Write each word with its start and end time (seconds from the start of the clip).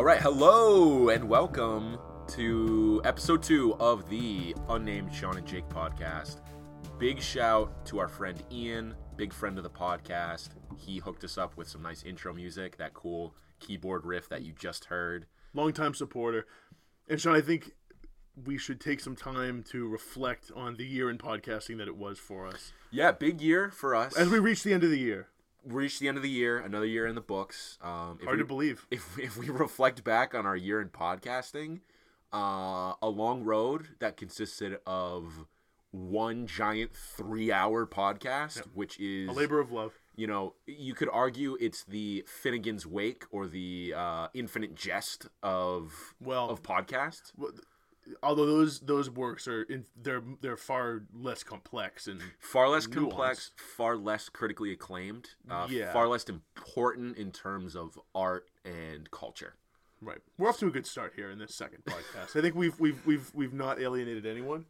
All 0.00 0.06
right, 0.06 0.22
hello 0.22 1.10
and 1.10 1.28
welcome 1.28 1.98
to 2.28 3.02
episode 3.04 3.42
two 3.42 3.74
of 3.74 4.08
the 4.08 4.56
Unnamed 4.70 5.14
Sean 5.14 5.36
and 5.36 5.46
Jake 5.46 5.68
podcast. 5.68 6.38
Big 6.98 7.20
shout 7.20 7.84
to 7.84 7.98
our 7.98 8.08
friend 8.08 8.42
Ian, 8.50 8.94
big 9.16 9.30
friend 9.30 9.58
of 9.58 9.62
the 9.62 9.68
podcast. 9.68 10.52
He 10.74 11.00
hooked 11.00 11.22
us 11.22 11.36
up 11.36 11.54
with 11.58 11.68
some 11.68 11.82
nice 11.82 12.02
intro 12.02 12.32
music, 12.32 12.78
that 12.78 12.94
cool 12.94 13.34
keyboard 13.58 14.06
riff 14.06 14.26
that 14.30 14.40
you 14.40 14.54
just 14.58 14.86
heard. 14.86 15.26
longtime 15.52 15.92
supporter. 15.92 16.46
And 17.06 17.20
Sean, 17.20 17.36
I 17.36 17.42
think 17.42 17.72
we 18.46 18.56
should 18.56 18.80
take 18.80 19.00
some 19.00 19.16
time 19.16 19.62
to 19.64 19.86
reflect 19.86 20.50
on 20.56 20.78
the 20.78 20.86
year 20.86 21.10
in 21.10 21.18
podcasting 21.18 21.76
that 21.76 21.88
it 21.88 21.96
was 21.98 22.18
for 22.18 22.46
us. 22.46 22.72
Yeah, 22.90 23.12
big 23.12 23.42
year 23.42 23.70
for 23.70 23.94
us. 23.94 24.16
As 24.16 24.30
we 24.30 24.38
reach 24.38 24.62
the 24.62 24.72
end 24.72 24.82
of 24.82 24.88
the 24.88 24.98
year, 24.98 25.28
reached 25.64 26.00
the 26.00 26.08
end 26.08 26.16
of 26.16 26.22
the 26.22 26.30
year, 26.30 26.58
another 26.58 26.86
year 26.86 27.06
in 27.06 27.14
the 27.14 27.20
books. 27.20 27.78
Um, 27.82 28.18
if 28.20 28.24
hard 28.24 28.38
we, 28.38 28.42
to 28.42 28.46
believe. 28.46 28.86
If, 28.90 29.18
if 29.18 29.36
we 29.36 29.48
reflect 29.50 30.02
back 30.04 30.34
on 30.34 30.46
our 30.46 30.56
year 30.56 30.80
in 30.80 30.88
podcasting, 30.88 31.80
uh, 32.32 32.94
a 33.02 33.08
long 33.08 33.44
road 33.44 33.88
that 33.98 34.16
consisted 34.16 34.78
of 34.86 35.46
one 35.92 36.46
giant 36.46 36.92
three 36.94 37.50
hour 37.50 37.84
podcast, 37.86 38.60
which 38.74 38.98
is 39.00 39.28
A 39.28 39.32
labor 39.32 39.58
of 39.58 39.72
love. 39.72 39.92
you 40.14 40.26
know, 40.28 40.54
you 40.66 40.94
could 40.94 41.08
argue 41.12 41.56
it's 41.60 41.82
the 41.82 42.24
Finnegans 42.42 42.86
Wake 42.86 43.24
or 43.32 43.48
the 43.48 43.92
uh, 43.96 44.28
Infinite 44.32 44.74
Jest 44.76 45.26
of 45.42 46.14
Well- 46.20 46.48
of 46.50 46.62
podcasts. 46.62 47.32
Well, 47.36 47.50
Although 48.22 48.46
those 48.46 48.80
those 48.80 49.08
works 49.10 49.46
are 49.46 49.62
in, 49.62 49.84
they're 50.00 50.22
they're 50.40 50.56
far 50.56 51.02
less 51.14 51.42
complex 51.44 52.06
and 52.08 52.20
Far 52.38 52.68
less 52.68 52.86
nuanced. 52.86 52.92
complex, 52.94 53.50
far 53.76 53.96
less 53.96 54.28
critically 54.28 54.72
acclaimed, 54.72 55.30
uh, 55.48 55.66
Yeah. 55.70 55.92
far 55.92 56.08
less 56.08 56.24
important 56.24 57.16
in 57.18 57.30
terms 57.30 57.76
of 57.76 57.98
art 58.14 58.48
and 58.64 59.10
culture. 59.10 59.54
right. 60.00 60.18
We're 60.38 60.48
off 60.48 60.58
to 60.60 60.66
a 60.66 60.70
good 60.70 60.86
start 60.86 61.12
here 61.14 61.30
in 61.30 61.38
this 61.38 61.54
second 61.54 61.84
podcast. 61.84 62.34
I 62.36 62.40
think 62.40 62.54
we've 62.54 62.78
we've 62.80 63.04
we've 63.06 63.30
we've 63.34 63.52
not 63.52 63.80
alienated 63.80 64.24
anyone. 64.26 64.64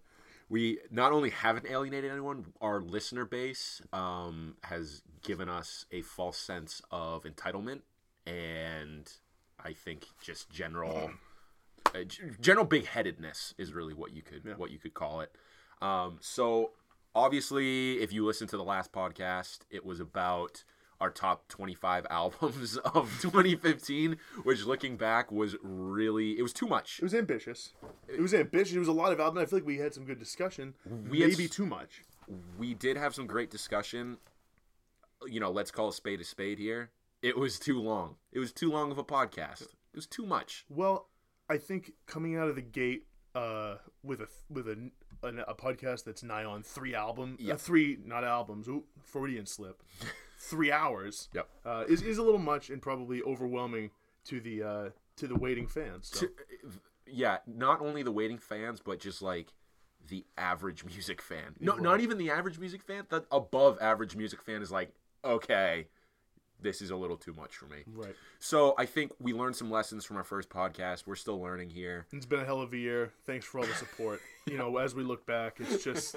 We 0.48 0.80
not 0.91 1.12
only 1.12 1.30
haven't 1.30 1.66
alienated 1.70 2.10
anyone, 2.10 2.52
our 2.60 2.80
listener 2.80 3.24
base 3.24 3.80
um, 3.92 4.56
has 4.64 5.02
given 5.22 5.48
us 5.48 5.86
a 5.92 6.02
false 6.02 6.36
sense 6.36 6.82
of 6.91 7.22
entitlement 7.22 7.82
and 8.26 9.10
I 9.62 9.72
think 9.72 10.06
just 10.20 10.50
general 10.50 11.12
uh, 11.94 12.05
general 12.41 12.64
big-headedness 12.66 13.55
is 13.58 13.72
really 13.72 13.94
what 13.94 14.12
you 14.12 14.22
could 14.22 14.56
what 14.58 14.70
you 14.70 14.78
could 14.78 14.94
call 14.94 15.20
it. 15.20 15.33
Um, 15.83 16.19
so 16.20 16.72
obviously, 17.14 18.00
if 18.00 18.12
you 18.12 18.24
listen 18.27 18.47
to 18.48 18.56
the 18.56 18.64
last 18.64 18.92
podcast, 18.92 19.60
it 19.70 19.84
was 19.84 20.00
about 20.00 20.64
our 21.00 21.10
top 21.10 21.48
25 21.48 22.06
albums 22.10 22.77
of 22.78 23.10
2015, 23.22 24.16
which 24.42 24.64
looking 24.66 24.97
back 24.97 25.32
was 25.32 25.56
really 25.62 26.38
it 26.38 26.42
was 26.42 26.52
too 26.52 26.66
much. 26.66 26.98
It 26.98 27.02
was 27.05 27.14
ambitious. 27.14 27.72
It 28.08 28.20
was 28.20 28.34
ambitious. 28.34 28.75
It 28.77 28.78
was 28.80 28.88
a 28.88 28.92
lot 28.92 29.12
of 29.12 29.20
albums. 29.20 29.42
I 29.42 29.47
feel 29.48 29.58
like 29.60 29.66
we 29.66 29.78
had 29.78 29.94
some 29.94 30.04
good 30.04 30.19
discussion. 30.19 30.75
We 31.08 31.20
Maybe 31.20 31.44
s- 31.44 31.50
too 31.50 31.66
much. 31.66 32.02
we 32.58 32.75
did 32.75 32.97
have 32.97 33.14
some 33.14 33.27
great 33.27 33.50
discussion. 33.50 34.19
You 35.27 35.41
know, 35.41 35.50
let's 35.50 35.70
call 35.70 35.88
a 35.88 35.92
spade 35.92 36.20
a 36.20 36.25
spade 36.25 36.58
here. 36.58 36.91
It 37.22 37.36
was 37.36 37.58
too 37.58 37.78
long. 37.80 38.16
It 38.32 38.38
was 38.38 38.52
too 38.52 38.70
long 38.70 38.91
of 38.91 38.97
a 38.97 39.04
podcast. 39.04 39.62
It 39.62 39.97
was 39.97 40.06
too 40.06 40.25
much. 40.25 40.64
Well, 40.70 41.08
I 41.50 41.58
think 41.58 41.92
coming 42.06 42.36
out 42.36 42.48
of 42.48 42.54
the 42.54 42.62
gate 42.62 43.06
uh, 43.34 43.76
with 44.02 44.20
a 44.20 44.28
with 44.48 44.68
a, 44.68 44.90
a, 45.22 45.28
a 45.48 45.54
podcast 45.54 46.04
that's 46.04 46.22
nigh 46.22 46.44
on 46.44 46.62
three 46.62 46.94
album, 46.94 47.36
Yeah. 47.40 47.54
uh, 47.54 47.56
three 47.56 47.98
not 48.04 48.24
albums, 48.24 48.68
ooh, 48.68 48.84
Freudian 49.02 49.46
slip, 49.46 49.82
three 50.38 50.70
hours, 50.72 51.28
Yep. 51.34 51.48
uh, 51.64 51.84
is 51.88 52.02
is 52.02 52.18
a 52.18 52.22
little 52.22 52.38
much 52.38 52.70
and 52.70 52.80
probably 52.80 53.20
overwhelming 53.22 53.90
to 54.26 54.40
the 54.40 54.62
uh, 54.62 54.88
to 55.16 55.26
the 55.26 55.36
waiting 55.36 55.66
fans. 55.66 56.10
So. 56.14 56.26
Yeah, 57.12 57.38
not 57.47 57.80
only 57.80 58.04
the 58.04 58.12
waiting 58.12 58.38
fans, 58.38 58.80
but 58.80 59.00
just 59.00 59.20
like 59.20 59.52
the 60.08 60.25
average 60.38 60.84
music 60.84 61.20
fan. 61.20 61.56
No, 61.58 61.75
not 61.75 62.00
even 62.00 62.19
the 62.19 62.30
average 62.30 62.58
music 62.60 62.82
fan. 62.84 63.04
The 63.08 63.25
above 63.32 63.78
average 63.80 64.14
music 64.14 64.42
fan 64.42 64.62
is 64.62 64.70
like, 64.70 64.92
okay, 65.25 65.88
this 66.62 66.82
is 66.82 66.91
a 66.91 66.97
little 66.97 67.16
too 67.16 67.32
much 67.32 67.56
for 67.56 67.66
me. 67.66 67.78
Right. 67.93 68.15
So 68.38 68.75
I 68.78 68.87
think 68.87 69.12
we 69.19 69.32
learned 69.32 69.56
some 69.56 69.71
lessons 69.71 70.04
from 70.04 70.16
our 70.16 70.25
first 70.25 70.48
podcast. 70.48 71.06
We're 71.06 71.16
still 71.16 71.41
learning 71.41 71.71
here. 71.71 72.06
It's 72.12 72.26
been 72.26 72.41
a 72.41 72.44
hell 72.44 72.60
of 72.60 72.72
a 72.72 72.76
year. 72.76 73.12
Thanks 73.26 73.47
for 73.47 73.60
all 73.60 73.66
the 73.66 73.75
support. 73.75 74.21
you 74.47 74.56
know, 74.59 74.76
as 74.78 74.94
we 74.94 75.03
look 75.03 75.26
back, 75.26 75.56
it's 75.60 75.82
just 75.84 76.16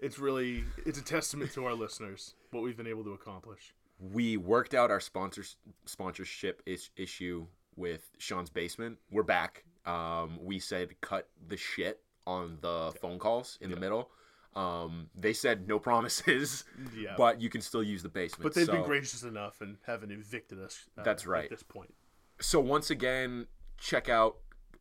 it's 0.00 0.18
really 0.18 0.64
it's 0.84 0.98
a 0.98 1.04
testament 1.04 1.52
to 1.52 1.64
our 1.66 1.74
listeners 1.74 2.34
what 2.50 2.62
we've 2.62 2.76
been 2.76 2.86
able 2.86 3.04
to 3.04 3.12
accomplish. 3.12 3.74
we 3.98 4.36
worked 4.36 4.74
out 4.74 4.90
our 4.90 5.00
sponsors 5.00 5.56
sponsorship 5.86 6.62
is- 6.66 6.90
issue 6.96 7.46
with 7.76 8.10
Sean's 8.18 8.50
basement. 8.50 8.98
We're 9.10 9.22
back. 9.24 9.64
Um, 9.86 10.38
we 10.40 10.58
said 10.60 11.00
cut 11.00 11.28
the 11.48 11.56
shit 11.56 12.00
on 12.26 12.58
the 12.60 12.92
phone 13.00 13.18
calls 13.18 13.58
in 13.60 13.70
the 13.70 13.76
middle. 13.76 14.10
Um, 14.56 15.08
they 15.16 15.32
said 15.32 15.66
no 15.66 15.78
promises, 15.80 16.64
Yeah. 16.96 17.14
but 17.16 17.40
you 17.40 17.50
can 17.50 17.60
still 17.60 17.82
use 17.82 18.02
the 18.02 18.08
basement. 18.08 18.42
But 18.44 18.54
they've 18.54 18.66
been 18.70 18.84
gracious 18.84 19.22
enough 19.24 19.60
and 19.60 19.76
haven't 19.86 20.12
evicted 20.12 20.60
us. 20.60 20.84
Uh, 20.96 21.02
That's 21.02 21.26
right. 21.26 21.44
At 21.44 21.50
this 21.50 21.62
point. 21.64 21.92
So 22.40 22.60
once 22.60 22.90
again, 22.90 23.46
check 23.78 24.08
out 24.08 24.36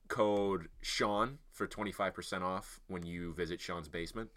code 0.09 0.67
Sean 0.81 1.39
for 1.51 1.65
twenty 1.65 1.91
five 1.91 2.13
percent 2.13 2.43
off 2.43 2.79
when 2.87 3.03
you 3.03 3.33
visit 3.33 3.59
Sean's 3.59 3.87
basement. 3.89 4.29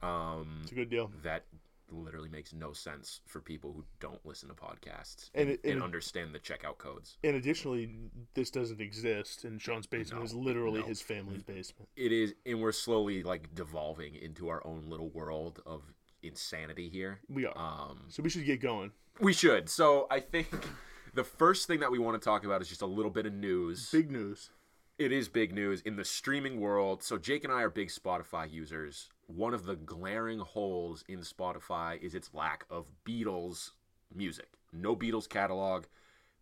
Um, 0.00 0.60
It's 0.62 0.72
a 0.72 0.76
good 0.76 0.90
deal. 0.90 1.10
that 1.22 1.44
literally 1.90 2.28
makes 2.28 2.52
no 2.52 2.72
sense 2.72 3.20
for 3.26 3.40
people 3.40 3.72
who 3.72 3.84
don't 4.00 4.24
listen 4.24 4.48
to 4.48 4.54
podcasts 4.54 5.30
And 5.34 5.48
and, 5.50 5.58
and 5.64 5.72
and 5.74 5.82
understand 5.82 6.34
the 6.34 6.38
checkout 6.38 6.78
codes. 6.78 7.16
And 7.24 7.36
additionally, 7.36 7.90
this 8.34 8.50
doesn't 8.50 8.80
exist, 8.80 9.44
and 9.44 9.60
Sean's 9.60 9.86
basement 9.86 10.20
No, 10.22 10.26
is 10.26 10.34
literally 10.34 10.80
no. 10.80 10.86
his 10.86 11.00
family's 11.00 11.42
basement. 11.42 11.88
it 11.96 12.12
is 12.12 12.34
and 12.46 12.60
we're 12.60 12.72
slowly 12.72 13.22
like 13.22 13.54
devolving 13.54 14.14
into 14.16 14.48
our 14.48 14.66
own 14.66 14.84
little 14.88 15.08
world 15.10 15.60
of 15.66 15.82
insanity 16.22 16.88
here 16.88 17.20
We 17.28 17.46
are. 17.46 17.56
um 17.56 18.04
so 18.08 18.22
we 18.22 18.30
should 18.30 18.44
get 18.44 18.60
going. 18.60 18.90
we 19.20 19.32
should 19.32 19.68
so 19.68 20.06
i 20.10 20.18
think 20.20 20.48
the 21.14 21.22
first 21.24 21.66
thing 21.68 21.80
that 21.80 21.90
we 21.92 21.98
want 21.98 22.20
to 22.20 22.24
talk 22.24 22.44
about 22.44 22.60
is 22.60 22.68
just 22.68 22.82
a 22.82 22.86
little 22.86 23.10
bit 23.10 23.24
of 23.26 23.32
news 23.32 23.88
Big 23.92 24.10
news. 24.10 24.50
it 24.98 25.12
is 25.12 25.28
big 25.28 25.52
news 25.54 25.80
in 25.82 25.94
the 25.96 26.04
streaming 26.04 26.60
world 26.60 27.02
so 27.04 27.18
jake 27.18 27.44
and 27.44 27.52
i 27.52 27.62
are 27.62 27.70
big 27.70 27.88
spotify 27.88 28.50
users 28.50 29.08
one 29.28 29.54
of 29.54 29.64
the 29.64 29.76
glaring 29.76 30.40
holes 30.40 31.04
in 31.08 31.20
spotify 31.20 32.00
is 32.02 32.14
its 32.14 32.34
lack 32.34 32.64
of 32.68 32.90
beatles 33.06 33.70
music 34.14 34.48
no 34.72 34.96
beatles 34.96 35.28
catalog 35.28 35.84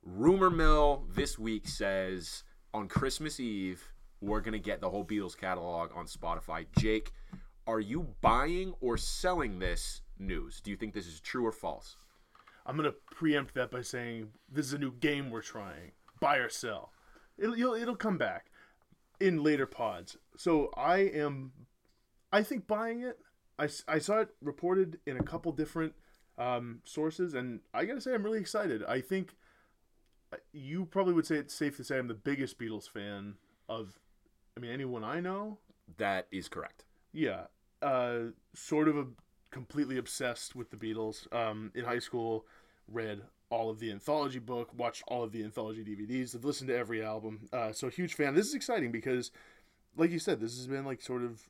rumor 0.03 0.51
mill 0.51 1.05
this 1.15 1.39
week 1.39 1.69
says 1.69 2.43
on 2.73 2.89
christmas 2.89 3.39
eve 3.39 3.93
we're 4.23 4.41
going 4.41 4.53
to 4.53 4.59
get 4.59 4.81
the 4.81 4.89
whole 4.89 5.05
beatles 5.05 5.37
catalog 5.37 5.91
on 5.95 6.07
spotify 6.07 6.65
jake 6.79 7.13
are 7.67 7.81
you 7.81 8.09
buying 8.21 8.73
or 8.81 8.97
selling 8.97 9.59
this 9.59 10.01
news 10.19 10.61
do 10.63 10.71
you 10.71 10.77
think 10.77 10.95
this 10.95 11.07
is 11.07 11.21
true 11.21 11.45
or 11.45 11.53
false 11.53 11.97
I'm 12.67 12.77
gonna 12.77 12.93
preempt 12.93 13.55
that 13.55 13.71
by 13.71 13.83
saying 13.83 14.31
this 14.51 14.67
is 14.67 14.73
a 14.73 14.79
new 14.79 14.93
game 14.93 15.31
we're 15.31 15.43
trying. 15.43 15.93
Buy 16.21 16.39
or 16.39 16.49
sell. 16.49 16.91
It'll 17.39 17.75
it'll 17.75 17.97
come 17.97 18.19
back 18.19 18.47
in 19.21 19.43
later 19.43 19.67
pods. 19.67 20.17
So 20.37 20.71
I 20.77 20.99
am, 20.99 21.53
I 22.33 22.43
think 22.43 22.67
buying 22.67 23.01
it. 23.03 23.19
I, 23.59 23.69
I 23.89 23.99
saw 23.99 24.21
it 24.21 24.31
reported 24.43 24.99
in 25.07 25.17
a 25.17 25.23
couple 25.23 25.51
different 25.53 25.95
um, 26.39 26.81
sources, 26.85 27.35
and 27.35 27.61
I 27.73 27.85
gotta 27.87 28.01
say 28.01 28.15
I'm 28.15 28.23
really 28.23 28.41
excited. 28.41 28.85
I 28.85 29.01
think 29.01 29.35
uh, 30.33 30.37
you 30.53 30.85
probably 30.85 31.15
would 31.15 31.27
say 31.27 31.37
it's 31.37 31.55
safe 31.55 31.77
to 31.79 31.85
say 31.85 31.99
I'm 31.99 32.09
the 32.09 32.15
biggest 32.15 32.59
Beatles 32.59 32.89
fan 32.89 33.35
of, 33.69 33.99
I 34.57 34.61
mean 34.61 34.71
anyone 34.71 35.05
I 35.05 35.21
know. 35.21 35.59
that 35.99 36.27
is 36.31 36.49
correct 36.49 36.85
Yeah, 37.13 37.45
uh, 37.81 38.19
sort 38.55 38.89
of 38.89 38.97
a 38.99 39.07
completely 39.51 39.97
obsessed 39.97 40.55
with 40.55 40.71
the 40.71 40.77
Beatles. 40.77 41.33
Um, 41.35 41.71
in 41.75 41.85
high 41.85 42.01
school, 42.01 42.45
read 42.89 43.23
all 43.49 43.71
of 43.71 43.79
the 43.79 43.91
anthology 43.91 44.41
book, 44.41 44.71
watched 44.77 45.03
all 45.09 45.23
of 45.23 45.33
the 45.33 45.43
anthology 45.45 45.85
DVDs, 45.85 46.33
have 46.33 46.45
listened 46.45 46.69
to 46.69 46.77
every 46.77 47.03
album. 47.03 47.49
Uh, 47.53 47.73
so 47.73 47.89
huge 47.89 48.15
fan. 48.15 48.35
This 48.35 48.47
is 48.47 48.55
exciting 48.55 48.93
because, 48.93 49.31
like 49.97 50.11
you 50.11 50.19
said, 50.19 50.41
this 50.41 50.57
has 50.57 50.67
been 50.67 50.85
like 50.85 51.01
sort 51.01 51.23
of 51.23 51.49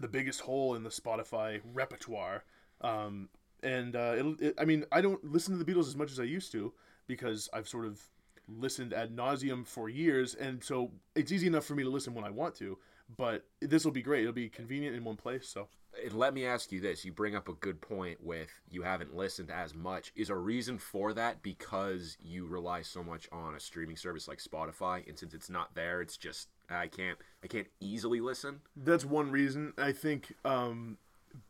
the 0.00 0.08
biggest 0.08 0.40
hole 0.40 0.74
in 0.74 0.82
the 0.82 0.90
Spotify 0.90 1.60
repertoire. 1.72 2.44
Um, 2.80 3.28
and 3.62 3.94
uh, 3.94 4.14
it'll, 4.18 4.36
it, 4.40 4.54
I 4.58 4.64
mean, 4.64 4.84
I 4.90 5.00
don't 5.00 5.24
listen 5.24 5.56
to 5.56 5.62
the 5.62 5.70
Beatles 5.70 5.86
as 5.86 5.96
much 5.96 6.10
as 6.10 6.18
I 6.18 6.24
used 6.24 6.52
to 6.52 6.72
because 7.06 7.48
I've 7.52 7.68
sort 7.68 7.86
of 7.86 8.00
listened 8.48 8.92
ad 8.92 9.14
nauseum 9.16 9.66
for 9.66 9.88
years, 9.88 10.34
and 10.34 10.62
so 10.62 10.90
it's 11.14 11.30
easy 11.30 11.46
enough 11.46 11.64
for 11.64 11.74
me 11.74 11.84
to 11.84 11.90
listen 11.90 12.14
when 12.14 12.24
I 12.24 12.30
want 12.30 12.54
to. 12.56 12.78
But 13.16 13.44
this 13.60 13.84
will 13.84 13.92
be 13.92 14.02
great. 14.02 14.22
It'll 14.22 14.32
be 14.32 14.48
convenient 14.48 14.96
in 14.96 15.04
one 15.04 15.16
place. 15.16 15.48
So 15.48 15.68
And 16.02 16.14
let 16.14 16.32
me 16.32 16.46
ask 16.46 16.72
you 16.72 16.80
this 16.80 17.04
you 17.04 17.12
bring 17.12 17.34
up 17.34 17.48
a 17.48 17.52
good 17.54 17.80
point 17.80 18.22
with 18.22 18.48
you 18.70 18.82
haven't 18.82 19.14
listened 19.14 19.50
as 19.50 19.74
much 19.74 20.12
is 20.16 20.30
a 20.30 20.36
reason 20.36 20.78
for 20.78 21.12
that 21.12 21.42
because 21.42 22.16
you 22.22 22.46
rely 22.46 22.82
so 22.82 23.02
much 23.02 23.28
on 23.30 23.54
a 23.54 23.60
streaming 23.60 23.96
service 23.96 24.26
like 24.26 24.38
spotify 24.38 25.06
and 25.06 25.18
since 25.18 25.34
it's 25.34 25.50
not 25.50 25.74
there 25.74 26.00
it's 26.00 26.16
just 26.16 26.48
i 26.70 26.86
can't 26.86 27.18
i 27.44 27.46
can't 27.46 27.66
easily 27.80 28.20
listen 28.20 28.60
that's 28.76 29.04
one 29.04 29.30
reason 29.30 29.74
I 29.78 29.92
think. 29.92 30.34
Um, 30.44 30.98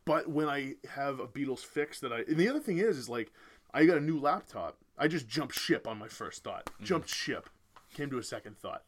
but 0.04 0.28
when 0.28 0.48
I 0.48 0.74
have 0.88 1.20
a 1.20 1.26
Beatles 1.26 1.60
fix 1.60 2.00
that 2.00 2.12
I, 2.12 2.20
and 2.20 2.36
the 2.36 2.48
other 2.48 2.60
thing 2.60 2.78
is, 2.78 2.96
is 2.96 3.08
like 3.08 3.32
I 3.74 3.84
got 3.84 3.98
a 3.98 4.00
new 4.00 4.18
laptop. 4.18 4.76
I 4.98 5.08
just 5.08 5.28
jumped 5.28 5.54
ship 5.54 5.86
on 5.88 5.98
my 5.98 6.08
first 6.08 6.44
thought. 6.44 6.70
Jumped 6.82 7.08
ship. 7.08 7.48
came 7.94 8.10
to 8.10 8.18
a 8.18 8.22
second 8.22 8.58
thought. 8.58 8.82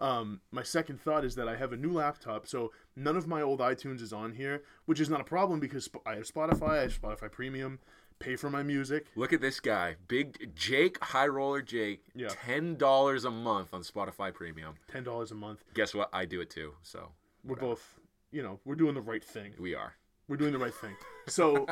Um, 0.00 0.40
my 0.50 0.62
second 0.62 1.00
thought 1.00 1.24
is 1.24 1.34
that 1.34 1.46
I 1.48 1.56
have 1.56 1.72
a 1.72 1.76
new 1.76 1.92
laptop, 1.92 2.46
so 2.46 2.72
none 2.96 3.16
of 3.16 3.26
my 3.26 3.42
old 3.42 3.60
iTunes 3.60 4.00
is 4.00 4.12
on 4.12 4.32
here, 4.32 4.62
which 4.86 4.98
is 4.98 5.10
not 5.10 5.20
a 5.20 5.24
problem 5.24 5.60
because 5.60 5.88
I 6.06 6.14
have 6.14 6.24
Spotify, 6.24 6.70
I 6.70 6.82
have 6.82 6.98
Spotify 7.00 7.30
Premium, 7.30 7.78
pay 8.18 8.34
for 8.36 8.48
my 8.48 8.62
music. 8.62 9.06
Look 9.14 9.32
at 9.34 9.42
this 9.42 9.60
guy, 9.60 9.96
big 10.08 10.54
Jake, 10.56 11.02
high 11.04 11.26
roller 11.26 11.60
Jake. 11.60 12.02
Yeah. 12.14 12.28
ten 12.28 12.76
dollars 12.76 13.26
a 13.26 13.30
month 13.30 13.74
on 13.74 13.82
Spotify 13.82 14.32
Premium. 14.32 14.74
ten 14.90 15.04
dollars 15.04 15.32
a 15.32 15.34
month. 15.34 15.62
Guess 15.74 15.94
what? 15.94 16.08
I 16.14 16.24
do 16.24 16.40
it 16.40 16.48
too. 16.48 16.72
So 16.82 17.10
We're 17.44 17.56
both, 17.56 18.00
you 18.32 18.42
know, 18.42 18.58
we're 18.64 18.76
doing 18.76 18.94
the 18.94 19.02
right 19.02 19.22
thing. 19.24 19.52
we 19.58 19.74
are. 19.74 19.94
We're 20.28 20.36
doing 20.38 20.52
the 20.52 20.58
right 20.58 20.74
thing. 20.74 20.94
So, 21.28 21.66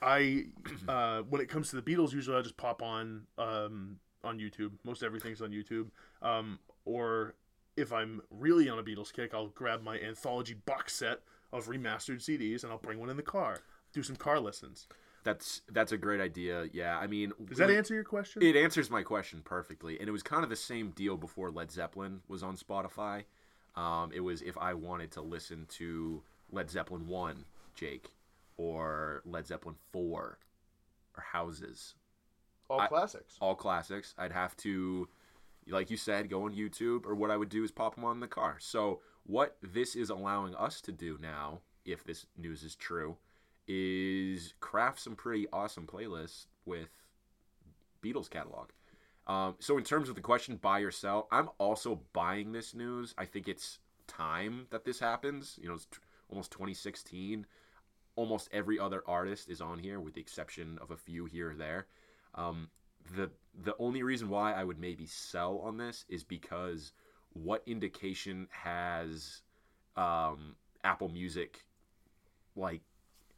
I, 0.00 0.46
uh, 0.88 1.22
when 1.28 1.40
it 1.42 1.48
comes 1.48 1.70
to 1.70 1.76
the 1.80 1.82
Beatles, 1.82 2.12
usually 2.12 2.36
I 2.36 2.42
just 2.42 2.56
pop 2.56 2.82
on 2.82 3.26
um, 3.38 3.98
on 4.24 4.38
YouTube. 4.38 4.72
Most 4.84 5.02
everything's 5.02 5.42
on 5.42 5.50
YouTube. 5.50 5.88
Um, 6.22 6.58
or 6.84 7.34
if 7.76 7.92
I'm 7.92 8.22
really 8.30 8.68
on 8.68 8.78
a 8.78 8.82
Beatles 8.82 9.12
kick, 9.12 9.32
I'll 9.34 9.48
grab 9.48 9.82
my 9.82 9.98
anthology 9.98 10.54
box 10.54 10.94
set 10.94 11.20
of 11.52 11.66
remastered 11.68 12.18
CDs 12.22 12.62
and 12.64 12.72
I'll 12.72 12.78
bring 12.78 12.98
one 12.98 13.10
in 13.10 13.16
the 13.16 13.22
car. 13.22 13.58
Do 13.92 14.02
some 14.02 14.16
car 14.16 14.40
listens. 14.40 14.86
That's 15.24 15.62
that's 15.70 15.92
a 15.92 15.96
great 15.96 16.20
idea. 16.20 16.68
Yeah, 16.72 16.98
I 16.98 17.06
mean, 17.06 17.32
Does 17.46 17.58
that 17.58 17.66
really- 17.66 17.78
answer 17.78 17.94
your 17.94 18.02
question? 18.04 18.42
It 18.42 18.56
answers 18.56 18.90
my 18.90 19.02
question 19.04 19.40
perfectly, 19.44 19.98
and 20.00 20.08
it 20.08 20.12
was 20.12 20.22
kind 20.22 20.42
of 20.42 20.50
the 20.50 20.56
same 20.56 20.90
deal 20.90 21.16
before 21.16 21.50
Led 21.50 21.70
Zeppelin 21.70 22.22
was 22.26 22.42
on 22.42 22.56
Spotify. 22.56 23.24
Um, 23.76 24.10
it 24.12 24.20
was 24.20 24.42
if 24.42 24.58
I 24.58 24.74
wanted 24.74 25.12
to 25.12 25.20
listen 25.22 25.66
to 25.78 26.22
Led 26.50 26.70
Zeppelin 26.70 27.06
one, 27.06 27.44
Jake, 27.76 28.10
or 28.56 29.22
Led 29.24 29.46
Zeppelin 29.46 29.76
four, 29.92 30.38
or 31.16 31.22
Houses, 31.22 31.94
All 32.68 32.80
I- 32.80 32.88
classics. 32.88 33.36
all 33.40 33.54
classics. 33.54 34.14
I'd 34.18 34.32
have 34.32 34.56
to, 34.58 35.08
like 35.68 35.90
you 35.90 35.96
said, 35.96 36.30
go 36.30 36.44
on 36.44 36.54
YouTube, 36.54 37.06
or 37.06 37.14
what 37.14 37.30
I 37.30 37.36
would 37.36 37.48
do 37.48 37.64
is 37.64 37.70
pop 37.70 37.94
them 37.94 38.04
on 38.04 38.20
the 38.20 38.26
car. 38.26 38.56
So 38.58 39.00
what 39.24 39.56
this 39.62 39.94
is 39.94 40.10
allowing 40.10 40.54
us 40.56 40.80
to 40.82 40.92
do 40.92 41.18
now, 41.20 41.60
if 41.84 42.04
this 42.04 42.26
news 42.36 42.62
is 42.62 42.74
true, 42.74 43.16
is 43.68 44.54
craft 44.60 45.00
some 45.00 45.14
pretty 45.14 45.46
awesome 45.52 45.86
playlists 45.86 46.46
with 46.64 46.88
Beatles 48.02 48.28
catalog. 48.28 48.70
Um, 49.26 49.54
so 49.60 49.78
in 49.78 49.84
terms 49.84 50.08
of 50.08 50.16
the 50.16 50.20
question, 50.20 50.56
buy 50.56 50.80
or 50.80 50.90
sell, 50.90 51.28
I'm 51.30 51.48
also 51.58 52.00
buying 52.12 52.52
this 52.52 52.74
news. 52.74 53.14
I 53.16 53.24
think 53.24 53.48
it's 53.48 53.78
time 54.08 54.66
that 54.70 54.84
this 54.84 54.98
happens. 54.98 55.58
You 55.62 55.68
know, 55.68 55.74
it's 55.74 55.86
t- 55.86 55.98
almost 56.28 56.50
2016. 56.50 57.46
Almost 58.16 58.48
every 58.52 58.78
other 58.78 59.02
artist 59.06 59.48
is 59.48 59.60
on 59.60 59.78
here, 59.78 60.00
with 60.00 60.14
the 60.14 60.20
exception 60.20 60.78
of 60.82 60.90
a 60.90 60.96
few 60.96 61.24
here 61.24 61.52
or 61.52 61.54
there. 61.54 61.86
Um, 62.34 62.68
the 63.16 63.30
the 63.64 63.74
only 63.78 64.02
reason 64.02 64.28
why 64.28 64.52
I 64.52 64.64
would 64.64 64.78
maybe 64.78 65.06
sell 65.06 65.58
on 65.58 65.76
this 65.76 66.04
is 66.08 66.24
because 66.24 66.92
what 67.34 67.62
indication 67.66 68.48
has 68.50 69.42
um, 69.96 70.56
Apple 70.84 71.08
Music 71.08 71.64
like 72.56 72.82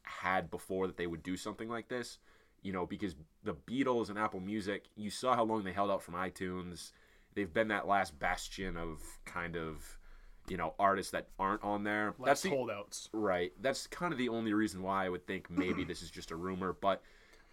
had 0.02 0.50
before 0.50 0.86
that 0.86 0.96
they 0.96 1.06
would 1.06 1.22
do 1.22 1.36
something 1.36 1.68
like 1.68 1.88
this? 1.88 2.18
You 2.62 2.72
know, 2.72 2.86
because 2.86 3.14
the 3.42 3.54
Beatles 3.54 4.08
and 4.08 4.18
Apple 4.18 4.40
Music, 4.40 4.84
you 4.96 5.10
saw 5.10 5.34
how 5.34 5.44
long 5.44 5.64
they 5.64 5.72
held 5.72 5.90
out 5.90 6.02
from 6.02 6.14
iTunes. 6.14 6.92
They've 7.34 7.52
been 7.52 7.68
that 7.68 7.86
last 7.86 8.18
bastion 8.18 8.76
of 8.76 9.02
kind 9.24 9.56
of 9.56 9.98
you 10.48 10.56
know 10.56 10.74
artists 10.78 11.12
that 11.12 11.28
aren't 11.38 11.62
on 11.62 11.84
there. 11.84 12.14
Last 12.18 12.26
That's 12.26 12.42
the 12.42 12.50
holdouts. 12.50 13.08
Right. 13.12 13.52
That's 13.60 13.86
kind 13.86 14.12
of 14.12 14.18
the 14.18 14.28
only 14.28 14.54
reason 14.54 14.82
why 14.82 15.06
I 15.06 15.08
would 15.08 15.26
think 15.26 15.50
maybe 15.50 15.84
this 15.88 16.02
is 16.02 16.10
just 16.10 16.30
a 16.30 16.36
rumor, 16.36 16.72
but 16.72 17.02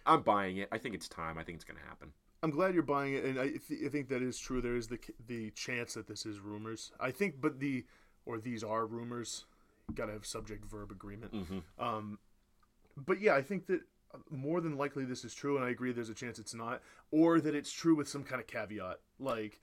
I'm 0.05 0.21
buying 0.21 0.57
it. 0.57 0.69
I 0.71 0.77
think 0.77 0.95
it's 0.95 1.07
time. 1.07 1.37
I 1.37 1.43
think 1.43 1.57
it's 1.57 1.65
going 1.65 1.79
to 1.79 1.87
happen. 1.87 2.11
I'm 2.43 2.49
glad 2.49 2.73
you're 2.73 2.83
buying 2.83 3.13
it, 3.13 3.23
and 3.23 3.39
I, 3.39 3.49
th- 3.49 3.85
I 3.85 3.89
think 3.89 4.09
that 4.09 4.23
is 4.23 4.39
true. 4.39 4.61
There 4.61 4.75
is 4.75 4.87
the 4.87 4.97
the 5.27 5.51
chance 5.51 5.93
that 5.93 6.07
this 6.07 6.25
is 6.25 6.39
rumors. 6.39 6.91
I 6.99 7.11
think, 7.11 7.35
but 7.39 7.59
the 7.59 7.85
or 8.25 8.39
these 8.39 8.63
are 8.63 8.85
rumors. 8.85 9.45
Got 9.93 10.07
to 10.07 10.13
have 10.13 10.25
subject 10.25 10.65
verb 10.65 10.91
agreement. 10.91 11.33
Um, 11.77 12.17
but 12.97 13.21
yeah, 13.21 13.35
I 13.35 13.41
think 13.41 13.67
that 13.67 13.81
uh, 14.13 14.17
more 14.29 14.59
than 14.61 14.75
likely 14.77 15.05
this 15.05 15.23
is 15.23 15.33
true, 15.35 15.55
and 15.55 15.65
I 15.65 15.69
agree. 15.69 15.91
There's 15.91 16.09
a 16.09 16.15
chance 16.15 16.39
it's 16.39 16.55
not, 16.55 16.81
or 17.11 17.39
that 17.41 17.53
it's 17.53 17.71
true 17.71 17.95
with 17.95 18.07
some 18.07 18.23
kind 18.23 18.41
of 18.41 18.47
caveat, 18.47 18.99
like 19.19 19.59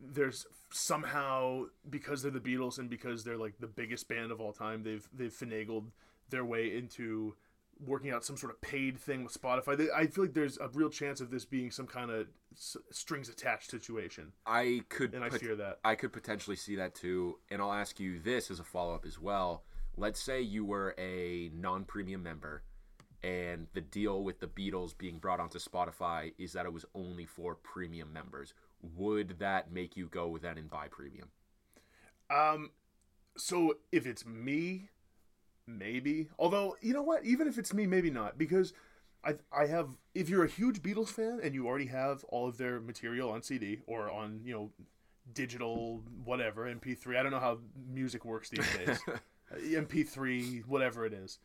there's 0.00 0.46
somehow 0.70 1.64
because 1.88 2.22
they're 2.22 2.30
the 2.30 2.40
Beatles 2.40 2.78
and 2.78 2.90
because 2.90 3.24
they're 3.24 3.38
like 3.38 3.54
the 3.60 3.66
biggest 3.66 4.08
band 4.08 4.30
of 4.30 4.40
all 4.40 4.52
time, 4.52 4.82
they've 4.82 5.08
they've 5.12 5.32
finagled 5.32 5.86
their 6.28 6.44
way 6.44 6.76
into 6.76 7.34
working 7.78 8.10
out 8.10 8.24
some 8.24 8.36
sort 8.36 8.52
of 8.52 8.60
paid 8.60 8.98
thing 8.98 9.22
with 9.24 9.32
Spotify. 9.38 9.76
They- 9.76 9.90
I 9.90 10.06
feel 10.06 10.24
like 10.24 10.34
there's 10.34 10.56
a 10.58 10.68
real 10.68 10.88
chance 10.90 11.20
of 11.20 11.30
this 11.30 11.44
being 11.44 11.70
some 11.70 11.86
kind 11.86 12.10
of 12.10 12.28
s- 12.52 12.76
strings 12.90 13.28
attached 13.28 13.70
situation, 13.70 14.32
I 14.46 14.82
could 14.88 15.14
and 15.14 15.22
I 15.22 15.28
pot- 15.28 15.40
fear 15.40 15.56
that. 15.56 15.80
I 15.84 15.94
could 15.94 16.12
potentially 16.12 16.56
see 16.56 16.76
that 16.76 16.94
too. 16.94 17.38
And 17.50 17.60
I'll 17.60 17.72
ask 17.74 18.00
you 18.00 18.18
this 18.18 18.50
as 18.50 18.60
a 18.60 18.64
follow 18.64 18.94
up 18.94 19.04
as 19.04 19.18
well. 19.18 19.64
Let's 19.96 20.20
say 20.22 20.40
you 20.40 20.64
were 20.64 20.94
a 20.98 21.50
non 21.54 21.84
premium 21.84 22.22
member 22.22 22.62
and 23.22 23.66
the 23.72 23.80
deal 23.80 24.22
with 24.24 24.40
the 24.40 24.46
Beatles 24.46 24.96
being 24.96 25.18
brought 25.18 25.40
onto 25.40 25.58
Spotify 25.58 26.32
is 26.38 26.52
that 26.52 26.64
it 26.66 26.72
was 26.72 26.84
only 26.94 27.26
for 27.26 27.54
premium 27.54 28.12
members. 28.12 28.54
Would 28.82 29.38
that 29.38 29.70
make 29.72 29.96
you 29.96 30.06
go 30.08 30.38
then 30.38 30.58
and 30.58 30.70
buy 30.70 30.88
premium? 30.88 31.30
Um, 32.30 32.72
so 33.36 33.78
if 33.92 34.06
it's 34.06 34.24
me, 34.26 34.90
maybe. 35.66 36.28
Although 36.38 36.76
you 36.80 36.92
know 36.92 37.02
what, 37.02 37.24
even 37.24 37.48
if 37.48 37.58
it's 37.58 37.72
me, 37.72 37.86
maybe 37.86 38.10
not 38.10 38.38
because 38.38 38.72
I 39.24 39.34
I 39.52 39.66
have. 39.66 39.90
If 40.14 40.28
you're 40.28 40.44
a 40.44 40.48
huge 40.48 40.82
Beatles 40.82 41.08
fan 41.08 41.40
and 41.42 41.54
you 41.54 41.66
already 41.66 41.86
have 41.86 42.24
all 42.24 42.48
of 42.48 42.58
their 42.58 42.80
material 42.80 43.30
on 43.30 43.42
CD 43.42 43.80
or 43.86 44.10
on 44.10 44.40
you 44.44 44.54
know 44.54 44.70
digital 45.32 46.02
whatever 46.24 46.64
MP3. 46.64 47.16
I 47.16 47.22
don't 47.22 47.32
know 47.32 47.40
how 47.40 47.58
music 47.92 48.24
works 48.24 48.50
these 48.50 48.66
days. 48.76 49.00
Uh, 49.48 49.58
MP3, 49.58 50.66
whatever 50.66 51.06
it 51.06 51.12
is. 51.12 51.38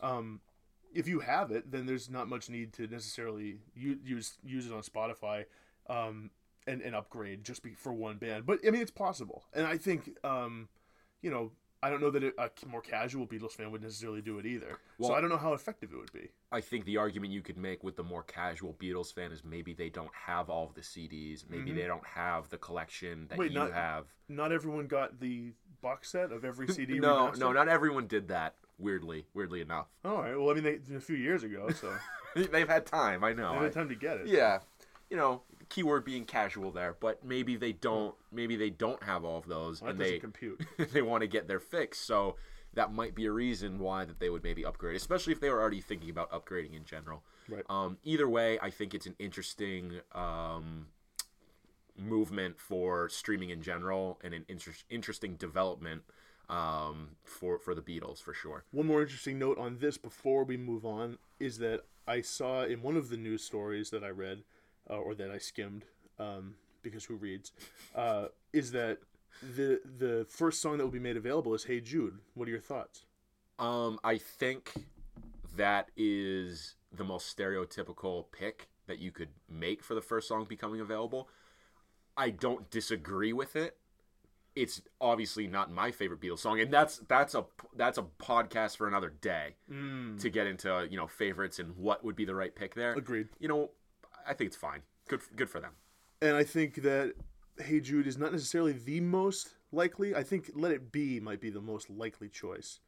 Um, 0.00 0.40
if 0.92 1.06
you 1.06 1.20
have 1.20 1.52
it, 1.52 1.70
then 1.70 1.86
there's 1.86 2.10
not 2.10 2.26
much 2.26 2.50
need 2.50 2.72
to 2.72 2.88
necessarily 2.88 3.58
use 3.76 4.38
use 4.44 4.66
it 4.66 4.72
on 4.72 4.82
Spotify. 4.82 5.44
Um, 5.88 6.32
and, 6.66 6.80
and 6.82 6.96
upgrade 6.96 7.44
just 7.44 7.62
be 7.62 7.74
for 7.74 7.92
one 7.92 8.16
band. 8.16 8.44
But 8.44 8.58
I 8.66 8.70
mean, 8.70 8.82
it's 8.82 8.90
possible, 8.90 9.44
and 9.52 9.68
I 9.68 9.76
think 9.76 10.16
um, 10.24 10.68
you 11.22 11.30
know, 11.30 11.52
I 11.84 11.90
don't 11.90 12.00
know 12.00 12.10
that 12.10 12.24
a 12.38 12.50
more 12.66 12.80
casual 12.80 13.26
Beatles 13.26 13.52
fan 13.52 13.70
would 13.70 13.82
necessarily 13.82 14.22
do 14.22 14.38
it 14.38 14.46
either. 14.46 14.70
so 14.70 14.76
Well- 14.98 15.12
I 15.12 15.20
don't 15.20 15.28
know 15.28 15.36
how 15.36 15.52
effective 15.52 15.92
it 15.92 15.96
would 15.96 16.12
be. 16.12 16.30
I 16.50 16.62
think 16.62 16.86
the 16.86 16.96
argument 16.96 17.32
you 17.32 17.42
could 17.42 17.58
make 17.58 17.84
with 17.84 17.96
the 17.96 18.02
more 18.02 18.22
casual 18.22 18.72
Beatles 18.74 19.12
fan 19.12 19.32
is 19.32 19.44
maybe 19.44 19.74
they 19.74 19.90
don't 19.90 20.14
have 20.14 20.48
all 20.48 20.64
of 20.66 20.74
the 20.74 20.80
CDs, 20.80 21.44
maybe 21.48 21.72
they 21.72 21.86
don't 21.86 22.06
have 22.06 22.48
the 22.48 22.56
collection 22.56 23.26
that 23.28 23.34
Mm-hmm. 23.34 23.40
Wait, 23.40 23.52
you 23.52 23.58
not- 23.58 23.72
have. 23.72 24.06
Not 24.28 24.50
everyone 24.52 24.86
got 24.86 25.20
the 25.20 25.52
box 25.82 26.08
set 26.10 26.32
of 26.32 26.44
every 26.44 26.66
CD. 26.68 26.94
No, 26.98 27.30
no, 27.32 27.52
not 27.52 27.68
everyone 27.68 28.06
did 28.06 28.28
that. 28.28 28.54
Weirdly, 28.78 29.26
weirdly 29.34 29.60
enough, 29.60 29.86
All 30.04 30.22
right. 30.22 30.34
Well, 30.36 30.50
I 30.50 30.54
mean, 30.54 30.64
they, 30.64 30.96
a 30.96 31.00
few 31.00 31.14
years 31.16 31.44
ago, 31.44 31.68
so 31.70 31.94
they've 32.34 32.68
had 32.68 32.86
time. 32.86 33.22
I 33.22 33.32
know. 33.34 33.52
they 33.52 33.58
I- 33.58 33.62
had 33.64 33.72
time 33.72 33.88
to 33.90 33.94
get 33.94 34.16
it. 34.16 34.26
yeah, 34.26 34.60
you 35.10 35.16
know, 35.16 35.42
keyword 35.68 36.04
being 36.04 36.24
casual 36.24 36.70
there, 36.70 36.96
but 36.98 37.24
maybe 37.24 37.56
they 37.56 37.72
don't. 37.72 38.14
Maybe 38.32 38.56
they 38.56 38.70
don't 38.70 39.02
have 39.02 39.24
all 39.24 39.38
of 39.38 39.46
those, 39.46 39.80
Well, 39.80 39.92
and 39.92 40.00
they 40.00 40.18
compute. 40.18 40.64
they 40.92 41.02
want 41.02 41.22
to 41.22 41.26
get 41.26 41.48
their 41.48 41.60
fix. 41.60 41.98
So 41.98 42.36
that 42.74 42.92
might 42.92 43.14
be 43.14 43.26
a 43.26 43.32
reason 43.32 43.78
why 43.78 44.04
that 44.04 44.18
they 44.18 44.30
would 44.30 44.42
maybe 44.42 44.64
upgrade, 44.64 44.96
especially 44.96 45.32
if 45.32 45.40
they 45.40 45.50
were 45.50 45.60
already 45.60 45.80
thinking 45.80 46.10
about 46.10 46.30
upgrading 46.30 46.74
in 46.74 46.84
general. 46.84 47.22
Right. 47.48 47.64
Um, 47.68 47.98
either 48.02 48.28
way, 48.28 48.58
I 48.60 48.70
think 48.70 48.94
it's 48.94 49.06
an 49.06 49.14
interesting 49.18 50.00
um, 50.12 50.86
movement 51.96 52.58
for 52.58 53.08
streaming 53.08 53.50
in 53.50 53.62
general 53.62 54.18
and 54.24 54.34
an 54.34 54.44
inter- 54.48 54.72
interesting 54.90 55.36
development 55.36 56.02
um, 56.48 57.10
for 57.22 57.58
for 57.58 57.74
the 57.74 57.82
Beatles 57.82 58.22
for 58.22 58.34
sure. 58.34 58.64
One 58.70 58.86
more 58.86 59.02
interesting 59.02 59.38
note 59.38 59.58
on 59.58 59.78
this 59.78 59.96
before 59.96 60.44
we 60.44 60.56
move 60.56 60.84
on 60.84 61.18
is 61.40 61.58
that 61.58 61.82
I 62.06 62.20
saw 62.20 62.64
in 62.64 62.82
one 62.82 62.96
of 62.96 63.08
the 63.08 63.16
news 63.16 63.42
stories 63.42 63.90
that 63.90 64.04
I 64.04 64.10
read, 64.10 64.42
uh, 64.90 64.94
or 64.96 65.14
that 65.14 65.30
I 65.30 65.38
skimmed, 65.38 65.84
um, 66.18 66.54
because 66.82 67.04
who 67.04 67.16
reads, 67.16 67.52
uh, 67.94 68.26
is 68.52 68.72
that 68.72 68.98
the 69.56 69.80
the 69.98 70.26
first 70.28 70.60
song 70.62 70.78
that 70.78 70.84
will 70.84 70.90
be 70.92 70.98
made 70.98 71.16
available 71.16 71.54
is 71.54 71.64
"Hey 71.64 71.80
Jude." 71.80 72.18
What 72.34 72.46
are 72.48 72.50
your 72.50 72.60
thoughts? 72.60 73.04
Um, 73.58 73.98
I 74.04 74.18
think 74.18 74.72
that 75.56 75.90
is 75.96 76.74
the 76.92 77.04
most 77.04 77.36
stereotypical 77.36 78.24
pick 78.32 78.68
that 78.86 78.98
you 78.98 79.10
could 79.10 79.28
make 79.48 79.82
for 79.82 79.94
the 79.94 80.02
first 80.02 80.28
song 80.28 80.44
becoming 80.48 80.80
available. 80.80 81.28
I 82.16 82.30
don't 82.30 82.70
disagree 82.70 83.32
with 83.32 83.56
it. 83.56 83.76
It's 84.54 84.82
obviously 85.00 85.48
not 85.48 85.72
my 85.72 85.90
favorite 85.90 86.20
Beatles 86.20 86.38
song, 86.40 86.60
and 86.60 86.72
that's 86.72 86.98
that's 87.08 87.34
a 87.34 87.44
that's 87.76 87.98
a 87.98 88.04
podcast 88.20 88.76
for 88.76 88.86
another 88.86 89.12
day 89.20 89.56
Mm, 89.70 90.20
to 90.20 90.30
get 90.30 90.46
into 90.46 90.86
you 90.88 90.96
know 90.96 91.08
favorites 91.08 91.58
and 91.58 91.76
what 91.76 92.04
would 92.04 92.14
be 92.14 92.24
the 92.24 92.34
right 92.36 92.54
pick 92.54 92.74
there. 92.76 92.92
agreed. 92.92 93.28
You 93.40 93.48
know, 93.48 93.70
I 94.26 94.34
think 94.34 94.48
it's 94.48 94.56
fine. 94.56 94.82
Good 95.08 95.20
good 95.36 95.50
for 95.50 95.60
them. 95.60 95.72
And 96.22 96.36
I 96.36 96.44
think 96.44 96.82
that 96.82 97.14
"Hey 97.58 97.80
Jude" 97.80 98.06
is 98.06 98.16
not 98.18 98.32
necessarily 98.32 98.72
the 98.72 99.00
most 99.00 99.54
likely. 99.72 100.14
I 100.14 100.22
think 100.22 100.50
"Let 100.54 100.72
It 100.72 100.90
Be" 100.92 101.20
might 101.20 101.40
be 101.40 101.50
the 101.50 101.60
most 101.60 101.90
likely 101.90 102.28
choice. 102.28 102.80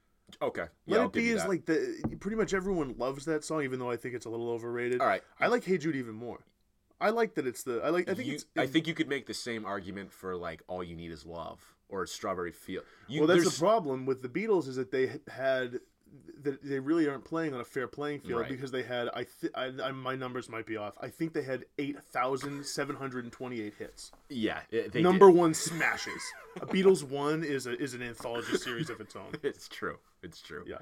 Okay, 0.43 0.67
Let 0.87 1.01
I'll 1.01 1.07
It 1.07 1.13
Be 1.13 1.29
is 1.31 1.43
that. 1.43 1.49
like 1.49 1.67
the 1.67 2.17
pretty 2.19 2.37
much 2.37 2.53
everyone 2.55 2.97
loves 2.99 3.25
that 3.27 3.45
song, 3.45 3.63
even 3.63 3.79
though 3.79 3.91
I 3.91 3.97
think 3.97 4.15
it's 4.15 4.27
a 4.27 4.31
little 4.31 4.51
overrated. 4.51 5.01
all 5.01 5.07
right. 5.07 5.23
I 5.39 5.47
like 5.49 5.65
Hey 5.65 5.79
Jude 5.79 5.95
even 5.97 6.15
more. 6.15 6.41
I 7.01 7.11
like 7.11 7.35
that 7.35 7.47
it's 7.47 7.63
the 7.63 7.81
I 7.85 7.91
like 7.91 8.09
I 8.09 8.15
think 8.15 8.27
you, 8.29 8.35
it's 8.35 8.47
I 8.57 8.67
think 8.67 8.87
you 8.87 8.95
could 8.95 9.09
make 9.09 9.27
the 9.27 9.35
same 9.35 9.65
argument 9.67 10.11
for 10.13 10.35
like 10.37 10.63
"All 10.67 10.83
You 10.83 10.97
Need 10.97 11.13
Is 11.13 11.27
Love" 11.27 11.61
or 11.89 12.07
"Strawberry 12.07 12.53
Field." 12.53 12.85
You, 13.07 13.21
well 13.21 13.29
that's 13.29 13.41
there's- 13.43 13.55
the 13.55 13.61
problem 13.61 14.07
with 14.07 14.23
the 14.23 14.29
Beatles 14.29 14.67
is 14.67 14.77
that 14.77 14.91
they 14.91 15.21
had 15.29 15.81
that 16.43 16.63
they 16.63 16.79
really 16.79 17.09
aren't 17.09 17.25
playing 17.25 17.55
on 17.55 17.61
a 17.61 17.65
fair 17.65 17.87
playing 17.89 18.21
field 18.21 18.41
Right. 18.41 18.49
because 18.51 18.71
they 18.71 18.83
had 18.83 19.09
I, 19.15 19.27
th- 19.41 19.53
I, 19.55 19.73
I 19.83 19.93
my 19.93 20.15
numbers 20.17 20.49
might 20.49 20.67
be 20.67 20.77
off. 20.77 20.95
I 21.01 21.09
think 21.09 21.33
they 21.33 21.43
had 21.43 21.65
eight 21.79 22.03
thousand 22.03 22.65
seven 22.65 22.97
hundred 22.97 23.25
and 23.25 23.33
twenty 23.33 23.61
eight 23.61 23.75
hits. 23.79 24.13
yeah, 24.29 24.61
they 24.71 25.03
Number 25.03 25.27
did. 25.29 25.37
one 25.37 25.55
smashes. 25.55 26.23
a 26.61 26.67
Beatles 26.67 27.03
one 27.03 27.43
is 27.45 27.67
a 27.67 27.81
is 27.81 27.95
an 27.95 28.03
anthology 28.03 28.57
series 28.57 28.91
of 28.91 29.01
its 29.01 29.15
own. 29.17 29.33
It's 29.43 29.69
true. 29.69 29.99
It's 30.23 30.41
true. 30.41 30.65
Yeah. 30.67 30.77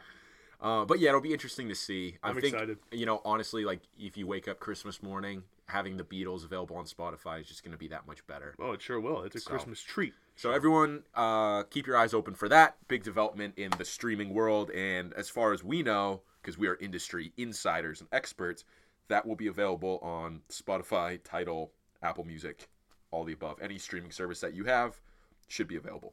Uh, 0.60 0.84
but 0.84 0.98
yeah, 0.98 1.10
it'll 1.10 1.20
be 1.20 1.32
interesting 1.32 1.68
to 1.68 1.74
see. 1.74 2.16
I 2.22 2.28
I'm 2.30 2.34
think, 2.40 2.54
excited. 2.54 2.78
You 2.90 3.04
know, 3.06 3.20
honestly, 3.24 3.64
like 3.64 3.80
if 3.98 4.16
you 4.16 4.26
wake 4.26 4.48
up 4.48 4.60
Christmas 4.60 5.02
morning, 5.02 5.42
having 5.66 5.96
the 5.98 6.04
Beatles 6.04 6.44
available 6.44 6.76
on 6.76 6.84
Spotify 6.86 7.40
is 7.40 7.46
just 7.46 7.62
going 7.64 7.72
to 7.72 7.78
be 7.78 7.88
that 7.88 8.06
much 8.06 8.26
better. 8.26 8.54
Oh, 8.58 8.72
it 8.72 8.80
sure 8.80 8.98
will. 9.00 9.22
It's 9.24 9.36
a 9.36 9.40
Christmas 9.50 9.82
treat. 9.82 10.14
So 10.36 10.50
everyone, 10.50 11.04
uh, 11.14 11.62
keep 11.64 11.86
your 11.86 11.96
eyes 11.96 12.12
open 12.12 12.34
for 12.34 12.48
that 12.48 12.76
big 12.88 13.04
development 13.04 13.54
in 13.56 13.70
the 13.78 13.84
streaming 13.84 14.34
world. 14.34 14.70
And 14.70 15.12
as 15.14 15.30
far 15.30 15.52
as 15.52 15.62
we 15.62 15.82
know, 15.82 16.22
because 16.42 16.58
we 16.58 16.66
are 16.66 16.76
industry 16.80 17.32
insiders 17.36 18.00
and 18.00 18.08
experts, 18.12 18.64
that 19.08 19.26
will 19.26 19.36
be 19.36 19.46
available 19.46 19.98
on 20.02 20.40
Spotify, 20.50 21.20
Tidal, 21.22 21.72
Apple 22.02 22.24
Music, 22.24 22.68
all 23.10 23.24
the 23.24 23.32
above. 23.32 23.60
Any 23.62 23.78
streaming 23.78 24.10
service 24.10 24.40
that 24.40 24.54
you 24.54 24.64
have 24.64 25.00
should 25.46 25.68
be 25.68 25.76
available. 25.76 26.12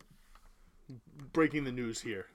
Breaking 1.34 1.64
the 1.64 1.72
news 1.72 2.02
here. 2.02 2.28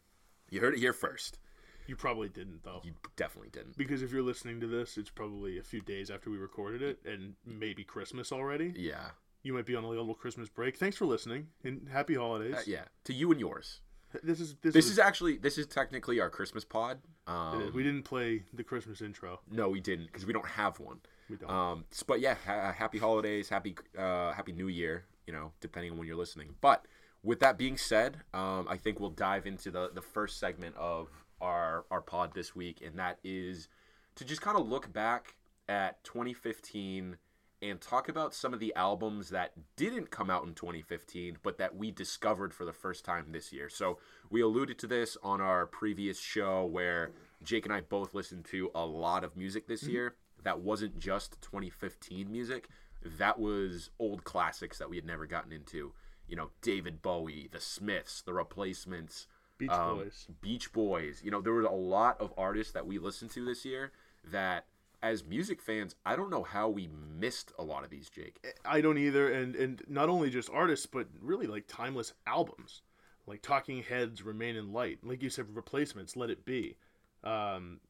You 0.50 0.60
heard 0.60 0.74
it 0.74 0.80
here 0.80 0.92
first. 0.92 1.38
You 1.86 1.94
probably 1.94 2.28
didn't 2.28 2.64
though. 2.64 2.80
You 2.82 2.94
definitely 3.16 3.50
didn't. 3.50 3.76
Because 3.76 4.02
if 4.02 4.10
you're 4.10 4.22
listening 4.22 4.60
to 4.60 4.66
this, 4.66 4.96
it's 4.96 5.10
probably 5.10 5.58
a 5.58 5.62
few 5.62 5.80
days 5.80 6.10
after 6.10 6.30
we 6.30 6.36
recorded 6.36 6.82
it 6.82 6.98
and 7.04 7.34
maybe 7.44 7.84
Christmas 7.84 8.32
already. 8.32 8.72
Yeah. 8.76 9.10
You 9.46 9.52
might 9.52 9.64
be 9.64 9.76
on 9.76 9.84
a 9.84 9.88
little 9.88 10.12
Christmas 10.12 10.48
break. 10.48 10.76
Thanks 10.76 10.96
for 10.96 11.06
listening 11.06 11.46
and 11.62 11.88
happy 11.88 12.16
holidays. 12.16 12.56
Uh, 12.56 12.62
yeah. 12.66 12.82
To 13.04 13.12
you 13.12 13.30
and 13.30 13.38
yours. 13.38 13.80
This 14.24 14.40
is 14.40 14.56
this, 14.60 14.74
This 14.74 14.86
is, 14.86 14.92
is 14.92 14.98
actually 14.98 15.36
this 15.36 15.56
is 15.56 15.68
technically 15.68 16.18
our 16.18 16.28
Christmas 16.30 16.64
pod. 16.64 16.98
Um, 17.28 17.70
we 17.72 17.84
didn't 17.84 18.02
play 18.02 18.42
the 18.52 18.64
Christmas 18.64 19.00
intro. 19.00 19.38
no, 19.48 19.68
we 19.68 19.80
didn't 19.80 20.06
because 20.06 20.26
we 20.26 20.32
don't 20.32 20.48
have 20.48 20.80
one. 20.80 20.98
We 21.30 21.36
don't. 21.36 21.48
Um, 21.48 21.84
but 22.08 22.18
yeah, 22.18 22.34
ha- 22.44 22.72
happy 22.72 22.98
holidays, 22.98 23.48
happy 23.48 23.76
uh, 23.96 24.32
happy 24.32 24.50
New 24.50 24.66
Year. 24.66 25.04
You 25.28 25.32
know, 25.32 25.52
depending 25.60 25.92
on 25.92 25.98
when 25.98 26.08
you're 26.08 26.16
listening. 26.16 26.56
But 26.60 26.86
with 27.22 27.38
that 27.38 27.56
being 27.56 27.76
said, 27.76 28.22
um, 28.34 28.66
I 28.68 28.76
think 28.76 28.98
we'll 28.98 29.10
dive 29.10 29.46
into 29.46 29.70
the 29.70 29.90
the 29.94 30.02
first 30.02 30.40
segment 30.40 30.74
of 30.76 31.08
our 31.40 31.84
our 31.92 32.00
pod 32.00 32.34
this 32.34 32.56
week, 32.56 32.82
and 32.84 32.98
that 32.98 33.20
is 33.22 33.68
to 34.16 34.24
just 34.24 34.40
kind 34.40 34.58
of 34.58 34.68
look 34.68 34.92
back 34.92 35.36
at 35.68 36.02
2015 36.02 37.16
and 37.62 37.80
talk 37.80 38.08
about 38.08 38.34
some 38.34 38.52
of 38.52 38.60
the 38.60 38.74
albums 38.74 39.30
that 39.30 39.52
didn't 39.76 40.10
come 40.10 40.28
out 40.28 40.44
in 40.44 40.52
2015 40.52 41.38
but 41.42 41.56
that 41.58 41.74
we 41.74 41.90
discovered 41.90 42.52
for 42.52 42.64
the 42.64 42.72
first 42.72 43.04
time 43.04 43.26
this 43.30 43.52
year. 43.52 43.68
So 43.68 43.98
we 44.30 44.40
alluded 44.40 44.78
to 44.80 44.86
this 44.86 45.16
on 45.22 45.40
our 45.40 45.66
previous 45.66 46.20
show 46.20 46.64
where 46.66 47.12
Jake 47.42 47.64
and 47.64 47.74
I 47.74 47.80
both 47.80 48.14
listened 48.14 48.44
to 48.46 48.70
a 48.74 48.84
lot 48.84 49.24
of 49.24 49.36
music 49.36 49.66
this 49.66 49.84
year 49.84 50.16
that 50.44 50.60
wasn't 50.60 50.98
just 50.98 51.40
2015 51.42 52.30
music. 52.30 52.68
That 53.04 53.38
was 53.38 53.90
old 53.98 54.24
classics 54.24 54.78
that 54.78 54.88
we 54.88 54.96
had 54.96 55.04
never 55.04 55.26
gotten 55.26 55.52
into. 55.52 55.92
You 56.28 56.36
know, 56.36 56.50
David 56.62 57.02
Bowie, 57.02 57.48
The 57.50 57.60
Smiths, 57.60 58.22
The 58.22 58.32
Replacements, 58.32 59.26
Beach 59.58 59.70
um, 59.70 59.98
Boys. 59.98 60.26
Beach 60.40 60.72
Boys. 60.72 61.20
You 61.24 61.30
know, 61.30 61.40
there 61.40 61.52
was 61.52 61.66
a 61.66 61.70
lot 61.70 62.20
of 62.20 62.32
artists 62.36 62.72
that 62.74 62.86
we 62.86 62.98
listened 62.98 63.30
to 63.32 63.44
this 63.44 63.64
year 63.64 63.92
that, 64.30 64.66
as 65.10 65.24
music 65.24 65.60
fans, 65.62 65.94
I 66.04 66.16
don't 66.16 66.30
know 66.30 66.42
how 66.42 66.68
we 66.68 66.88
missed 66.88 67.52
a 67.58 67.62
lot 67.64 67.84
of 67.84 67.90
these, 67.90 68.08
Jake. 68.10 68.44
I 68.64 68.80
don't 68.80 68.98
either, 68.98 69.32
and 69.32 69.54
and 69.56 69.82
not 69.88 70.08
only 70.08 70.30
just 70.30 70.50
artists, 70.50 70.86
but 70.86 71.06
really 71.20 71.46
like 71.46 71.64
timeless 71.68 72.12
albums, 72.26 72.82
like 73.26 73.42
Talking 73.42 73.82
Heads, 73.82 74.22
Remain 74.22 74.56
in 74.56 74.72
Light, 74.72 74.98
like 75.02 75.22
you 75.22 75.30
said, 75.30 75.54
replacements, 75.54 76.16
Let 76.16 76.30
It 76.30 76.44
Be. 76.44 76.76
Um, 77.24 77.80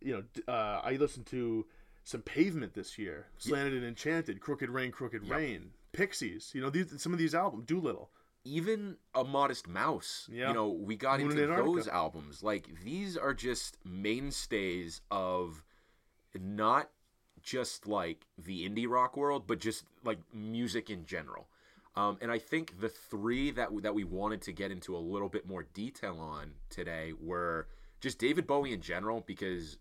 you 0.00 0.12
know, 0.14 0.52
uh, 0.52 0.80
I 0.84 0.92
listened 0.92 1.26
to 1.26 1.66
some 2.04 2.22
Pavement 2.22 2.74
this 2.74 2.98
year, 2.98 3.26
Slanted 3.38 3.74
and 3.74 3.84
Enchanted, 3.84 4.40
Crooked 4.40 4.70
Rain, 4.70 4.90
Crooked 4.92 5.28
Rain, 5.28 5.70
Pixies. 5.92 6.52
You 6.54 6.60
know, 6.62 6.70
these 6.70 7.00
some 7.00 7.12
of 7.12 7.18
these 7.18 7.34
albums, 7.34 7.64
Doolittle. 7.66 8.10
Even 8.44 8.96
a 9.14 9.24
Modest 9.24 9.68
Mouse, 9.68 10.26
Yeah. 10.32 10.48
you 10.48 10.54
know, 10.54 10.68
we 10.68 10.96
got 10.96 11.20
Moon 11.20 11.32
into 11.32 11.42
in 11.42 11.50
those 11.50 11.86
albums. 11.88 12.42
Like, 12.42 12.68
these 12.82 13.14
are 13.16 13.34
just 13.34 13.76
mainstays 13.84 15.02
of 15.10 15.62
not 16.38 16.90
just 17.42 17.86
like 17.86 18.26
the 18.36 18.68
indie 18.68 18.88
rock 18.88 19.16
world, 19.16 19.44
but 19.46 19.60
just 19.60 19.84
like 20.04 20.18
music 20.32 20.90
in 20.90 21.04
general. 21.06 21.46
Um, 21.96 22.18
and 22.20 22.30
I 22.30 22.38
think 22.38 22.80
the 22.80 22.88
three 22.88 23.50
that 23.52 23.70
that 23.82 23.94
we 23.94 24.04
wanted 24.04 24.42
to 24.42 24.52
get 24.52 24.70
into 24.70 24.96
a 24.96 24.98
little 24.98 25.28
bit 25.28 25.48
more 25.48 25.64
detail 25.74 26.18
on 26.20 26.52
today 26.70 27.12
were 27.20 27.66
just 28.00 28.18
David 28.18 28.46
Bowie 28.46 28.72
in 28.72 28.80
general, 28.80 29.24
because 29.26 29.78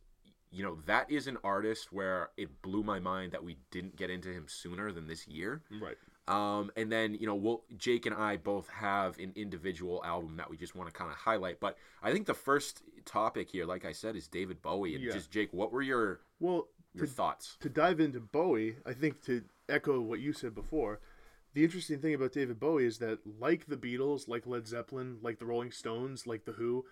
you 0.51 0.63
know 0.63 0.77
that 0.85 1.11
is 1.11 1.27
an 1.27 1.37
artist 1.43 1.91
where 1.91 2.29
it 2.37 2.61
blew 2.61 2.81
my 2.83 2.99
mind 2.99 3.33
that 3.33 3.43
we 3.43 3.57
didn't 3.69 3.95
get 3.95 4.09
into 4.09 4.29
him 4.29 4.45
sooner 4.47 4.91
than 4.91 5.07
this 5.07 5.27
year. 5.27 5.61
Right. 5.81 5.97
Um, 6.27 6.71
and 6.75 6.91
then 6.91 7.13
you 7.13 7.25
know, 7.25 7.35
we'll, 7.35 7.63
Jake 7.77 8.05
and 8.05 8.15
I 8.15 8.37
both 8.37 8.67
have 8.69 9.17
an 9.19 9.31
individual 9.35 10.03
album 10.03 10.37
that 10.37 10.49
we 10.49 10.57
just 10.57 10.75
want 10.75 10.89
to 10.89 10.93
kind 10.93 11.11
of 11.11 11.17
highlight. 11.17 11.59
But 11.59 11.77
I 12.03 12.11
think 12.11 12.25
the 12.25 12.33
first 12.33 12.81
topic 13.07 13.49
here, 13.49 13.65
like 13.65 13.85
I 13.85 13.91
said, 13.91 14.15
is 14.15 14.27
David 14.27 14.61
Bowie. 14.61 14.93
And 14.95 15.03
Yeah. 15.03 15.13
just 15.13 15.31
Jake, 15.31 15.51
what 15.51 15.71
were 15.71 15.81
your 15.81 16.21
Well, 16.39 16.67
your 16.93 17.07
to, 17.07 17.11
thoughts? 17.11 17.57
to 17.61 17.69
dive 17.69 17.99
into 17.99 18.19
Bowie, 18.19 18.77
I 18.85 18.93
think 18.93 19.23
to 19.23 19.43
echo 19.67 19.99
what 19.99 20.19
you 20.19 20.33
said 20.33 20.53
before, 20.53 20.99
the 21.53 21.63
interesting 21.63 21.99
thing 21.99 22.13
about 22.13 22.33
David 22.33 22.59
Bowie 22.59 22.85
is 22.85 22.99
that, 22.99 23.19
like 23.25 23.65
the 23.65 23.77
Beatles, 23.77 24.27
like 24.27 24.45
Led 24.45 24.67
Zeppelin, 24.67 25.17
like 25.21 25.39
the 25.39 25.45
Rolling 25.45 25.71
Stones, 25.71 26.27
like 26.27 26.45
the 26.45 26.51
Who, 26.53 26.85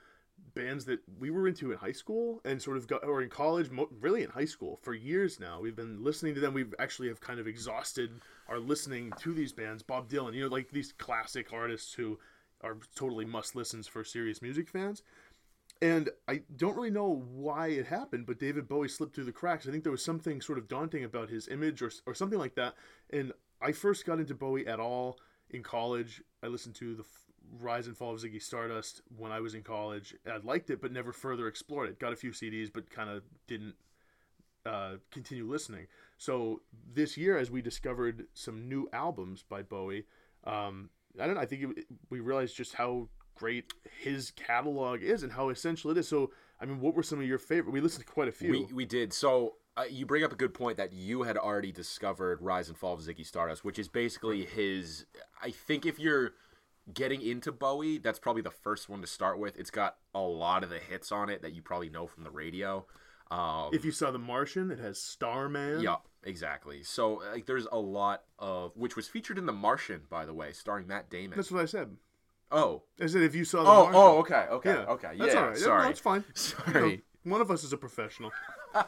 bands 0.53 0.85
that 0.85 0.99
we 1.17 1.29
were 1.29 1.47
into 1.47 1.71
in 1.71 1.77
high 1.77 1.91
school 1.93 2.41
and 2.43 2.61
sort 2.61 2.75
of 2.77 2.87
got, 2.87 3.03
or 3.05 3.21
in 3.21 3.29
college, 3.29 3.69
really 4.01 4.23
in 4.23 4.29
high 4.29 4.45
school 4.45 4.77
for 4.81 4.93
years 4.93 5.39
now. 5.39 5.61
We've 5.61 5.75
been 5.75 6.03
listening 6.03 6.33
to 6.35 6.41
them. 6.41 6.53
We've 6.53 6.73
actually 6.79 7.07
have 7.07 7.21
kind 7.21 7.39
of 7.39 7.47
exhausted 7.47 8.21
our 8.47 8.59
listening 8.59 9.13
to 9.19 9.33
these 9.33 9.53
bands. 9.53 9.81
Bob 9.83 10.09
Dylan, 10.09 10.33
you 10.33 10.41
know, 10.41 10.49
like 10.49 10.71
these 10.71 10.91
classic 10.93 11.53
artists 11.53 11.93
who 11.93 12.19
are 12.61 12.77
totally 12.95 13.25
must 13.25 13.55
listens 13.55 13.87
for 13.87 14.03
serious 14.03 14.41
music 14.41 14.67
fans. 14.67 15.03
And 15.81 16.09
I 16.27 16.41
don't 16.55 16.75
really 16.75 16.89
know 16.89 17.25
why 17.33 17.67
it 17.67 17.85
happened, 17.87 18.25
but 18.25 18.39
David 18.39 18.67
Bowie 18.67 18.87
slipped 18.87 19.13
through 19.13 19.25
the 19.25 19.31
cracks. 19.31 19.67
I 19.67 19.71
think 19.71 19.83
there 19.83 19.91
was 19.91 20.03
something 20.03 20.39
sort 20.41 20.57
of 20.57 20.67
daunting 20.67 21.03
about 21.03 21.29
his 21.29 21.47
image 21.47 21.81
or, 21.81 21.91
or 22.05 22.13
something 22.13 22.39
like 22.39 22.55
that. 22.55 22.75
And 23.09 23.33
I 23.61 23.71
first 23.73 24.05
got 24.05 24.19
into 24.19 24.33
Bowie 24.33 24.67
at 24.67 24.79
all 24.79 25.17
in 25.49 25.63
college. 25.63 26.21
I 26.41 26.47
listened 26.47 26.75
to 26.75 26.95
the 26.95 27.03
Rise 27.59 27.87
and 27.87 27.95
Fall 27.95 28.13
of 28.13 28.21
Ziggy 28.21 28.41
Stardust 28.41 29.01
when 29.17 29.31
I 29.31 29.39
was 29.39 29.53
in 29.53 29.63
college. 29.63 30.15
I 30.25 30.37
liked 30.37 30.69
it, 30.69 30.81
but 30.81 30.91
never 30.91 31.11
further 31.11 31.47
explored 31.47 31.89
it. 31.89 31.99
Got 31.99 32.13
a 32.13 32.17
few 32.17 32.31
CDs, 32.31 32.71
but 32.73 32.89
kind 32.89 33.09
of 33.09 33.23
didn't 33.47 33.75
uh, 34.65 34.93
continue 35.11 35.45
listening. 35.45 35.87
So 36.17 36.61
this 36.93 37.17
year, 37.17 37.37
as 37.37 37.51
we 37.51 37.61
discovered 37.61 38.27
some 38.33 38.67
new 38.67 38.89
albums 38.93 39.43
by 39.47 39.61
Bowie, 39.61 40.05
um, 40.45 40.89
I 41.19 41.25
don't 41.25 41.35
know. 41.35 41.41
I 41.41 41.45
think 41.45 41.77
it, 41.77 41.85
we 42.09 42.19
realized 42.19 42.55
just 42.55 42.73
how 42.73 43.09
great 43.35 43.73
his 44.01 44.31
catalog 44.31 45.03
is 45.03 45.23
and 45.23 45.33
how 45.33 45.49
essential 45.49 45.91
it 45.91 45.97
is. 45.97 46.07
So, 46.07 46.31
I 46.59 46.65
mean, 46.65 46.79
what 46.79 46.95
were 46.95 47.03
some 47.03 47.19
of 47.19 47.25
your 47.25 47.37
favorite? 47.37 47.71
We 47.71 47.81
listened 47.81 48.05
to 48.05 48.11
quite 48.11 48.27
a 48.27 48.31
few. 48.31 48.51
We 48.51 48.67
we 48.73 48.85
did. 48.85 49.13
So 49.13 49.55
uh, 49.77 49.83
you 49.89 50.05
bring 50.05 50.23
up 50.23 50.31
a 50.31 50.35
good 50.35 50.53
point 50.53 50.77
that 50.77 50.93
you 50.93 51.23
had 51.23 51.37
already 51.37 51.71
discovered 51.71 52.41
Rise 52.41 52.69
and 52.69 52.77
Fall 52.77 52.93
of 52.93 53.01
Ziggy 53.01 53.25
Stardust, 53.25 53.65
which 53.65 53.77
is 53.77 53.87
basically 53.87 54.45
his. 54.45 55.05
I 55.41 55.51
think 55.51 55.85
if 55.85 55.99
you're 55.99 56.31
getting 56.93 57.21
into 57.21 57.51
Bowie, 57.51 57.97
that's 57.97 58.19
probably 58.19 58.41
the 58.41 58.51
first 58.51 58.89
one 58.89 59.01
to 59.01 59.07
start 59.07 59.39
with. 59.39 59.57
It's 59.57 59.71
got 59.71 59.97
a 60.13 60.21
lot 60.21 60.63
of 60.63 60.69
the 60.69 60.79
hits 60.79 61.11
on 61.11 61.29
it 61.29 61.41
that 61.41 61.53
you 61.53 61.61
probably 61.61 61.89
know 61.89 62.07
from 62.07 62.23
the 62.23 62.31
radio. 62.31 62.85
Um, 63.31 63.71
if 63.73 63.83
you 63.83 63.91
saw 63.91 64.11
The 64.11 64.19
Martian, 64.19 64.69
it 64.71 64.79
has 64.79 65.01
Starman. 65.01 65.81
Yeah, 65.81 65.95
exactly. 66.23 66.83
So 66.83 67.23
like, 67.33 67.47
there's 67.47 67.67
a 67.71 67.79
lot 67.79 68.23
of 68.37 68.71
which 68.75 68.95
was 68.95 69.07
featured 69.07 69.37
in 69.37 69.45
The 69.45 69.53
Martian, 69.53 70.01
by 70.09 70.25
the 70.25 70.33
way, 70.33 70.51
starring 70.51 70.87
Matt 70.87 71.09
Damon. 71.09 71.35
That's 71.35 71.51
what 71.51 71.61
I 71.61 71.65
said. 71.65 71.97
Oh, 72.51 72.83
I 73.01 73.07
said 73.07 73.21
if 73.23 73.35
you 73.35 73.45
saw 73.45 73.63
The 73.63 73.69
oh, 73.69 73.73
Martian. 73.83 73.95
oh, 73.95 74.17
okay, 74.19 74.47
okay, 74.51 74.69
yeah. 74.73 74.85
okay. 74.85 75.11
That's 75.17 75.33
yeah, 75.33 75.39
all 75.39 75.47
right. 75.47 75.57
sorry, 75.57 75.83
No, 75.83 75.89
it's 75.89 75.99
fine. 75.99 76.23
You 76.67 76.73
know, 76.73 76.79
sorry. 76.79 77.03
one 77.23 77.41
of 77.41 77.51
us 77.51 77.63
is 77.63 77.73
a 77.73 77.77
professional. 77.77 78.31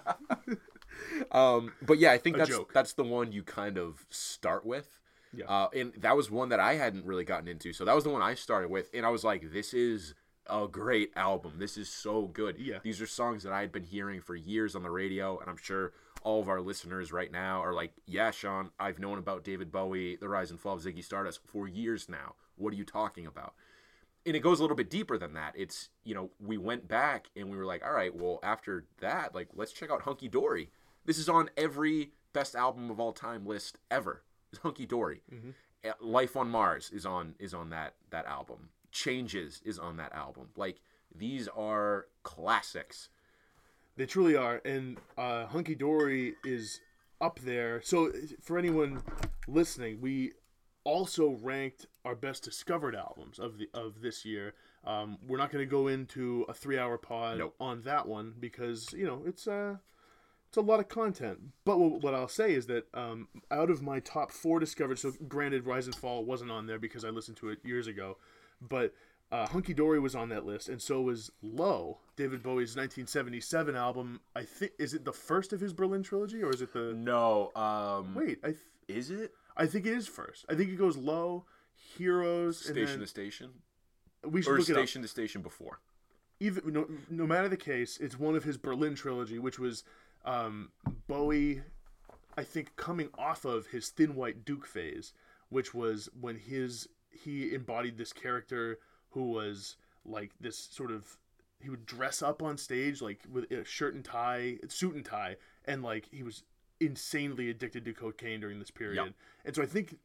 Um, 1.31 1.73
but 1.81 1.99
yeah, 1.99 2.11
I 2.11 2.17
think 2.17 2.35
A 2.37 2.39
that's 2.39 2.49
joke. 2.49 2.73
that's 2.73 2.93
the 2.93 3.03
one 3.03 3.31
you 3.31 3.43
kind 3.43 3.77
of 3.77 4.05
start 4.09 4.65
with. 4.65 4.99
Yeah. 5.33 5.45
Uh, 5.45 5.67
and 5.75 5.93
that 5.97 6.15
was 6.15 6.31
one 6.31 6.49
that 6.49 6.59
I 6.59 6.75
hadn't 6.75 7.05
really 7.05 7.23
gotten 7.23 7.47
into, 7.47 7.73
so 7.73 7.85
that 7.85 7.93
was 7.93 8.03
the 8.03 8.09
one 8.09 8.21
I 8.21 8.33
started 8.33 8.71
with, 8.71 8.89
and 8.93 9.05
I 9.05 9.09
was 9.09 9.23
like, 9.23 9.51
"This 9.51 9.73
is 9.73 10.15
a 10.49 10.67
great 10.67 11.11
album. 11.15 11.53
This 11.57 11.77
is 11.77 11.89
so 11.89 12.27
good. 12.27 12.57
Yeah. 12.57 12.79
These 12.81 13.01
are 13.01 13.07
songs 13.07 13.43
that 13.43 13.51
I 13.53 13.61
had 13.61 13.71
been 13.71 13.83
hearing 13.83 14.21
for 14.21 14.35
years 14.35 14.75
on 14.75 14.83
the 14.83 14.89
radio, 14.89 15.37
and 15.39 15.49
I'm 15.49 15.57
sure 15.57 15.91
all 16.23 16.39
of 16.41 16.49
our 16.49 16.61
listeners 16.61 17.11
right 17.11 17.31
now 17.31 17.61
are 17.61 17.73
like, 17.73 17.93
"Yeah, 18.05 18.31
Sean, 18.31 18.71
I've 18.79 18.99
known 18.99 19.17
about 19.19 19.43
David 19.43 19.71
Bowie, 19.71 20.15
The 20.15 20.29
Rise 20.29 20.49
and 20.49 20.59
Fall 20.59 20.75
of 20.75 20.81
Ziggy 20.81 21.03
Stardust 21.03 21.41
for 21.45 21.67
years 21.67 22.07
now. 22.09 22.35
What 22.57 22.73
are 22.73 22.77
you 22.77 22.85
talking 22.85 23.25
about?" 23.25 23.53
and 24.25 24.35
it 24.35 24.39
goes 24.41 24.59
a 24.59 24.61
little 24.61 24.75
bit 24.75 24.89
deeper 24.89 25.17
than 25.17 25.33
that. 25.33 25.53
It's 25.55 25.89
you 26.03 26.13
know 26.13 26.31
we 26.39 26.57
went 26.57 26.87
back 26.87 27.29
and 27.35 27.49
we 27.49 27.55
were 27.57 27.65
like, 27.65 27.83
all 27.85 27.93
right, 27.93 28.13
well 28.13 28.39
after 28.43 28.85
that, 28.99 29.33
like 29.33 29.47
let's 29.55 29.71
check 29.71 29.89
out 29.89 30.01
Hunky 30.01 30.27
Dory. 30.27 30.69
This 31.05 31.17
is 31.17 31.29
on 31.29 31.49
every 31.55 32.11
best 32.33 32.53
album 32.55 32.91
of 32.91 32.99
all 32.99 33.13
time 33.13 33.45
list 33.45 33.79
ever 33.89 34.23
is 34.51 34.59
Hunky 34.59 34.85
Dory. 34.85 35.21
Mhm. 35.31 35.53
Uh, 35.85 35.93
Life 36.01 36.35
on 36.35 36.49
Mars 36.49 36.91
is 36.91 37.05
on 37.05 37.35
is 37.39 37.53
on 37.53 37.69
that 37.69 37.95
that 38.09 38.25
album. 38.25 38.69
Changes 38.91 39.61
is 39.63 39.79
on 39.79 39.95
that 39.97 40.11
album. 40.13 40.49
Like 40.57 40.81
these 41.15 41.47
are 41.47 42.07
classics. 42.23 43.09
They 43.95 44.05
truly 44.05 44.35
are, 44.35 44.61
and 44.63 44.99
uh, 45.17 45.47
Hunky 45.47 45.73
Dory 45.73 46.35
is 46.43 46.81
up 47.19 47.39
there. 47.39 47.81
So, 47.81 48.11
for 48.43 48.59
anyone 48.59 49.01
listening, 49.47 50.01
we 50.01 50.33
also 50.83 51.29
ranked 51.41 51.87
our 52.07 52.15
best 52.15 52.43
discovered 52.43 52.95
albums 52.95 53.37
of 53.37 53.57
the 53.57 53.69
of 53.73 54.01
this 54.01 54.25
year. 54.25 54.53
Um, 54.85 55.17
we're 55.27 55.37
not 55.37 55.51
going 55.51 55.63
to 55.63 55.69
go 55.69 55.87
into 55.87 56.45
a 56.47 56.53
three-hour 56.53 56.97
pod 56.97 57.39
Nope. 57.39 57.55
on 57.59 57.81
that 57.81 58.07
one 58.07 58.33
because 58.39 58.93
you 58.93 59.05
know 59.05 59.21
it's 59.25 59.47
uh, 59.47 59.75
it's 60.47 60.57
a 60.57 60.61
lot 60.61 60.79
of 60.79 60.87
content. 60.87 61.39
But 61.65 61.77
what, 61.77 62.01
what 62.01 62.13
I'll 62.15 62.27
say 62.29 62.53
is 62.53 62.67
that 62.67 62.85
um, 62.93 63.27
out 63.51 63.69
of 63.69 63.81
my 63.81 63.99
top 63.99 64.31
four 64.31 64.59
discovered, 64.59 64.97
so 64.97 65.11
granted, 65.27 65.65
Rise 65.65 65.85
and 65.85 65.95
Fall 65.95 66.23
wasn't 66.23 66.51
on 66.51 66.65
there 66.65 66.79
because 66.79 67.03
I 67.03 67.09
listened 67.09 67.37
to 67.37 67.49
it 67.49 67.59
years 67.63 67.87
ago, 67.87 68.17
but 68.61 68.93
uh, 69.29 69.47
Hunky 69.47 69.73
Dory 69.73 69.99
was 69.99 70.15
on 70.15 70.29
that 70.29 70.45
list, 70.45 70.69
and 70.69 70.81
so 70.81 71.01
was 71.01 71.29
Low, 71.41 71.97
David 72.15 72.41
Bowie's 72.41 72.77
1977 72.77 73.75
album. 73.75 74.21
I 74.35 74.43
think 74.43 74.71
is 74.79 74.93
it 74.93 75.03
the 75.03 75.11
first 75.11 75.51
of 75.51 75.59
his 75.59 75.73
Berlin 75.73 76.01
trilogy, 76.01 76.41
or 76.41 76.51
is 76.51 76.61
it 76.61 76.71
the? 76.71 76.93
No, 76.93 77.51
um, 77.55 78.15
Wait, 78.15 78.39
I 78.41 78.47
th- 78.47 78.59
is 78.87 79.11
it 79.11 79.33
I 79.57 79.65
think 79.65 79.85
it 79.85 79.93
is 79.93 80.07
first. 80.07 80.45
I 80.47 80.55
think 80.55 80.69
it 80.69 80.77
goes 80.77 80.95
Low, 80.95 81.45
Heroes, 81.97 82.59
station 82.59 82.99
to 82.99 83.07
station 83.07 83.51
we 84.25 84.41
should 84.41 84.51
or 84.51 84.57
look 84.57 84.67
station 84.67 85.01
to 85.01 85.07
station 85.07 85.41
before? 85.41 85.79
Even 86.39 86.71
no, 86.71 86.87
no 87.09 87.25
matter 87.25 87.49
the 87.49 87.57
case, 87.57 87.97
it's 87.97 88.19
one 88.19 88.35
of 88.35 88.43
his 88.43 88.57
Berlin 88.57 88.95
trilogy, 88.95 89.39
which 89.39 89.59
was 89.59 89.83
um, 90.25 90.69
Bowie. 91.07 91.61
I 92.37 92.43
think 92.43 92.75
coming 92.75 93.09
off 93.17 93.45
of 93.45 93.67
his 93.67 93.89
Thin 93.89 94.15
White 94.15 94.45
Duke 94.45 94.67
phase, 94.67 95.13
which 95.49 95.73
was 95.73 96.09
when 96.19 96.35
his 96.35 96.87
he 97.09 97.53
embodied 97.53 97.97
this 97.97 98.13
character 98.13 98.77
who 99.09 99.31
was 99.31 99.77
like 100.05 100.31
this 100.39 100.57
sort 100.57 100.91
of 100.91 101.17
he 101.59 101.69
would 101.69 101.87
dress 101.87 102.21
up 102.21 102.43
on 102.43 102.57
stage 102.57 103.01
like 103.01 103.21
with 103.31 103.51
a 103.51 103.65
shirt 103.65 103.95
and 103.95 104.05
tie, 104.05 104.57
suit 104.67 104.93
and 104.93 105.03
tie, 105.03 105.37
and 105.65 105.81
like 105.81 106.07
he 106.11 106.21
was 106.21 106.43
insanely 106.79 107.49
addicted 107.49 107.83
to 107.85 107.93
cocaine 107.93 108.39
during 108.39 108.59
this 108.59 108.69
period. 108.69 109.03
Yep. 109.03 109.13
And 109.45 109.55
so 109.55 109.63
I 109.63 109.65
think 109.65 109.97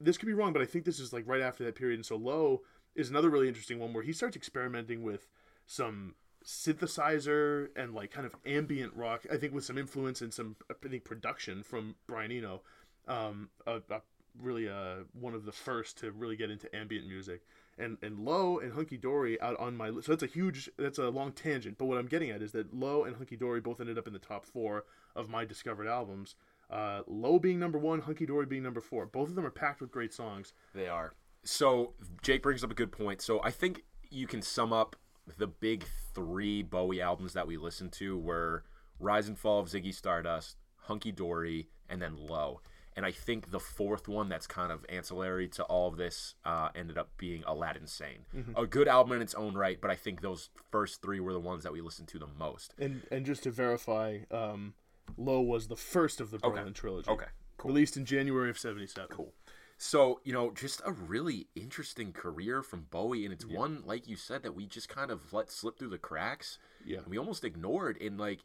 this 0.00 0.18
could 0.18 0.26
be 0.26 0.32
wrong, 0.32 0.52
but 0.52 0.62
I 0.62 0.66
think 0.66 0.84
this 0.84 1.00
is 1.00 1.12
like 1.12 1.24
right 1.26 1.40
after 1.40 1.64
that 1.64 1.74
period. 1.74 1.96
And 1.96 2.06
so 2.06 2.16
Low 2.16 2.62
is 2.94 3.10
another 3.10 3.30
really 3.30 3.48
interesting 3.48 3.78
one 3.78 3.92
where 3.92 4.02
he 4.02 4.12
starts 4.12 4.36
experimenting 4.36 5.02
with 5.02 5.28
some 5.66 6.14
synthesizer 6.44 7.68
and 7.74 7.94
like 7.94 8.10
kind 8.10 8.26
of 8.26 8.36
ambient 8.44 8.94
rock. 8.94 9.24
I 9.32 9.36
think 9.36 9.54
with 9.54 9.64
some 9.64 9.78
influence 9.78 10.20
and 10.20 10.32
some 10.32 10.56
I 10.70 10.88
think 10.88 11.04
production 11.04 11.62
from 11.62 11.96
Brian 12.06 12.32
Eno. 12.32 12.62
Um, 13.06 13.50
a, 13.66 13.82
a 13.90 14.02
really 14.40 14.68
uh 14.68 15.04
one 15.12 15.34
of 15.34 15.44
the 15.44 15.52
first 15.52 15.98
to 15.98 16.10
really 16.10 16.36
get 16.36 16.50
into 16.50 16.74
ambient 16.74 17.06
music. 17.06 17.42
And 17.78 17.96
and 18.02 18.20
Low 18.20 18.58
and 18.58 18.72
Hunky 18.72 18.96
Dory 18.96 19.40
out 19.40 19.58
on 19.58 19.76
my. 19.76 19.90
So 19.90 20.12
that's 20.12 20.22
a 20.22 20.26
huge 20.26 20.70
that's 20.78 20.98
a 20.98 21.08
long 21.08 21.32
tangent. 21.32 21.78
But 21.78 21.86
what 21.86 21.98
I'm 21.98 22.06
getting 22.06 22.30
at 22.30 22.42
is 22.42 22.52
that 22.52 22.74
Low 22.74 23.04
and 23.04 23.16
Hunky 23.16 23.36
Dory 23.36 23.60
both 23.60 23.80
ended 23.80 23.98
up 23.98 24.06
in 24.06 24.12
the 24.12 24.18
top 24.18 24.44
four 24.44 24.84
of 25.16 25.28
my 25.28 25.44
discovered 25.44 25.86
albums. 25.86 26.36
Uh, 26.74 27.02
Low 27.06 27.38
being 27.38 27.60
number 27.60 27.78
one, 27.78 28.00
Hunky 28.00 28.26
Dory 28.26 28.46
being 28.46 28.64
number 28.64 28.80
four. 28.80 29.06
Both 29.06 29.28
of 29.28 29.36
them 29.36 29.46
are 29.46 29.50
packed 29.50 29.80
with 29.80 29.92
great 29.92 30.12
songs. 30.12 30.52
They 30.74 30.88
are. 30.88 31.14
So 31.44 31.94
Jake 32.22 32.42
brings 32.42 32.64
up 32.64 32.70
a 32.70 32.74
good 32.74 32.90
point. 32.90 33.22
So 33.22 33.40
I 33.42 33.50
think 33.50 33.84
you 34.10 34.26
can 34.26 34.42
sum 34.42 34.72
up 34.72 34.96
the 35.38 35.46
big 35.46 35.84
three 36.14 36.62
Bowie 36.62 37.00
albums 37.00 37.32
that 37.34 37.46
we 37.46 37.56
listened 37.56 37.92
to 37.92 38.18
were 38.18 38.64
Rise 38.98 39.28
and 39.28 39.38
Fall 39.38 39.60
of 39.60 39.68
Ziggy 39.68 39.94
Stardust, 39.94 40.56
Hunky 40.76 41.12
Dory, 41.12 41.68
and 41.88 42.02
then 42.02 42.16
Low. 42.16 42.60
And 42.96 43.04
I 43.04 43.10
think 43.10 43.50
the 43.50 43.58
fourth 43.60 44.06
one 44.06 44.28
that's 44.28 44.46
kind 44.46 44.70
of 44.70 44.86
ancillary 44.88 45.48
to 45.48 45.64
all 45.64 45.88
of 45.88 45.96
this 45.96 46.36
uh, 46.44 46.68
ended 46.76 46.96
up 46.96 47.10
being 47.18 47.42
Aladdin 47.44 47.88
Sane. 47.88 48.24
A 48.56 48.66
good 48.66 48.86
album 48.86 49.14
in 49.16 49.22
its 49.22 49.34
own 49.34 49.54
right, 49.54 49.80
but 49.80 49.90
I 49.90 49.96
think 49.96 50.20
those 50.20 50.50
first 50.70 51.02
three 51.02 51.18
were 51.18 51.32
the 51.32 51.40
ones 51.40 51.64
that 51.64 51.72
we 51.72 51.80
listened 51.80 52.06
to 52.08 52.20
the 52.20 52.28
most. 52.38 52.72
And 52.78 53.02
and 53.10 53.26
just 53.26 53.42
to 53.44 53.50
verify, 53.50 54.18
um, 54.30 54.74
Low 55.16 55.40
was 55.40 55.68
the 55.68 55.76
first 55.76 56.20
of 56.20 56.30
the 56.30 56.38
Berlin 56.38 56.72
trilogy. 56.72 57.10
Okay, 57.10 57.26
cool. 57.56 57.70
Released 57.70 57.96
in 57.96 58.04
January 58.04 58.50
of 58.50 58.58
'77. 58.58 59.08
Cool. 59.10 59.32
So, 59.76 60.20
you 60.24 60.32
know, 60.32 60.52
just 60.52 60.80
a 60.84 60.92
really 60.92 61.48
interesting 61.54 62.12
career 62.12 62.62
from 62.62 62.86
Bowie, 62.90 63.24
and 63.24 63.34
it's 63.34 63.44
one, 63.44 63.82
like 63.84 64.06
you 64.06 64.16
said, 64.16 64.42
that 64.44 64.54
we 64.54 64.66
just 64.66 64.88
kind 64.88 65.10
of 65.10 65.32
let 65.32 65.50
slip 65.50 65.78
through 65.78 65.90
the 65.90 65.98
cracks. 65.98 66.58
Yeah. 66.84 66.98
And 66.98 67.08
we 67.08 67.18
almost 67.18 67.44
ignored. 67.44 67.96
In 67.96 68.16
like 68.16 68.40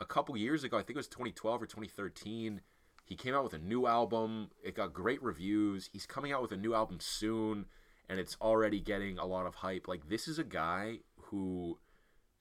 a 0.00 0.04
couple 0.04 0.36
years 0.36 0.64
ago, 0.64 0.76
I 0.76 0.80
think 0.80 0.90
it 0.90 0.96
was 0.96 1.08
2012 1.08 1.62
or 1.62 1.66
2013, 1.66 2.60
he 3.04 3.16
came 3.16 3.34
out 3.34 3.42
with 3.42 3.54
a 3.54 3.58
new 3.58 3.86
album. 3.86 4.50
It 4.62 4.74
got 4.74 4.92
great 4.92 5.22
reviews. 5.22 5.90
He's 5.92 6.06
coming 6.06 6.32
out 6.32 6.42
with 6.42 6.52
a 6.52 6.56
new 6.56 6.74
album 6.74 6.98
soon, 7.00 7.66
and 8.08 8.20
it's 8.20 8.36
already 8.40 8.80
getting 8.80 9.18
a 9.18 9.26
lot 9.26 9.46
of 9.46 9.56
hype. 9.56 9.88
Like, 9.88 10.08
this 10.08 10.28
is 10.28 10.38
a 10.38 10.44
guy 10.44 11.00
who 11.16 11.78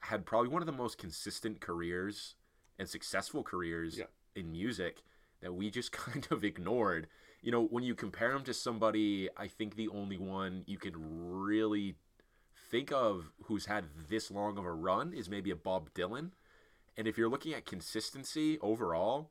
had 0.02 0.26
probably 0.26 0.50
one 0.50 0.62
of 0.62 0.68
the 0.68 0.72
most 0.72 0.98
consistent 0.98 1.60
careers 1.60 2.36
and 2.80 2.88
successful 2.90 3.44
careers 3.44 3.98
Yeah. 3.98 4.06
in 4.36 4.52
music 4.52 5.02
that 5.42 5.54
we 5.54 5.70
just 5.70 5.92
kind 6.04 6.28
of 6.32 6.44
ignored. 6.44 7.08
You 7.42 7.52
know, 7.52 7.63
when 7.66 7.84
you 7.84 7.96
compare 7.96 8.32
him 8.32 8.44
to 8.44 8.54
somebody, 8.54 9.30
I 9.38 9.48
think 9.48 9.76
the 9.76 9.88
only 9.90 10.18
one 10.18 10.63
you 10.66 10.78
can 10.78 10.94
really 10.98 11.96
think 12.70 12.92
of 12.92 13.32
who's 13.44 13.66
had 13.68 13.86
this 14.10 14.30
long 14.32 14.58
of 14.58 14.66
a 14.66 14.72
run 14.74 15.13
is 15.13 15.30
maybe 15.30 15.52
a 15.52 15.56
Bob 15.56 15.94
Dylan. 15.94 16.32
And 16.98 17.08
if 17.08 17.18
you're 17.18 17.30
looking 17.30 17.54
at 17.54 17.66
consistency 17.66 18.58
overall, 18.60 19.30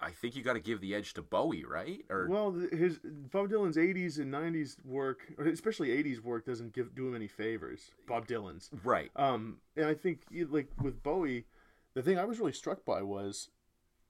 I 0.00 0.10
think 0.10 0.34
you 0.34 0.42
got 0.42 0.54
to 0.54 0.60
give 0.60 0.80
the 0.80 0.94
edge 0.94 1.14
to 1.14 1.22
Bowie, 1.22 1.64
right? 1.64 2.04
Or 2.08 2.26
Well, 2.28 2.52
his 2.72 2.98
Bob 3.32 3.50
Dylan's 3.50 3.76
'80s 3.76 4.18
and 4.18 4.32
'90s 4.32 4.76
work, 4.84 5.20
especially 5.38 5.88
'80s 5.88 6.20
work, 6.20 6.44
doesn't 6.46 6.72
give 6.72 6.94
do 6.94 7.08
him 7.08 7.14
any 7.14 7.28
favors. 7.28 7.90
Bob 8.08 8.26
Dylan's. 8.26 8.70
right, 8.84 9.10
Um, 9.16 9.58
and 9.76 9.86
I 9.86 9.94
think 9.94 10.20
like 10.50 10.68
with 10.80 11.02
Bowie, 11.02 11.44
the 11.94 12.02
thing 12.02 12.18
I 12.18 12.24
was 12.24 12.38
really 12.38 12.52
struck 12.52 12.84
by 12.84 13.02
was 13.02 13.48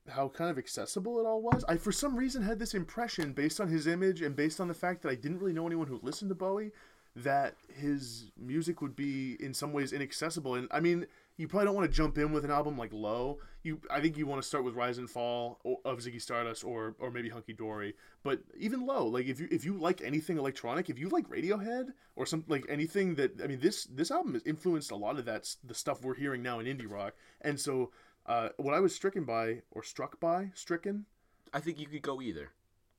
how 0.09 0.29
kind 0.29 0.51
of 0.51 0.59
accessible 0.59 1.21
it 1.21 1.27
all 1.27 1.43
was. 1.43 1.65
I 1.69 1.77
for 1.77 1.93
some 1.93 2.17
reason 2.17 2.43
had 2.43 2.59
this 2.59 2.75
impression 2.75 3.33
based 3.33 3.61
on 3.61 3.69
his 3.69 3.87
image 3.87 4.21
and 4.21 4.35
based 4.35 4.61
on 4.61 4.69
the 4.69 4.75
fact 4.75 5.03
that 5.03 5.11
I 5.11 5.15
didn't 5.15 5.39
really 5.39 5.53
know 5.53 5.67
anyone 5.67 5.87
who 5.87 6.01
listened 6.03 6.31
to 6.31 6.35
Bowie 6.35 6.73
that 7.15 7.57
his 7.69 8.31
music 8.39 8.81
would 8.81 8.97
be 8.97 9.37
in 9.39 9.55
some 9.55 9.73
ways 9.73 9.93
inaccessible. 9.93 10.55
And 10.55 10.69
I 10.71 10.81
mean, 10.81 11.07
you 11.43 11.49
probably 11.49 11.67
don't 11.67 11.75
want 11.75 11.91
to 11.91 11.95
jump 11.95 12.17
in 12.19 12.31
with 12.31 12.45
an 12.45 12.53
album 12.53 12.79
like 12.79 12.93
Low. 12.93 13.41
You, 13.65 13.81
I 13.91 14.01
think 14.01 14.17
you 14.17 14.27
want 14.27 14.41
to 14.41 14.47
start 14.47 14.63
with 14.65 14.75
Rise 14.77 14.99
and 14.99 15.11
Fall 15.11 15.59
of 15.85 15.99
Ziggy 15.99 16.23
Stardust 16.23 16.63
or 16.63 16.95
or 17.01 17.11
maybe 17.11 17.29
Hunky 17.29 17.53
Dory. 17.53 17.95
But 18.23 18.41
even 18.57 18.87
Low, 18.87 19.07
like 19.07 19.27
if 19.27 19.41
you 19.41 19.49
if 19.51 19.65
you 19.65 19.77
like 19.77 20.01
anything 20.03 20.39
electronic, 20.39 20.89
if 20.89 21.01
you 21.01 21.09
like 21.09 21.29
Radiohead 21.29 21.89
or 22.15 22.27
some 22.27 22.45
like 22.47 22.65
anything 22.69 23.17
that 23.17 23.41
I 23.43 23.49
mean, 23.49 23.59
this 23.59 23.85
this 23.87 24.13
album 24.13 24.35
has 24.35 24.43
influenced 24.45 24.93
a 24.93 24.97
lot 24.97 25.19
of 25.19 25.25
that 25.25 25.53
the 25.65 25.75
stuff 25.75 26.03
we're 26.03 26.15
hearing 26.15 26.43
now 26.43 26.61
in 26.61 26.67
indie 26.67 26.89
rock. 26.89 27.15
And 27.41 27.59
so, 27.59 27.91
uh, 28.27 28.51
what 28.57 28.73
I 28.73 28.79
was 28.79 28.95
stricken 28.95 29.25
by 29.25 29.63
or 29.73 29.83
struck 29.83 30.21
by, 30.21 30.53
stricken, 30.55 31.07
I 31.53 31.59
think 31.59 31.81
you 31.81 31.87
could 31.87 32.03
go 32.03 32.23
either. 32.23 32.53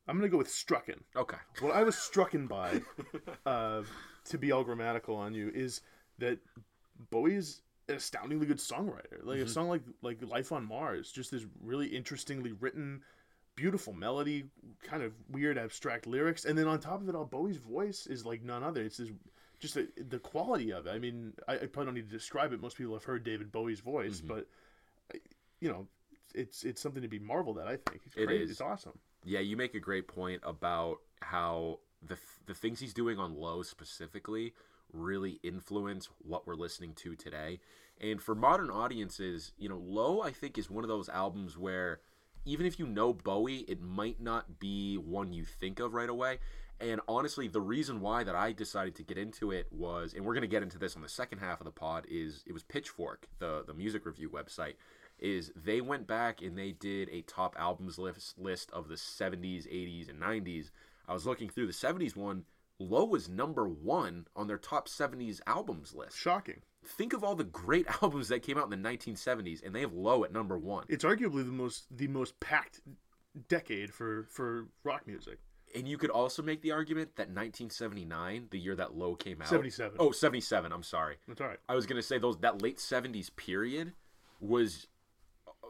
I'm 0.06 0.18
gonna 0.18 0.28
go 0.28 0.38
with 0.38 0.50
strucken 0.50 1.00
Okay. 1.16 1.38
what 1.62 1.74
I 1.74 1.84
was 1.84 1.96
strucken 1.96 2.46
by, 2.50 2.82
uh, 3.46 3.84
to 4.26 4.38
be 4.38 4.52
all 4.52 4.66
grammatical 4.66 5.16
on 5.16 5.34
you, 5.34 5.50
is 5.56 5.80
that 6.20 6.40
Bowie 7.10 7.36
is 7.36 7.62
an 7.94 7.98
astoundingly 7.98 8.46
good 8.46 8.58
songwriter. 8.58 9.24
Like 9.24 9.38
a 9.38 9.42
mm-hmm. 9.42 9.48
song 9.48 9.70
like 9.70 9.84
like 10.02 10.18
Life 10.22 10.52
on 10.52 10.68
Mars, 10.68 11.12
just 11.12 11.32
this 11.32 11.46
really 11.62 11.88
interestingly 11.88 12.52
written, 12.52 13.02
beautiful 13.56 13.94
melody, 13.94 14.46
kind 14.84 15.04
of 15.04 15.14
weird 15.30 15.58
abstract 15.58 16.08
lyrics, 16.08 16.46
and 16.46 16.58
then 16.58 16.68
on 16.68 16.80
top 16.80 17.02
of 17.02 17.10
it 17.10 17.16
all, 17.16 17.26
Bowie's 17.26 17.58
voice 17.58 18.08
is 18.08 18.26
like 18.26 18.44
none 18.44 18.64
other. 18.64 18.82
It's 18.82 18.98
this 18.98 19.10
just 19.60 19.78
a, 19.78 19.88
the 20.10 20.20
quality 20.20 20.74
of 20.74 20.88
it. 20.88 20.92
I 20.92 21.00
mean, 21.00 21.34
I, 21.48 21.54
I 21.54 21.58
probably 21.58 21.86
don't 21.86 21.94
need 21.94 22.10
to 22.10 22.16
describe 22.16 22.52
it. 22.52 22.62
Most 22.62 22.78
people 22.78 22.94
have 22.94 23.06
heard 23.06 23.24
David 23.24 23.52
Bowie's 23.52 23.80
voice, 23.80 24.18
mm-hmm. 24.18 24.28
but 24.28 24.48
you 25.62 25.70
know, 25.70 25.88
it's 26.36 26.64
it's 26.64 26.82
something 26.82 27.02
to 27.02 27.08
be 27.08 27.20
marveled 27.20 27.60
at. 27.60 27.68
I 27.68 27.78
think 27.78 28.02
it's 28.06 28.16
It 28.18 28.26
great. 28.26 28.42
It's 28.42 28.62
awesome. 28.62 28.98
Yeah, 29.24 29.40
you 29.40 29.56
make 29.56 29.76
a 29.76 29.80
great 29.80 30.08
point 30.08 30.42
about 30.46 30.98
how 31.22 31.80
the 32.06 32.18
the 32.46 32.54
things 32.54 32.80
he's 32.80 32.94
doing 32.94 33.20
on 33.20 33.36
Low 33.36 33.64
specifically 33.64 34.54
really 34.94 35.40
influence 35.44 36.10
what 36.20 36.48
we're 36.48 36.56
listening 36.56 36.94
to 36.96 37.16
today. 37.16 37.60
And 38.00 38.22
for 38.22 38.36
modern 38.36 38.70
audiences, 38.70 39.52
you 39.58 39.70
know, 39.70 39.78
Low 39.78 40.22
I 40.22 40.32
think 40.32 40.58
is 40.58 40.70
one 40.70 40.84
of 40.84 40.88
those 40.88 41.10
albums 41.10 41.58
where 41.58 42.00
even 42.46 42.66
if 42.66 42.80
you 42.80 42.86
know 42.86 43.14
Bowie, 43.14 43.66
it 43.68 43.82
might 43.82 44.22
not 44.22 44.60
be 44.60 44.98
one 44.98 45.34
you 45.34 45.46
think 45.46 45.80
of 45.80 45.94
right 45.94 46.10
away. 46.10 46.40
And 46.80 47.00
honestly, 47.08 47.48
the 47.48 47.62
reason 47.62 48.02
why 48.02 48.24
that 48.24 48.36
I 48.36 48.52
decided 48.52 48.96
to 48.96 49.04
get 49.04 49.18
into 49.18 49.52
it 49.52 49.68
was, 49.72 50.14
and 50.14 50.26
we're 50.26 50.34
going 50.34 50.42
to 50.42 50.48
get 50.48 50.64
into 50.64 50.78
this 50.78 50.96
on 50.96 51.02
the 51.02 51.10
second 51.10 51.40
half 51.40 51.62
of 51.62 51.66
the 51.66 51.72
pod, 51.72 52.06
is 52.10 52.44
it 52.46 52.52
was 52.52 52.64
Pitchfork, 52.64 53.28
the 53.40 53.64
the 53.66 53.74
music 53.74 54.06
review 54.06 54.30
website, 54.30 54.74
is 55.20 55.52
they 55.56 55.80
went 55.80 56.08
back 56.08 56.42
and 56.42 56.58
they 56.58 56.72
did 56.72 57.10
a 57.10 57.22
top 57.22 57.56
albums 57.58 57.98
list 57.98 58.38
list 58.38 58.72
of 58.72 58.90
the 58.90 58.96
70s, 58.96 59.68
80s, 59.68 60.10
and 60.10 60.20
90s. 60.20 60.72
I 61.08 61.14
was 61.14 61.26
looking 61.26 61.50
through 61.50 61.68
the 61.68 61.74
70s 61.74 62.16
one. 62.16 62.44
Low 62.80 63.06
was 63.06 63.30
number 63.30 63.68
one 63.68 64.28
on 64.36 64.48
their 64.48 64.58
top 64.58 64.88
70s 64.88 65.40
albums 65.48 65.94
list. 65.94 66.18
Shocking. 66.18 66.62
Think 66.86 67.14
of 67.14 67.24
all 67.24 67.36
the 67.36 67.44
great 67.44 67.86
albums 68.02 68.28
that 68.30 68.42
came 68.44 68.58
out 68.58 68.72
in 68.72 68.82
the 68.82 68.90
1970s, 68.90 69.64
and 69.66 69.74
they 69.74 69.82
have 69.82 69.94
Low 69.94 70.24
at 70.24 70.34
number 70.34 70.58
one. 70.58 70.86
it's 70.90 71.04
arguably 71.04 71.46
the 71.46 71.52
most 71.52 71.86
the 71.96 72.08
most 72.08 72.40
packed 72.40 72.82
decade 73.48 73.94
for 73.94 74.28
for 74.30 74.68
rock 74.84 75.08
music. 75.08 75.40
And 75.76 75.88
you 75.88 75.98
could 75.98 76.12
also 76.12 76.44
make 76.44 76.62
the 76.62 76.72
argument 76.72 77.16
that 77.16 77.30
1979, 77.30 78.48
the 78.52 78.60
year 78.60 78.76
that 78.76 78.96
Low 78.96 79.16
came 79.16 79.42
out. 79.42 79.48
77. 79.48 79.98
Oh, 79.98 80.12
77. 80.12 80.72
I'm 80.72 80.84
sorry. 80.84 81.16
That's 81.28 81.42
all 81.42 81.48
right. 81.48 81.58
I 81.68 81.74
was 81.74 81.86
gonna 81.88 82.04
say 82.04 82.18
those 82.18 82.38
that 82.40 82.62
late 82.62 82.78
70s 82.78 83.36
period 83.36 83.94
was 84.40 84.88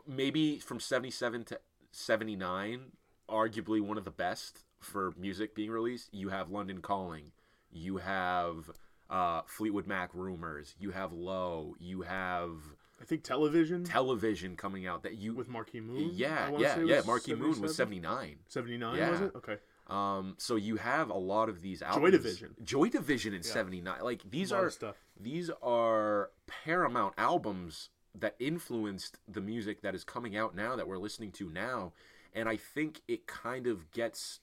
maybe 0.07 0.59
from 0.59 0.79
77 0.79 1.45
to 1.45 1.59
79, 1.91 2.91
arguably 3.29 3.79
one 3.81 3.97
of 3.97 4.03
the 4.03 4.11
best 4.11 4.65
for 4.83 5.13
music 5.17 5.55
being 5.55 5.71
released. 5.71 6.09
You 6.13 6.29
have 6.29 6.49
London 6.49 6.81
Calling, 6.81 7.31
you 7.71 7.97
have 7.97 8.69
uh, 9.09 9.41
Fleetwood 9.45 9.87
Mac 9.87 10.09
Rumors, 10.13 10.75
you 10.79 10.91
have 10.91 11.13
Low, 11.13 11.75
you 11.79 12.01
have 12.01 12.57
I 13.01 13.05
think 13.05 13.23
television 13.23 13.83
Television 13.83 14.55
coming 14.55 14.87
out 14.87 15.03
that 15.03 15.17
you 15.17 15.33
with 15.33 15.49
Marquee 15.49 15.81
Moon. 15.81 16.11
yeah 16.13 16.49
yeah 16.57 16.79
yeah 16.79 17.01
Marquee 17.05 17.33
Moon 17.35 17.59
was 17.61 17.75
79. 17.75 18.37
79 18.47 18.97
Yeah. 18.97 19.09
was 19.11 19.21
it? 19.21 19.31
Okay. 19.35 19.57
Um, 19.87 20.35
so 20.37 20.55
you 20.55 20.77
have 20.77 21.09
a 21.09 21.17
lot 21.17 21.49
of 21.49 21.61
these 21.61 21.81
albums. 21.81 22.03
Joy 22.05 22.11
Division. 22.11 22.55
Joy 22.63 22.87
Division 22.89 23.33
in 23.33 23.43
'79. 23.43 23.99
Like 24.01 24.21
these 24.29 24.51
are 24.53 24.71
these 25.19 25.49
are 25.61 26.29
paramount 26.47 27.13
albums 27.17 27.89
that 28.15 28.35
influenced 28.39 29.17
the 29.27 29.41
music 29.41 29.81
that 29.81 29.93
is 29.93 30.03
coming 30.05 30.37
out 30.37 30.55
now 30.55 30.75
that 30.77 30.87
we're 30.87 30.97
listening 30.99 31.31
to 31.33 31.49
now, 31.49 31.91
and 32.33 32.47
I 32.47 32.55
think 32.55 33.01
it 33.09 33.27
kind 33.27 33.67
of 33.67 33.91
gets, 33.91 34.39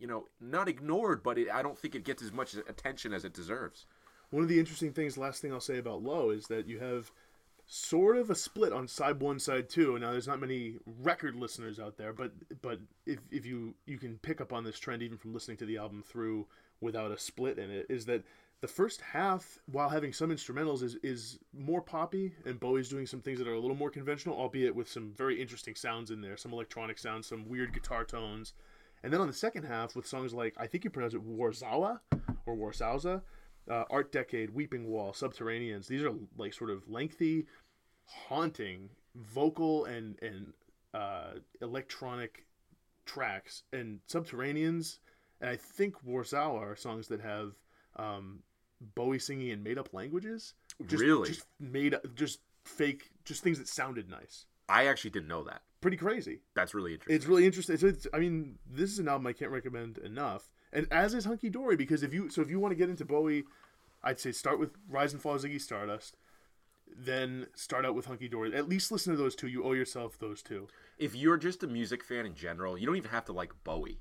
you 0.00 0.06
know, 0.06 0.26
not 0.40 0.68
ignored, 0.68 1.22
but 1.22 1.38
it, 1.38 1.48
I 1.50 1.62
don't 1.62 1.78
think 1.78 1.94
it 1.94 2.04
gets 2.04 2.22
as 2.22 2.32
much 2.32 2.54
attention 2.54 3.12
as 3.12 3.24
it 3.24 3.34
deserves. 3.34 3.86
One 4.30 4.42
of 4.42 4.48
the 4.48 4.58
interesting 4.58 4.92
things, 4.92 5.16
last 5.16 5.40
thing 5.40 5.52
I'll 5.52 5.60
say 5.60 5.78
about 5.78 6.02
Low, 6.02 6.30
is 6.30 6.46
that 6.48 6.66
you 6.66 6.78
have 6.80 7.10
sort 7.66 8.16
of 8.16 8.30
a 8.30 8.34
split 8.34 8.72
on 8.72 8.88
side 8.88 9.20
one, 9.20 9.38
side 9.38 9.68
two. 9.68 9.98
Now, 9.98 10.12
there's 10.12 10.26
not 10.26 10.40
many 10.40 10.76
record 10.86 11.36
listeners 11.36 11.78
out 11.78 11.96
there, 11.96 12.12
but 12.12 12.32
but 12.62 12.80
if, 13.06 13.18
if 13.30 13.46
you 13.46 13.74
you 13.86 13.98
can 13.98 14.18
pick 14.18 14.40
up 14.40 14.52
on 14.52 14.64
this 14.64 14.78
trend 14.78 15.02
even 15.02 15.18
from 15.18 15.34
listening 15.34 15.58
to 15.58 15.66
the 15.66 15.76
album 15.76 16.02
through 16.02 16.46
without 16.80 17.10
a 17.10 17.18
split 17.18 17.58
in 17.58 17.70
it, 17.70 17.86
is 17.88 18.06
that 18.06 18.24
the 18.60 18.68
first 18.68 19.00
half, 19.00 19.58
while 19.66 19.88
having 19.88 20.12
some 20.12 20.30
instrumentals, 20.30 20.82
is 20.82 20.96
is 21.02 21.38
more 21.52 21.82
poppy, 21.82 22.32
and 22.44 22.58
Bowie's 22.58 22.88
doing 22.88 23.06
some 23.06 23.20
things 23.20 23.38
that 23.38 23.46
are 23.46 23.54
a 23.54 23.60
little 23.60 23.76
more 23.76 23.90
conventional, 23.90 24.36
albeit 24.36 24.74
with 24.74 24.90
some 24.90 25.12
very 25.14 25.40
interesting 25.40 25.74
sounds 25.74 26.10
in 26.10 26.20
there, 26.20 26.36
some 26.36 26.52
electronic 26.52 26.98
sounds, 26.98 27.26
some 27.26 27.48
weird 27.48 27.72
guitar 27.72 28.04
tones. 28.04 28.54
And 29.02 29.12
then 29.12 29.20
on 29.20 29.26
the 29.26 29.32
second 29.32 29.64
half, 29.64 29.94
with 29.94 30.06
songs 30.06 30.34
like 30.34 30.54
I 30.58 30.66
think 30.66 30.84
you 30.84 30.90
pronounce 30.90 31.14
it 31.14 31.24
Warzawa 31.26 32.00
or 32.46 32.56
Warsauza, 32.56 33.22
uh, 33.70 33.84
Art 33.90 34.10
Decade, 34.12 34.50
Weeping 34.50 34.86
Wall, 34.88 35.12
Subterraneans. 35.12 35.86
These 35.86 36.02
are 36.02 36.12
like 36.36 36.52
sort 36.54 36.70
of 36.70 36.88
lengthy, 36.88 37.46
haunting 38.04 38.90
vocal 39.14 39.84
and 39.84 40.16
and 40.22 40.52
uh, 40.94 41.32
electronic 41.62 42.46
tracks. 43.04 43.62
And 43.72 44.00
Subterraneans, 44.08 44.98
and 45.40 45.50
I 45.50 45.56
think 45.56 45.94
Warzawa 46.06 46.60
are 46.60 46.76
songs 46.76 47.08
that 47.08 47.20
have 47.20 47.52
um, 47.96 48.40
Bowie 48.94 49.18
singing 49.18 49.48
in 49.48 49.62
made 49.62 49.78
up 49.78 49.92
languages. 49.92 50.54
Just, 50.86 51.02
Really? 51.02 51.28
just 51.30 51.46
made 51.58 51.94
up, 51.94 52.02
just 52.14 52.40
fake, 52.64 53.10
just 53.24 53.42
things 53.42 53.58
that 53.58 53.68
sounded 53.68 54.08
nice. 54.08 54.46
I 54.68 54.86
actually 54.86 55.10
didn't 55.10 55.28
know 55.28 55.44
that. 55.44 55.62
Pretty 55.80 55.96
crazy. 55.96 56.40
That's 56.54 56.74
really 56.74 56.94
interesting. 56.94 57.16
It's 57.16 57.26
really 57.26 57.46
interesting. 57.46 57.74
It's, 57.74 57.82
it's, 57.82 58.06
I 58.12 58.18
mean, 58.18 58.58
this 58.68 58.90
is 58.90 58.98
an 58.98 59.08
album 59.08 59.26
I 59.26 59.32
can't 59.32 59.52
recommend 59.52 59.98
enough, 59.98 60.50
and 60.72 60.86
as 60.90 61.14
is 61.14 61.24
Hunky 61.24 61.50
Dory 61.50 61.76
because 61.76 62.02
if 62.02 62.12
you 62.12 62.28
so 62.30 62.42
if 62.42 62.50
you 62.50 62.58
want 62.58 62.72
to 62.72 62.76
get 62.76 62.88
into 62.88 63.04
Bowie, 63.04 63.44
I'd 64.02 64.18
say 64.18 64.32
start 64.32 64.58
with 64.58 64.70
Rise 64.88 65.12
and 65.12 65.22
Fall 65.22 65.36
of 65.36 65.42
Ziggy 65.42 65.60
Stardust, 65.60 66.16
then 66.96 67.46
start 67.54 67.84
out 67.86 67.94
with 67.94 68.06
Hunky 68.06 68.28
Dory. 68.28 68.54
At 68.54 68.68
least 68.68 68.90
listen 68.90 69.12
to 69.12 69.16
those 69.16 69.36
two. 69.36 69.46
You 69.46 69.64
owe 69.64 69.72
yourself 69.72 70.18
those 70.18 70.42
two. 70.42 70.68
if 70.98 71.14
you're 71.14 71.36
just 71.36 71.62
a 71.62 71.66
music 71.68 72.02
fan 72.02 72.26
in 72.26 72.34
general, 72.34 72.76
you 72.76 72.86
don't 72.86 72.96
even 72.96 73.10
have 73.10 73.24
to 73.26 73.32
like 73.32 73.52
Bowie. 73.64 74.00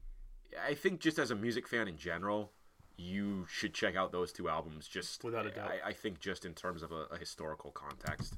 I 0.67 0.73
think 0.73 0.99
just 0.99 1.19
as 1.19 1.29
a 1.29 1.35
music 1.35 1.67
fan 1.67 1.87
in 1.87 1.97
general, 1.97 2.53
you 2.97 3.45
should 3.47 3.73
check 3.75 3.95
out 3.95 4.11
those 4.11 4.31
two 4.31 4.49
albums. 4.49 4.87
Just 4.87 5.23
Without 5.23 5.45
a 5.45 5.51
doubt. 5.51 5.69
I, 5.69 5.89
I 5.89 5.93
think 5.93 6.19
just 6.19 6.45
in 6.45 6.53
terms 6.53 6.81
of 6.81 6.91
a, 6.91 7.05
a 7.11 7.17
historical 7.17 7.71
context. 7.71 8.33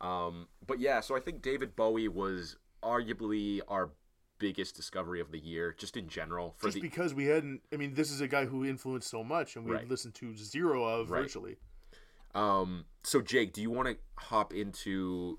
Um, 0.00 0.48
but 0.66 0.80
yeah, 0.80 1.00
so 1.00 1.14
I 1.14 1.20
think 1.20 1.42
David 1.42 1.76
Bowie 1.76 2.08
was 2.08 2.56
arguably 2.82 3.60
our 3.68 3.90
biggest 4.38 4.74
discovery 4.74 5.20
of 5.20 5.30
the 5.30 5.38
year, 5.38 5.74
just 5.76 5.96
in 5.96 6.08
general. 6.08 6.54
For 6.56 6.66
Just 6.66 6.76
the 6.76 6.80
because 6.80 7.14
we 7.14 7.26
hadn't. 7.26 7.62
I 7.72 7.76
mean, 7.76 7.94
this 7.94 8.10
is 8.10 8.20
a 8.20 8.28
guy 8.28 8.46
who 8.46 8.64
influenced 8.64 9.08
so 9.08 9.22
much, 9.22 9.56
and 9.56 9.64
we 9.64 9.72
Right. 9.72 9.88
listened 9.88 10.14
to 10.16 10.34
zero 10.36 10.84
of 10.84 11.10
Right. 11.10 11.22
virtually. 11.22 11.58
Um, 12.34 12.86
so 13.02 13.20
Jake, 13.20 13.52
do 13.52 13.60
you 13.60 13.70
want 13.70 13.88
to 13.88 13.98
hop 14.16 14.52
into 14.54 15.38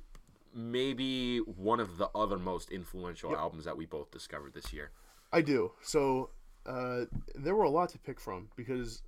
maybe 0.53 1.39
one 1.39 1.79
of 1.79 1.97
the 1.97 2.09
other 2.13 2.37
most 2.37 2.69
influential 2.69 3.35
albums 3.35 3.65
that 3.65 3.77
we 3.77 3.85
both 3.85 4.11
discovered 4.11 4.53
this 4.53 4.73
year? 4.73 4.91
I 5.31 5.41
do. 5.41 5.71
So 5.81 6.31
uh, 6.65 7.05
there 7.35 7.55
were 7.55 7.63
a 7.63 7.69
lot 7.69 7.89
to 7.89 7.99
pick 7.99 8.19
from 8.19 8.49
because 8.55 9.01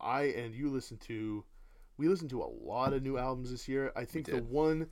I 0.00 0.22
and 0.24 0.54
you 0.54 0.70
listened 0.70 1.00
to 1.02 1.44
we 1.96 2.08
listened 2.08 2.30
to 2.30 2.42
a 2.42 2.48
lot 2.48 2.92
of 2.92 3.02
new 3.02 3.18
albums 3.18 3.50
this 3.50 3.68
year. 3.68 3.92
I 3.94 4.04
think 4.04 4.26
the 4.26 4.42
one 4.42 4.88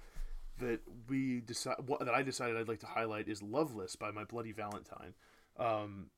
that 0.58 0.80
we 1.08 1.40
decide 1.40 1.76
that 2.00 2.14
I 2.14 2.22
decided 2.22 2.56
I'd 2.56 2.68
like 2.68 2.80
to 2.80 2.86
highlight 2.86 3.28
is 3.28 3.42
"Loveless" 3.42 3.96
by 3.96 4.10
My 4.10 4.24
Bloody 4.24 4.52
Valentine. 4.52 5.14
Um, 5.58 6.10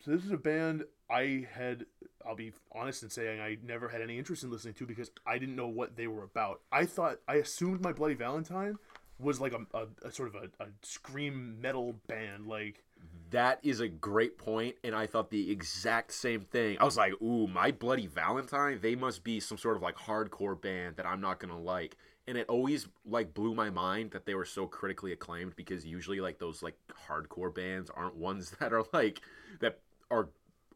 so 0.00 0.10
this 0.10 0.24
is 0.24 0.30
a 0.30 0.36
band 0.36 0.84
I 1.10 1.46
had. 1.52 1.86
I'll 2.26 2.36
be 2.36 2.52
honest 2.72 3.02
in 3.02 3.10
saying 3.10 3.40
I 3.40 3.56
never 3.62 3.88
had 3.88 4.00
any 4.00 4.18
interest 4.18 4.42
in 4.42 4.50
listening 4.50 4.74
to 4.74 4.86
because 4.86 5.10
I 5.26 5.38
didn't 5.38 5.56
know 5.56 5.68
what 5.68 5.96
they 5.96 6.06
were 6.06 6.24
about. 6.24 6.60
I 6.72 6.84
thought 6.84 7.18
I 7.28 7.36
assumed 7.36 7.80
My 7.80 7.92
Bloody 7.92 8.14
Valentine 8.14 8.76
was 9.18 9.40
like 9.40 9.52
a, 9.52 9.66
a, 9.76 9.86
a 10.08 10.12
sort 10.12 10.34
of 10.34 10.42
a, 10.42 10.64
a 10.64 10.66
scream 10.82 11.60
metal 11.60 11.94
band, 12.06 12.46
like 12.46 12.84
That 13.30 13.60
is 13.62 13.80
a 13.80 13.88
great 13.88 14.36
point, 14.38 14.76
and 14.84 14.94
I 14.94 15.06
thought 15.06 15.30
the 15.30 15.50
exact 15.50 16.12
same 16.12 16.40
thing. 16.42 16.76
I 16.78 16.84
was 16.84 16.96
like, 16.96 17.14
"Ooh, 17.22 17.46
my 17.46 17.70
bloody 17.70 18.06
Valentine! 18.06 18.78
They 18.82 18.94
must 18.94 19.24
be 19.24 19.40
some 19.40 19.58
sort 19.58 19.76
of 19.76 19.82
like 19.82 19.96
hardcore 19.96 20.60
band 20.60 20.96
that 20.96 21.06
I'm 21.06 21.20
not 21.20 21.38
gonna 21.40 21.58
like." 21.58 21.96
And 22.28 22.36
it 22.36 22.48
always 22.48 22.88
like 23.08 23.34
blew 23.34 23.54
my 23.54 23.70
mind 23.70 24.10
that 24.10 24.26
they 24.26 24.34
were 24.34 24.44
so 24.44 24.66
critically 24.66 25.12
acclaimed 25.12 25.54
because 25.54 25.86
usually 25.86 26.20
like 26.20 26.38
those 26.38 26.62
like 26.62 26.76
hardcore 27.08 27.54
bands 27.54 27.90
aren't 27.94 28.16
ones 28.16 28.50
that 28.60 28.72
are 28.72 28.84
like 28.92 29.20
that 29.60 29.78
are 30.10 30.28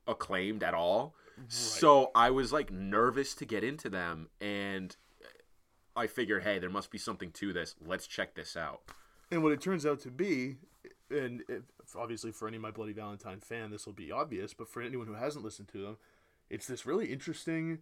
acclaimed 0.07 0.63
at 0.63 0.75
all. 0.75 1.15
So 1.49 2.11
I 2.15 2.31
was 2.31 2.53
like 2.53 2.71
nervous 2.71 3.35
to 3.37 3.47
get 3.47 3.65
into 3.65 3.89
them, 3.89 4.29
and 4.41 4.95
I 5.97 6.07
figured, 6.07 6.43
hey, 6.43 6.59
there 6.59 6.71
must 6.71 6.91
be 6.91 6.99
something 6.99 7.31
to 7.33 7.53
this. 7.53 7.77
Let's 7.85 8.07
check 8.07 8.35
this 8.35 8.57
out. 8.57 8.83
And 9.31 9.43
what 9.43 9.53
it 9.53 9.61
turns 9.61 9.87
out 9.87 10.01
to 10.01 10.11
be, 10.11 10.57
and 11.11 11.43
if, 11.49 11.63
obviously 11.97 12.33
for 12.33 12.49
any 12.49 12.59
My 12.59 12.71
Bloody 12.71 12.93
Valentine 12.93 13.41
fan, 13.41 13.71
this 13.71 13.87
will 13.87 13.93
be 13.93 14.11
obvious, 14.11 14.55
but 14.55 14.69
for 14.69 14.83
anyone 14.83 15.07
who 15.07 15.15
hasn't 15.15 15.45
listened 15.45 15.69
to 15.69 15.83
them, 15.83 15.97
it's 16.49 16.67
this 16.67 16.85
really 16.85 17.13
interesting, 17.13 17.79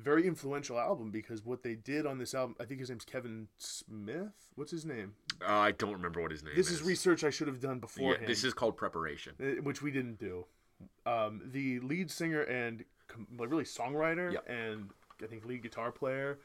very 0.00 0.26
influential 0.26 0.78
album 0.78 1.10
because 1.10 1.44
what 1.44 1.62
they 1.62 1.74
did 1.74 2.06
on 2.06 2.18
this 2.18 2.34
album, 2.34 2.56
I 2.60 2.64
think 2.64 2.80
his 2.80 2.88
name's 2.90 3.04
Kevin 3.04 3.48
Smith. 3.58 4.32
What's 4.56 4.70
his 4.70 4.84
name? 4.84 5.12
Uh, 5.46 5.52
I 5.52 5.72
don't 5.72 5.92
remember 5.92 6.20
what 6.22 6.30
his 6.30 6.42
name 6.42 6.54
This 6.56 6.68
is. 6.68 6.80
is 6.80 6.82
research 6.82 7.24
I 7.24 7.30
should 7.30 7.46
have 7.48 7.60
done 7.60 7.76
Yeah, 7.76 7.80
beforehand. 7.80 8.26
this 8.26 8.44
is 8.44 8.54
called 8.54 8.76
preparation. 8.76 9.34
uh, 9.40 9.62
which 9.62 9.82
we 9.82 9.90
didn't 9.90 10.18
do. 10.18 10.46
Um, 11.06 11.42
the 11.52 11.80
lead 11.80 12.10
singer 12.10 12.42
and 12.42 12.84
really 13.38 13.64
songwriter 13.64 14.32
Yep. 14.32 14.48
and 14.48 14.90
I 15.22 15.26
think 15.26 15.44
lead 15.44 15.62
guitar 15.62 15.92
player 15.92 16.38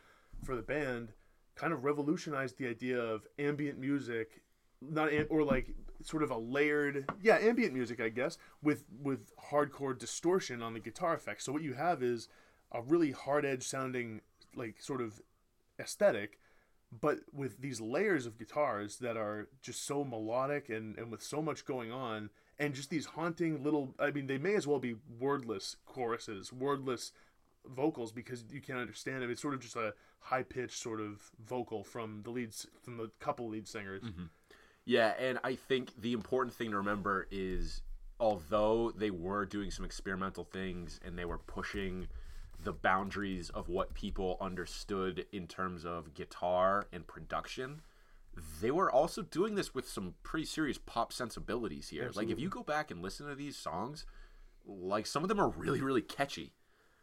for 0.44 0.56
the 0.56 0.62
band 0.62 1.14
kind 1.56 1.72
of 1.72 1.84
revolutionized 1.86 2.58
the 2.58 2.68
idea 2.68 3.00
of 3.00 3.26
ambient 3.40 3.80
music, 3.80 4.42
not 4.82 5.12
am- 5.14 5.28
or 5.30 5.44
like 5.44 5.74
sort 6.02 6.22
of 6.24 6.30
a 6.32 6.38
layered 6.38 7.10
yeah 7.22 7.38
ambient 7.38 7.74
music 7.74 8.02
I 8.02 8.10
guess 8.10 8.38
with 8.62 8.84
with 9.02 9.32
hardcore 9.52 9.98
distortion 9.98 10.62
on 10.62 10.74
the 10.74 10.80
guitar 10.82 11.14
effects. 11.14 11.46
So 11.46 11.54
what 11.54 11.62
you 11.64 11.74
have 11.76 12.04
is 12.04 12.28
a 12.76 12.82
really 12.82 13.12
hard 13.12 13.46
edge 13.46 13.64
sounding 13.64 14.22
like 14.56 14.82
sort 14.82 15.02
of 15.02 15.22
aesthetic 15.80 16.40
but 17.02 17.20
with 17.34 17.60
these 17.60 17.82
layers 17.82 18.26
of 18.26 18.38
guitars 18.38 18.98
that 18.98 19.18
are 19.18 19.50
just 19.62 19.86
so 19.86 20.06
melodic 20.06 20.70
and, 20.70 20.98
and 20.98 21.12
with 21.12 21.22
so 21.22 21.42
much 21.42 21.66
going 21.66 21.92
on 21.92 22.30
and 22.58 22.74
just 22.74 22.90
these 22.90 23.06
haunting 23.06 23.64
little 23.64 23.94
i 24.00 24.12
mean 24.12 24.28
they 24.28 24.38
may 24.38 24.56
as 24.56 24.68
well 24.68 24.80
be 24.80 24.96
wordless 25.20 25.76
choruses 25.86 26.54
wordless 26.54 27.12
vocals 27.68 28.12
because 28.12 28.44
you 28.52 28.62
can't 28.62 28.80
understand 28.80 29.24
it 29.24 29.30
it's 29.30 29.42
sort 29.42 29.54
of 29.54 29.60
just 29.60 29.76
a 29.76 29.94
high 30.26 30.44
pitched 30.44 30.82
sort 30.82 31.00
of 31.00 31.22
vocal 31.46 31.84
from 31.84 32.22
the 32.24 32.32
leads 32.32 32.66
from 32.82 32.98
the 32.98 33.12
couple 33.20 33.48
lead 33.48 33.68
singers. 33.68 34.02
Mm-hmm. 34.02 34.26
Yeah, 34.86 35.14
and 35.20 35.40
I 35.44 35.56
think 35.56 36.02
the 36.02 36.14
important 36.14 36.54
thing 36.56 36.72
to 36.72 36.78
remember 36.78 37.28
is 37.30 37.82
although 38.20 38.92
they 38.92 39.12
were 39.12 39.46
doing 39.46 39.70
some 39.70 39.86
experimental 39.86 40.44
things 40.44 41.00
and 41.06 41.18
they 41.18 41.26
were 41.26 41.38
pushing 41.38 42.08
the 42.66 42.74
boundaries 42.74 43.50
of 43.52 43.70
what 43.70 43.94
people 43.94 44.38
understood 44.42 45.26
in 45.32 45.48
terms 45.48 45.86
of 45.86 46.14
guitar 46.14 46.88
and 46.92 47.08
production, 47.08 47.82
they 48.62 48.72
were 48.72 48.92
also 48.92 49.22
doing 49.22 49.56
this 49.56 49.74
with 49.74 49.88
some 49.88 50.16
pretty 50.24 50.46
serious 50.46 50.78
pop 50.78 51.14
sensibilities 51.14 51.90
here. 51.90 52.12
Like 52.14 52.30
if 52.30 52.40
you 52.40 52.50
go 52.50 52.64
back 52.64 52.92
and 52.92 53.02
listen 53.02 53.28
to 53.28 53.36
these 53.36 53.56
songs, 53.56 54.06
like 54.66 55.06
some 55.06 55.24
of 55.24 55.30
them 55.30 55.40
are 55.40 55.50
really 55.50 55.82
really 55.82 56.02
catchy. 56.02 56.54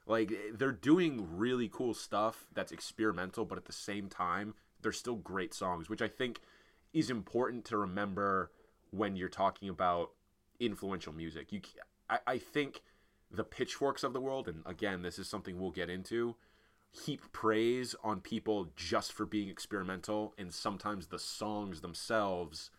Like 0.07 0.33
they're 0.53 0.73
doing 0.73 1.39
really 1.39 1.71
cool 1.73 1.95
stuff 1.95 2.47
that's 2.53 2.73
experimental, 2.73 3.45
but 3.45 3.57
at 3.57 3.65
the 3.65 3.73
same 3.73 4.09
time, 4.09 4.55
they're 4.83 4.93
still 4.93 5.15
great 5.15 5.55
songs, 5.55 5.89
which 5.89 6.03
I 6.03 6.09
think 6.09 6.41
is 6.93 7.09
important 7.09 7.65
to 7.67 7.79
remember 7.79 8.51
when 8.91 9.17
you're 9.17 9.29
talking 9.29 9.69
about 9.69 10.11
influential 10.61 11.13
music. 11.13 11.53
You, 11.53 11.61
I, 12.11 12.19
I 12.27 12.39
think 12.39 12.83
the 13.33 13.45
pitchforks 13.45 14.03
of 14.05 14.13
the 14.13 14.21
world, 14.21 14.47
and 14.49 14.63
again, 14.67 15.03
this 15.03 15.19
is 15.19 15.29
something 15.29 15.59
we'll 15.59 15.71
get 15.71 15.89
into, 15.89 16.37
heap 16.91 17.23
praise 17.33 17.95
on 18.05 18.21
people 18.21 18.69
just 18.77 19.13
for 19.13 19.25
being 19.25 19.49
experimental, 19.49 20.35
and 20.37 20.53
sometimes 20.53 21.07
the 21.07 21.19
songs 21.19 21.81
themselves 21.81 22.71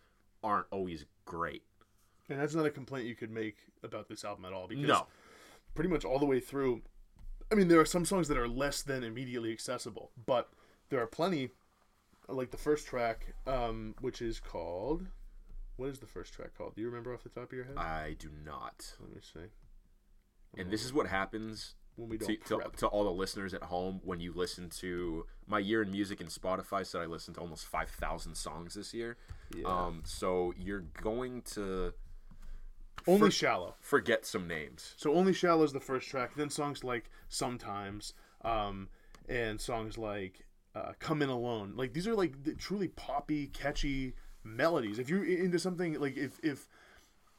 aren't 0.44 0.68
always 0.72 1.06
great. 1.26 1.64
And 2.30 2.40
that's 2.40 2.54
not 2.56 2.66
a 2.66 2.70
complaint 2.72 3.08
you 3.08 3.16
could 3.16 3.32
make 3.32 3.58
about 3.84 4.08
this 4.08 4.24
album 4.24 4.46
at 4.46 4.54
all 4.54 4.68
because 4.68 4.88
No. 4.88 5.08
pretty 5.74 5.90
much 5.90 6.06
all 6.06 6.20
the 6.20 6.26
way 6.26 6.40
through. 6.40 6.84
I 7.52 7.56
mean, 7.56 7.68
there 7.68 7.80
are 7.80 7.86
some 7.86 8.06
songs 8.06 8.28
that 8.28 8.38
are 8.38 8.48
less 8.48 8.82
than 8.82 9.04
immediately 9.04 9.52
accessible, 9.52 10.12
but 10.26 10.52
there 10.90 11.02
are 11.02 11.08
plenty, 11.08 11.50
like 12.28 12.52
the 12.52 12.58
first 12.58 12.88
track, 12.88 13.34
um, 13.48 13.96
which 14.00 14.22
is 14.22 14.40
called. 14.40 15.08
What 15.76 15.90
is 15.90 16.00
the 16.00 16.08
first 16.08 16.34
track 16.34 16.54
called? 16.56 16.76
Do 16.76 16.82
you 16.82 16.88
remember 16.88 17.14
off 17.14 17.24
the 17.24 17.30
top 17.30 17.46
of 17.46 17.54
your 17.54 17.66
head? 17.66 17.78
I 17.78 18.16
do 18.20 18.30
not. 18.46 18.96
Let 19.00 19.10
me 19.12 19.22
see. 19.22 19.50
And 20.58 20.70
this 20.72 20.86
is 20.86 20.94
what 20.94 21.08
happens 21.08 21.76
When 21.96 22.10
we 22.10 22.18
to, 22.20 22.38
to, 22.38 22.62
to 22.78 22.88
all 22.88 23.04
the 23.04 23.12
listeners 23.12 23.54
at 23.54 23.64
home 23.64 24.02
when 24.04 24.20
you 24.20 24.34
listen 24.34 24.70
to 24.82 25.26
my 25.48 25.60
year 25.60 25.82
in 25.82 25.92
music 25.92 26.22
and 26.22 26.30
Spotify 26.30 26.86
said 26.86 27.02
I 27.02 27.06
listened 27.06 27.36
to 27.36 27.42
almost 27.42 27.66
5,000 27.66 28.36
songs 28.36 28.74
this 28.76 28.94
year. 28.94 29.18
Yeah. 29.56 29.66
Um, 29.68 30.02
so 30.06 30.54
you're 30.58 30.86
going 31.02 31.42
to 31.54 31.94
Only 33.08 33.28
for- 33.28 33.32
shallow. 33.32 33.76
forget 33.80 34.26
some 34.26 34.48
names. 34.48 34.94
So 34.98 35.14
only 35.14 35.34
shallow 35.34 35.64
is 35.64 35.74
the 35.74 35.80
first 35.80 36.08
track. 36.10 36.36
Then 36.36 36.50
songs 36.50 36.84
like 36.84 37.10
sometimes, 37.30 38.14
um, 38.44 38.90
and 39.28 39.60
songs 39.60 39.98
like 39.98 40.46
uh, 40.76 40.94
"Come 41.00 41.22
In 41.22 41.30
Alone." 41.30 41.74
Like 41.76 41.94
these 41.94 42.08
are 42.08 42.16
like 42.16 42.44
the 42.44 42.54
truly 42.54 42.88
poppy, 42.90 43.48
catchy 43.48 44.14
melodies. 44.44 45.00
If 45.00 45.10
you're 45.10 45.24
into 45.26 45.60
something 45.60 46.00
like 46.00 46.18
if 46.18 46.40
if 46.44 46.68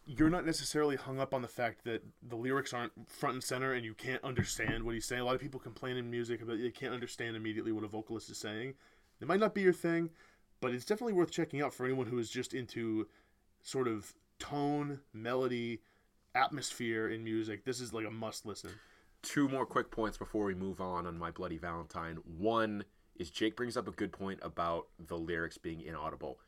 you're 0.07 0.31
not 0.31 0.45
necessarily 0.45 0.97
hung 0.97 1.19
up 1.19 1.33
on 1.33 1.43
the 1.43 1.49
fact 1.49 1.85
that 1.85 2.03
the 2.23 2.37
lyrics 2.37 2.75
aren't 2.75 2.93
front 3.09 3.35
and 3.35 3.45
center 3.45 3.73
and 3.73 3.85
you 3.85 3.95
can't 3.95 4.23
understand 4.23 4.85
what 4.85 4.95
he's 4.95 5.07
saying. 5.07 5.23
A 5.23 5.25
lot 5.25 5.35
of 5.35 5.41
people 5.41 5.61
complain 5.61 5.97
in 5.97 6.11
music 6.11 6.43
about 6.43 6.59
they 6.59 6.71
can't 6.71 6.93
understand 6.93 7.37
immediately 7.37 7.73
what 7.73 7.85
a 7.85 7.89
vocalist 7.89 8.31
is 8.31 8.39
saying. 8.39 8.75
It 9.21 9.29
might 9.29 9.41
not 9.41 9.55
be 9.55 9.63
your 9.63 9.73
thing, 9.73 10.11
but 10.61 10.75
it's 10.75 10.85
definitely 10.85 11.15
worth 11.15 11.31
checking 11.31 11.63
out 11.63 11.73
for 11.73 11.87
anyone 11.87 12.07
who 12.07 12.19
is 12.19 12.29
just 12.29 12.53
into 12.53 13.09
sort 13.63 13.89
of 13.89 14.13
tone, 14.39 15.01
melody, 15.13 15.81
atmosphere 16.35 17.09
in 17.09 17.25
music. 17.25 17.65
This 17.65 17.81
is 17.81 17.93
like 17.93 18.07
a 18.07 18.11
must 18.11 18.45
listen. 18.45 18.71
Two 19.23 19.49
more 19.49 19.65
quick 19.65 19.91
points 19.91 20.19
before 20.19 20.45
we 20.45 20.55
move 20.55 20.81
on 20.81 21.07
on 21.07 21.19
my 21.19 21.31
Bloody 21.31 21.57
Valentine. 21.57 22.19
One 22.37 22.85
is 23.17 23.31
Jake 23.31 23.57
brings 23.57 23.77
up 23.77 23.89
a 23.89 23.93
good 23.93 24.13
point 24.13 24.41
about 24.43 24.89
the 24.99 25.17
lyrics 25.17 25.57
being 25.57 25.81
inaudible. 25.81 26.39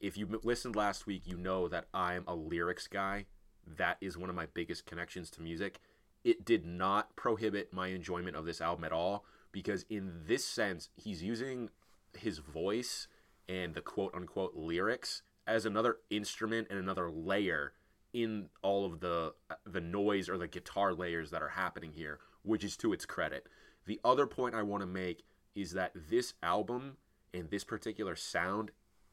If 0.00 0.16
you 0.16 0.40
listened 0.44 0.76
last 0.76 1.06
week, 1.06 1.22
you 1.26 1.36
know 1.36 1.66
that 1.68 1.86
I'm 1.92 2.24
a 2.28 2.34
lyrics 2.34 2.86
guy. 2.86 3.26
That 3.66 3.96
is 4.00 4.16
one 4.16 4.30
of 4.30 4.36
my 4.36 4.46
biggest 4.46 4.86
connections 4.86 5.30
to 5.32 5.42
music. 5.42 5.80
It 6.24 6.44
did 6.44 6.64
not 6.64 7.16
prohibit 7.16 7.72
my 7.72 7.88
enjoyment 7.88 8.36
of 8.36 8.44
this 8.44 8.60
album 8.60 8.84
at 8.84 8.92
all 8.92 9.24
because, 9.50 9.84
in 9.90 10.22
this 10.26 10.44
sense, 10.44 10.88
he's 10.96 11.22
using 11.22 11.70
his 12.16 12.38
voice 12.38 13.08
and 13.48 13.74
the 13.74 13.80
quote 13.80 14.14
unquote 14.14 14.54
lyrics 14.54 15.22
as 15.46 15.66
another 15.66 15.96
instrument 16.10 16.68
and 16.70 16.78
another 16.78 17.10
layer 17.10 17.72
in 18.12 18.48
all 18.62 18.84
of 18.86 19.00
the 19.00 19.34
uh, 19.50 19.54
the 19.66 19.80
noise 19.80 20.28
or 20.28 20.38
the 20.38 20.46
guitar 20.46 20.94
layers 20.94 21.30
that 21.30 21.42
are 21.42 21.48
happening 21.48 21.92
here, 21.92 22.20
which 22.42 22.62
is 22.62 22.76
to 22.76 22.92
its 22.92 23.04
credit. 23.04 23.46
The 23.86 24.00
other 24.04 24.26
point 24.26 24.54
I 24.54 24.62
want 24.62 24.82
to 24.82 24.86
make 24.86 25.24
is 25.54 25.72
that 25.72 25.92
this 26.08 26.34
album 26.42 26.98
and 27.34 27.50
this 27.50 27.64
particular 27.64 28.14
sound 28.14 28.70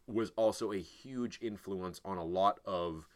was 0.08 0.32
also 0.36 0.72
a 0.72 0.78
huge 0.78 1.40
influence 1.42 2.00
on 2.06 2.18
a 2.18 2.24
lot 2.24 2.60
of 2.66 3.08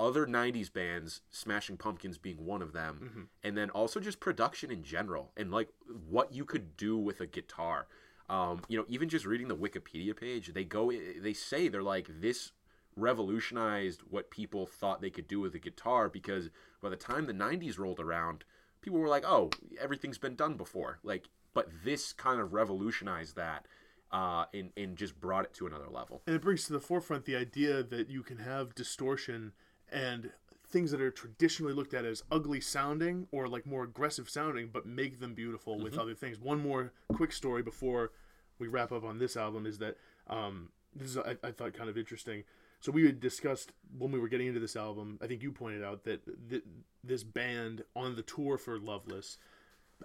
other 0.00 0.26
90s 0.26 0.72
bands 0.72 1.20
smashing 1.30 1.76
pumpkins 1.76 2.18
being 2.18 2.44
one 2.44 2.60
of 2.62 2.72
them 2.72 3.28
and 3.44 3.56
then 3.56 3.70
also 3.70 4.00
just 4.00 4.18
production 4.18 4.70
in 4.70 4.82
general 4.82 5.30
and 5.36 5.52
like 5.52 5.68
what 6.08 6.34
you 6.34 6.44
could 6.44 6.76
do 6.76 6.96
with 6.96 7.20
a 7.20 7.26
guitar. 7.26 7.86
Um, 8.28 8.62
you 8.68 8.78
know 8.78 8.84
even 8.88 9.08
just 9.08 9.26
reading 9.26 9.48
the 9.48 9.56
wikipedia 9.56 10.16
page 10.16 10.52
they 10.54 10.64
go 10.64 10.90
they 10.90 11.34
say 11.34 11.68
they're 11.68 11.82
like 11.82 12.08
this 12.20 12.52
revolutionized 12.96 14.00
what 14.08 14.30
people 14.30 14.64
thought 14.64 15.02
they 15.02 15.10
could 15.10 15.28
do 15.28 15.40
with 15.40 15.54
a 15.54 15.58
guitar 15.58 16.08
because 16.08 16.48
by 16.80 16.88
the 16.88 16.96
time 16.96 17.26
the 17.26 17.34
90s 17.34 17.78
rolled 17.78 18.00
around 18.00 18.44
people 18.80 18.98
were 18.98 19.08
like 19.08 19.24
oh 19.26 19.50
everything's 19.80 20.18
been 20.18 20.36
done 20.36 20.56
before. 20.56 20.98
Like 21.02 21.28
but 21.54 21.68
this 21.84 22.12
kind 22.12 22.40
of 22.40 22.52
revolutionized 22.52 23.36
that 23.36 23.66
uh, 24.12 24.44
and, 24.52 24.70
and 24.76 24.96
just 24.96 25.18
brought 25.20 25.44
it 25.44 25.54
to 25.54 25.66
another 25.66 25.88
level 25.90 26.22
And 26.26 26.36
it 26.36 26.42
brings 26.42 26.64
to 26.66 26.72
the 26.72 26.80
forefront 26.80 27.24
the 27.24 27.36
idea 27.36 27.82
that 27.82 28.10
you 28.10 28.22
can 28.22 28.38
have 28.38 28.74
distortion 28.74 29.52
and 29.90 30.30
things 30.66 30.90
that 30.90 31.00
are 31.00 31.10
traditionally 31.10 31.72
looked 31.72 31.92
at 31.94 32.04
as 32.04 32.22
ugly 32.30 32.60
sounding 32.60 33.26
or 33.30 33.46
like 33.46 33.66
more 33.66 33.84
aggressive 33.84 34.28
sounding, 34.30 34.70
but 34.72 34.86
make 34.86 35.20
them 35.20 35.34
beautiful 35.34 35.78
with 35.78 35.98
other 35.98 36.14
things. 36.14 36.38
One 36.38 36.60
more 36.60 36.92
quick 37.12 37.32
story 37.32 37.62
before 37.62 38.12
we 38.58 38.68
wrap 38.68 38.90
up 38.90 39.04
on 39.04 39.18
this 39.18 39.36
album 39.36 39.66
is 39.66 39.78
that 39.78 39.96
um, 40.28 40.70
this 40.94 41.10
is 41.10 41.18
I, 41.18 41.36
I 41.44 41.50
thought 41.50 41.74
kind 41.74 41.90
of 41.90 41.98
interesting. 41.98 42.44
So 42.80 42.90
we 42.90 43.06
had 43.06 43.20
discussed 43.20 43.72
when 43.98 44.10
we 44.10 44.18
were 44.18 44.28
getting 44.28 44.48
into 44.48 44.60
this 44.60 44.74
album. 44.74 45.18
I 45.22 45.26
think 45.26 45.42
you 45.42 45.52
pointed 45.52 45.84
out 45.84 46.04
that 46.04 46.24
th- 46.50 46.64
this 47.04 47.22
band 47.22 47.84
on 47.94 48.16
the 48.16 48.22
tour 48.22 48.58
for 48.58 48.78
Loveless 48.78 49.38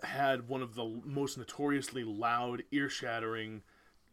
had 0.04 0.48
one 0.48 0.62
of 0.62 0.76
the 0.76 1.02
most 1.06 1.38
notoriously 1.38 2.04
loud, 2.04 2.64
ear-shattering 2.72 3.64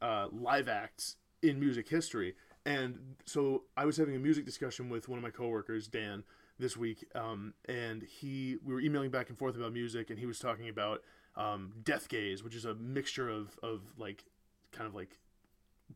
uh, 0.03 0.29
live 0.33 0.69
acts 0.69 1.17
in 1.43 1.61
music 1.61 1.89
history. 1.89 2.35
And 2.67 3.17
so 3.27 3.65
I 3.77 3.85
was 3.85 3.97
having 3.97 4.17
a 4.17 4.19
music 4.19 4.45
discussion 4.45 4.89
with 4.89 5.09
one 5.09 5.19
of 5.19 5.23
my 5.23 5.31
coworkers, 5.31 5.87
Dan, 5.87 6.25
this 6.59 6.77
week, 6.77 7.05
um, 7.15 7.53
and 7.67 8.03
he 8.03 8.57
we 8.65 8.73
were 8.73 8.81
emailing 8.81 9.11
back 9.11 9.29
and 9.29 9.37
forth 9.37 9.57
about 9.57 9.73
music, 9.73 10.09
and 10.09 10.19
he 10.19 10.25
was 10.25 10.39
talking 10.39 10.69
about 10.69 11.03
um, 11.37 11.73
Death 11.83 12.09
Gaze, 12.09 12.43
which 12.43 12.55
is 12.55 12.65
a 12.65 12.75
mixture 12.75 13.29
of 13.29 13.59
of 13.63 13.83
like 13.99 14.25
kind 14.73 14.87
of 14.87 14.95
like 14.95 15.19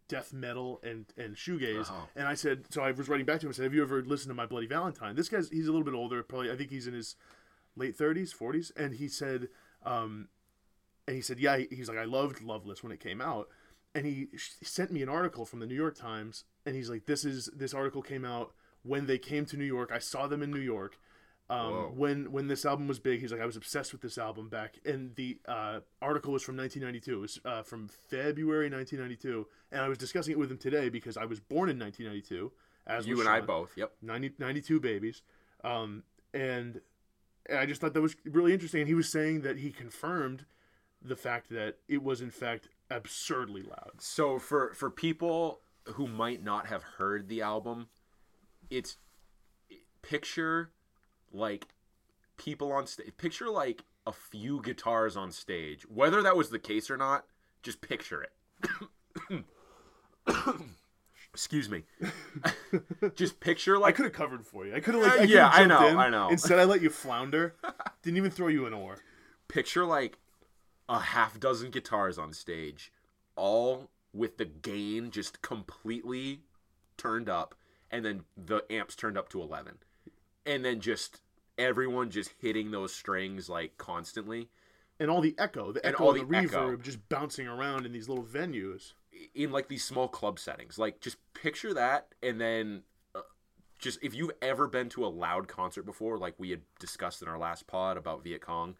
death 0.09 0.33
metal 0.33 0.81
and 0.83 1.07
and 1.17 1.37
shoegaze. 1.37 1.87
Oh. 1.91 2.09
And 2.17 2.27
I 2.27 2.35
said, 2.35 2.65
so 2.71 2.83
I 2.83 2.91
was 2.91 3.09
writing 3.09 3.25
back 3.25 3.41
to 3.41 3.47
him 3.47 3.51
and 3.51 3.57
said, 3.57 3.63
"Have 3.63 3.75
you 3.75 3.83
ever 3.83 4.03
listened 4.03 4.31
to 4.31 4.35
My 4.35 4.47
Bloody 4.47 4.67
Valentine?" 4.67 5.15
This 5.15 5.29
guy's 5.29 5.49
he's 5.49 5.69
a 5.69 5.73
little 5.73 5.85
bit 5.85 5.95
older, 5.95 6.23
probably 6.23 6.51
I 6.51 6.57
think 6.57 6.71
he's 6.71 6.87
in 6.87 6.93
his 6.95 7.17
late 7.79 7.97
30s, 7.97 8.37
40s, 8.37 8.73
and 8.77 8.95
he 8.95 9.09
said, 9.09 9.49
um, 9.85 10.29
and 11.07 11.17
he 11.17 11.23
said, 11.23 11.39
yeah, 11.39 11.59
he's 11.71 11.89
like, 11.89 11.99
I 11.99 12.05
loved 12.05 12.43
Loveless 12.43 12.83
when 12.83 12.93
it 12.93 13.01
came 13.01 13.21
out, 13.21 13.49
and 13.95 14.07
he 14.07 14.29
sent 14.37 14.93
me 14.93 15.03
an 15.03 15.09
article 15.09 15.45
from 15.45 15.61
the 15.61 15.67
New 15.67 15.75
York 15.75 15.97
Times, 15.97 16.45
and 16.67 16.75
he's 16.75 16.91
like, 16.91 17.07
this 17.07 17.25
is 17.25 17.51
this 17.55 17.75
article 17.75 18.03
came 18.03 18.25
out 18.25 18.53
when 18.83 19.07
they 19.07 19.19
came 19.19 19.45
to 19.47 19.57
New 19.57 19.65
York. 19.65 19.91
I 19.93 19.99
saw 19.99 20.27
them 20.27 20.43
in 20.43 20.51
New 20.51 20.61
York. 20.61 20.99
Um, 21.51 21.97
when 21.97 22.31
when 22.31 22.47
this 22.49 22.67
album 22.67 22.89
was 22.89 22.99
big, 22.99 23.21
he's 23.21 23.33
like, 23.33 23.41
I 23.41 23.47
was 23.47 23.57
obsessed 23.57 23.93
with 23.93 24.03
this 24.03 24.19
album 24.19 24.51
back, 24.51 24.79
and 24.85 25.17
the 25.17 25.39
uh, 25.49 25.81
article 26.03 26.35
was 26.35 26.43
from 26.43 26.59
1992. 26.59 27.17
It 27.17 27.21
was 27.21 27.41
uh, 27.45 27.63
from 27.63 27.89
February 27.89 28.69
1992, 28.69 29.47
and 29.73 29.81
I 29.81 29.89
was 29.89 29.97
discussing 29.97 30.33
it 30.33 30.39
with 30.39 30.51
him 30.51 30.59
today 30.59 30.91
because 30.91 31.17
I 31.17 31.25
was 31.25 31.41
born 31.41 31.71
in 31.71 31.79
1992. 31.79 32.53
As 32.87 33.07
you 33.07 33.21
and 33.21 33.29
I 33.29 33.41
both 33.41 33.73
yep 33.77 33.93
90, 34.03 34.33
92 34.39 34.81
babies. 34.81 35.23
Um, 35.65 36.03
and, 36.35 36.81
and 37.49 37.59
I 37.59 37.67
just 37.67 37.81
thought 37.81 37.95
that 37.95 38.03
was 38.03 38.17
really 38.25 38.53
interesting. 38.53 38.83
And 38.83 38.89
he 38.89 38.95
was 38.95 39.11
saying 39.11 39.41
that 39.43 39.59
he 39.59 39.71
confirmed 39.71 40.45
the 41.03 41.17
fact 41.17 41.51
that 41.51 41.77
it 41.89 42.03
was, 42.03 42.21
in 42.21 42.31
fact, 42.31 42.69
absurdly 42.91 43.63
loud. 43.63 43.93
So 43.99 44.39
for 44.39 44.75
for 44.75 44.91
people 44.91 45.61
who 45.95 46.07
might 46.07 46.43
not 46.43 46.67
have 46.67 46.83
heard 46.83 47.29
the 47.29 47.43
album, 47.43 47.89
it's 48.71 48.97
picture 50.03 50.71
like 51.33 51.67
people 52.37 52.73
on 52.73 52.87
stage. 52.87 53.13
Picture 53.17 53.51
like 53.51 53.85
a 54.07 54.13
few 54.13 54.63
guitars 54.63 55.17
on 55.17 55.31
stage. 55.31 55.83
Whether 55.83 56.23
that 56.23 56.37
was 56.37 56.51
the 56.51 56.59
case 56.59 56.91
or 56.91 56.97
not, 56.97 57.25
just 57.63 57.81
picture 57.81 58.23
it. 58.23 59.45
Excuse 61.35 61.69
me. 61.69 61.85
just 63.15 63.39
picture 63.41 63.79
like 63.79 63.95
I 63.95 63.97
could 63.97 64.05
have 64.07 64.15
covered 64.15 64.47
for 64.47 64.67
you. 64.67 64.75
I 64.75 64.81
could 64.81 64.95
have, 64.95 65.03
like, 65.03 65.21
uh, 65.21 65.23
I 65.23 65.25
Yeah, 65.25 65.49
I 65.53 65.67
know, 65.67 65.87
in. 65.87 65.97
I 65.97 66.09
know. 66.09 66.31
Instead, 66.31 66.59
I 66.59 66.65
let 66.65 66.83
you 66.83 66.91
flounder. 66.91 67.55
Didn't 68.03 68.17
even 68.17 68.31
throw 68.31 68.49
you 68.49 68.67
an 68.67 68.73
oar. 68.73 68.99
picture 69.47 69.85
like 69.85 70.19
a 70.89 70.99
half 71.01 71.39
dozen 71.39 71.71
guitars 71.71 72.19
on 72.19 72.33
stage, 72.33 72.93
all 73.37 73.91
with 74.13 74.39
the 74.39 74.45
gain 74.45 75.11
just 75.11 75.43
completely 75.43 76.41
turned 76.97 77.29
up, 77.29 77.55
and 77.91 78.05
then 78.05 78.25
the 78.37 78.65
amps 78.71 78.97
turned 78.97 79.19
up 79.19 79.29
to 79.31 79.41
11. 79.43 79.79
And 80.47 80.65
then 80.65 80.81
just 80.81 81.21
everyone 81.59 82.11
just 82.11 82.33
hitting 82.39 82.71
those 82.71 82.95
strings 82.95 83.49
like 83.49 83.77
constantly 83.79 84.49
And 85.01 85.11
all 85.11 85.21
the 85.21 85.35
echo, 85.39 85.73
the 85.73 85.85
And 85.85 85.95
echo, 85.95 86.05
all 86.05 86.13
the, 86.13 86.21
the 86.21 86.27
reverb, 86.27 86.47
echo. 86.47 86.77
just 86.77 87.09
bouncing 87.09 87.47
around 87.47 87.85
in 87.87 87.93
these 87.93 88.09
little 88.09 88.25
venues. 88.25 88.95
in 89.35 89.51
like 89.53 89.69
these 89.69 89.85
small 89.85 90.09
club 90.09 90.39
settings. 90.39 90.79
Like 90.79 91.01
just 91.01 91.17
picture 91.35 91.75
that 91.75 92.15
and 92.23 92.41
then 92.41 92.83
uh, 93.15 93.21
just 93.79 93.99
if 94.03 94.15
you've 94.15 94.31
ever 94.43 94.67
been 94.69 94.89
to 94.91 95.05
a 95.05 95.09
loud 95.09 95.49
concert 95.49 95.85
before 95.85 96.19
like 96.19 96.35
we 96.39 96.51
had 96.51 96.63
discussed 96.81 97.23
in 97.23 97.29
our 97.29 97.39
last 97.39 97.67
pod 97.67 97.97
about 97.97 98.23
Viet 98.25 98.41
Cong, 98.41 98.77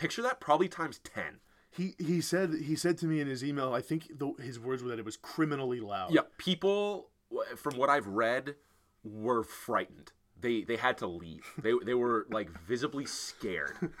picture 0.00 0.22
that 0.22 0.40
probably 0.40 0.68
times 0.68 0.98
10. 0.98 1.40
He 1.70 1.94
he 1.98 2.20
said 2.20 2.54
he 2.64 2.74
said 2.74 2.98
to 2.98 3.06
me 3.06 3.20
in 3.20 3.28
his 3.28 3.44
email. 3.44 3.72
I 3.72 3.80
think 3.80 4.18
the, 4.18 4.32
his 4.42 4.58
words 4.58 4.82
were 4.82 4.88
that 4.88 4.98
it 4.98 5.04
was 5.04 5.16
criminally 5.16 5.78
loud. 5.78 6.12
Yeah, 6.12 6.22
people, 6.36 7.10
from 7.56 7.76
what 7.76 7.88
I've 7.88 8.08
read, 8.08 8.56
were 9.04 9.44
frightened. 9.44 10.10
They 10.40 10.62
they 10.62 10.76
had 10.76 10.98
to 10.98 11.06
leave. 11.06 11.46
They 11.62 11.72
they 11.84 11.94
were 11.94 12.26
like 12.30 12.50
visibly 12.66 13.06
scared. 13.06 13.92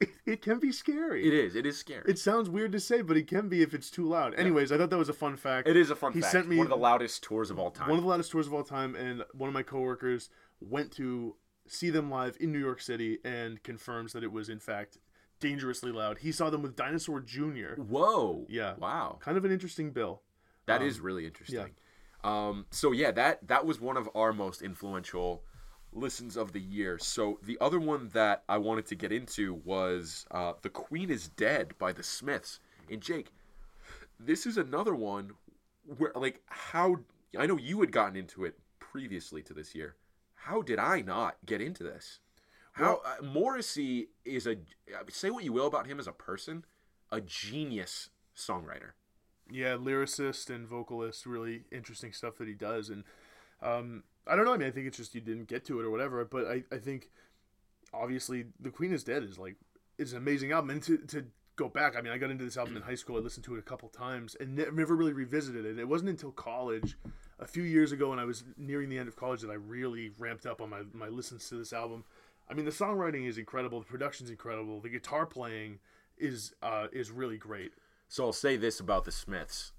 It, 0.00 0.10
it 0.26 0.42
can 0.42 0.60
be 0.60 0.70
scary. 0.70 1.26
It 1.26 1.34
is. 1.34 1.56
It 1.56 1.66
is 1.66 1.76
scary. 1.76 2.04
It 2.08 2.20
sounds 2.20 2.48
weird 2.48 2.70
to 2.70 2.78
say, 2.78 3.02
but 3.02 3.16
it 3.16 3.26
can 3.26 3.48
be 3.48 3.62
if 3.62 3.74
it's 3.74 3.90
too 3.90 4.08
loud. 4.08 4.34
Anyways, 4.34 4.70
I 4.70 4.78
thought 4.78 4.90
that 4.90 4.98
was 4.98 5.08
a 5.08 5.12
fun 5.14 5.36
fact. 5.36 5.66
it 5.66 5.76
is 5.76 5.90
a 5.90 5.96
fun 5.96 6.12
He 6.12 6.20
fact. 6.20 6.30
sent 6.30 6.48
me 6.48 6.58
one 6.58 6.66
of 6.66 6.70
the 6.70 6.76
loudest 6.76 7.24
tours 7.24 7.50
of 7.50 7.58
all 7.58 7.72
time. 7.72 7.88
one 7.88 7.98
of 7.98 8.04
the 8.04 8.10
loudest 8.10 8.30
tours 8.30 8.46
of 8.46 8.54
all 8.54 8.62
time, 8.62 8.94
and 8.94 9.24
one 9.32 9.48
of 9.48 9.54
my 9.54 9.64
coworkers 9.64 10.30
went 10.60 10.92
to 10.92 11.34
see 11.66 11.90
them 11.90 12.10
live 12.10 12.36
in 12.38 12.52
New 12.52 12.60
York 12.60 12.80
City 12.80 13.18
and 13.24 13.60
confirms 13.64 14.12
that 14.12 14.22
it 14.22 14.30
was 14.30 14.48
in 14.48 14.60
fact 14.60 14.98
dangerously 15.42 15.92
loud. 15.92 16.18
He 16.18 16.32
saw 16.32 16.48
them 16.48 16.62
with 16.62 16.76
Dinosaur 16.76 17.20
Jr. 17.20 17.74
Whoa. 17.76 18.46
Yeah. 18.48 18.74
Wow. 18.78 19.18
Kind 19.20 19.36
of 19.36 19.44
an 19.44 19.50
interesting 19.50 19.90
bill. 19.90 20.22
That 20.66 20.80
is 20.80 21.00
really 21.00 21.26
interesting. 21.26 21.72
Um, 22.24 22.66
so 22.70 22.92
yeah, 22.92 23.10
that 23.10 23.46
that 23.48 23.66
was 23.66 23.80
one 23.80 23.96
of 23.96 24.08
our 24.14 24.32
most 24.32 24.62
influential 24.62 25.42
listens 25.92 26.36
of 26.36 26.52
the 26.52 26.60
year. 26.60 26.96
So 26.98 27.40
the 27.42 27.58
other 27.60 27.80
one 27.80 28.10
that 28.14 28.44
I 28.48 28.58
wanted 28.58 28.86
to 28.86 28.94
get 28.94 29.10
into 29.10 29.54
was 29.64 30.24
uh, 30.30 30.52
"The 30.62 30.70
Queen 30.70 31.10
Is 31.10 31.28
Dead" 31.28 31.74
by 31.78 31.92
the 31.92 32.04
Smiths. 32.04 32.60
And 32.88 33.00
Jake, 33.00 33.32
this 34.20 34.46
is 34.46 34.56
another 34.56 34.94
one 34.94 35.32
where 35.98 36.12
like 36.14 36.40
how 36.46 36.98
I 37.36 37.46
know 37.46 37.58
you 37.58 37.80
had 37.80 37.90
gotten 37.90 38.16
into 38.16 38.44
it 38.44 38.56
previously 38.78 39.42
to 39.42 39.52
this 39.52 39.74
year. 39.74 39.96
How 40.36 40.62
did 40.62 40.78
I 40.78 41.00
not 41.00 41.36
get 41.44 41.60
into 41.60 41.82
this? 41.82 42.20
How 42.72 43.02
uh, 43.04 43.22
Morrissey 43.22 44.08
is 44.24 44.46
a 44.46 44.56
say 45.10 45.30
what 45.30 45.44
you 45.44 45.52
will 45.52 45.66
about 45.66 45.86
him 45.86 46.00
as 46.00 46.06
a 46.06 46.12
person, 46.12 46.64
a 47.10 47.20
genius 47.20 48.10
songwriter. 48.36 48.92
Yeah, 49.50 49.74
lyricist 49.74 50.48
and 50.48 50.66
vocalist, 50.66 51.26
really 51.26 51.64
interesting 51.70 52.12
stuff 52.12 52.38
that 52.38 52.48
he 52.48 52.54
does. 52.54 52.88
And 52.88 53.04
um, 53.60 54.04
I 54.26 54.36
don't 54.36 54.46
know. 54.46 54.54
I 54.54 54.56
mean, 54.56 54.68
I 54.68 54.70
think 54.70 54.86
it's 54.86 54.96
just 54.96 55.14
you 55.14 55.20
didn't 55.20 55.48
get 55.48 55.64
to 55.66 55.80
it 55.80 55.84
or 55.84 55.90
whatever. 55.90 56.24
But 56.24 56.46
I, 56.46 56.62
I 56.72 56.78
think 56.78 57.10
obviously 57.92 58.46
The 58.58 58.70
Queen 58.70 58.92
is 58.92 59.04
Dead 59.04 59.22
is 59.22 59.38
like 59.38 59.56
is 59.98 60.12
an 60.12 60.18
amazing 60.18 60.52
album. 60.52 60.70
And 60.70 60.82
to, 60.84 60.96
to 60.96 61.26
go 61.56 61.68
back, 61.68 61.94
I 61.96 62.00
mean, 62.00 62.12
I 62.12 62.18
got 62.18 62.30
into 62.30 62.44
this 62.44 62.56
album 62.56 62.76
in 62.76 62.82
high 62.82 62.94
school. 62.94 63.16
I 63.16 63.20
listened 63.20 63.44
to 63.44 63.54
it 63.54 63.58
a 63.58 63.62
couple 63.62 63.90
times 63.90 64.34
and 64.40 64.56
ne- 64.56 64.70
never 64.72 64.96
really 64.96 65.12
revisited 65.12 65.66
it. 65.66 65.78
It 65.78 65.88
wasn't 65.88 66.08
until 66.08 66.32
college, 66.32 66.96
a 67.38 67.46
few 67.46 67.64
years 67.64 67.92
ago, 67.92 68.10
when 68.10 68.18
I 68.18 68.24
was 68.24 68.44
nearing 68.56 68.88
the 68.88 68.98
end 68.98 69.08
of 69.08 69.16
college, 69.16 69.42
that 69.42 69.50
I 69.50 69.54
really 69.54 70.10
ramped 70.18 70.46
up 70.46 70.62
on 70.62 70.70
my 70.70 70.82
my 70.94 71.08
listens 71.08 71.48
to 71.50 71.56
this 71.56 71.74
album. 71.74 72.04
I 72.52 72.54
mean, 72.54 72.66
the 72.66 72.70
songwriting 72.70 73.26
is 73.26 73.38
incredible. 73.38 73.80
The 73.80 73.86
production's 73.86 74.28
incredible. 74.28 74.78
The 74.78 74.90
guitar 74.90 75.24
playing 75.24 75.78
is 76.18 76.52
uh, 76.62 76.88
is 76.92 77.10
really 77.10 77.38
great. 77.38 77.72
So 78.08 78.26
I'll 78.26 78.34
say 78.34 78.58
this 78.58 78.78
about 78.78 79.06
the 79.06 79.10
Smiths. 79.10 79.72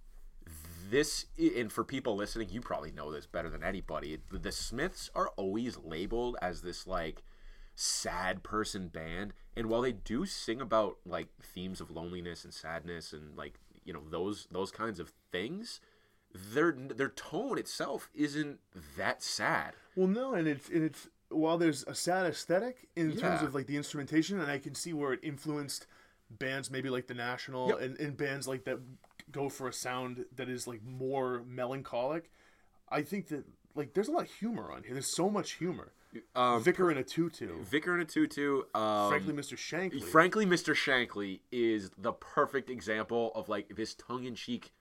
This 0.89 1.27
and 1.37 1.71
for 1.71 1.83
people 1.83 2.15
listening, 2.15 2.49
you 2.49 2.61
probably 2.61 2.89
know 2.89 3.11
this 3.11 3.27
better 3.27 3.51
than 3.51 3.63
anybody. 3.63 4.17
The 4.31 4.51
Smiths 4.51 5.11
are 5.13 5.29
always 5.37 5.77
labeled 5.77 6.35
as 6.41 6.63
this 6.63 6.87
like 6.87 7.21
sad 7.75 8.41
person 8.41 8.87
band, 8.87 9.33
and 9.55 9.67
while 9.67 9.81
they 9.81 9.91
do 9.91 10.25
sing 10.25 10.59
about 10.59 10.97
like 11.05 11.27
themes 11.43 11.79
of 11.79 11.91
loneliness 11.91 12.43
and 12.43 12.51
sadness 12.51 13.13
and 13.13 13.37
like 13.37 13.59
you 13.85 13.93
know 13.93 14.01
those 14.09 14.47
those 14.49 14.71
kinds 14.71 14.99
of 14.99 15.13
things, 15.31 15.79
their 16.33 16.71
their 16.71 17.09
tone 17.09 17.59
itself 17.59 18.09
isn't 18.15 18.61
that 18.97 19.21
sad. 19.21 19.75
Well, 19.95 20.07
no, 20.07 20.33
and 20.33 20.47
it's 20.47 20.69
and 20.69 20.83
it's 20.83 21.07
while 21.33 21.57
there's 21.57 21.83
a 21.85 21.95
sad 21.95 22.25
aesthetic 22.25 22.87
in 22.95 23.15
terms 23.17 23.41
of 23.41 23.53
like 23.55 23.67
the 23.67 23.77
instrumentation, 23.77 24.39
and 24.39 24.49
I 24.49 24.59
can 24.59 24.75
see 24.75 24.93
where 24.93 25.13
it 25.13 25.19
influenced 25.23 25.87
bands 26.29 26.71
maybe 26.71 26.89
like 26.89 27.07
the 27.07 27.13
National 27.13 27.69
Yep. 27.69 27.81
and, 27.81 27.99
and 27.99 28.17
bands 28.17 28.47
like 28.47 28.63
that 28.65 28.79
go 29.31 29.49
for 29.49 29.67
a 29.67 29.73
sound 29.73 30.25
that 30.35 30.49
is 30.49 30.67
like 30.67 30.81
more 30.83 31.43
melancholic. 31.47 32.31
I 32.89 33.01
think 33.01 33.27
that 33.29 33.45
like 33.75 33.93
there's 33.93 34.07
a 34.07 34.11
lot 34.11 34.23
of 34.23 34.31
humor 34.31 34.71
on 34.71 34.83
here. 34.83 34.93
There's 34.93 35.13
so 35.15 35.29
much 35.29 35.53
humor. 35.53 35.91
Um, 36.35 36.61
Vicar 36.63 36.91
in 36.91 36.97
a 36.97 37.03
tutu. 37.03 37.63
Vicar 37.63 37.95
in 37.95 38.01
a 38.01 38.05
tutu. 38.05 38.61
Um, 38.75 39.09
Frankly, 39.09 39.33
Mr. 39.33 39.57
Shankly. 39.57 40.03
Frankly, 40.03 40.45
Mr. 40.45 40.75
Shankly 40.75 41.39
is 41.51 41.89
the 41.97 42.13
perfect 42.13 42.69
example 42.69 43.31
of 43.33 43.49
like 43.49 43.75
this 43.75 43.95
tongue-in-cheek, 43.95 44.71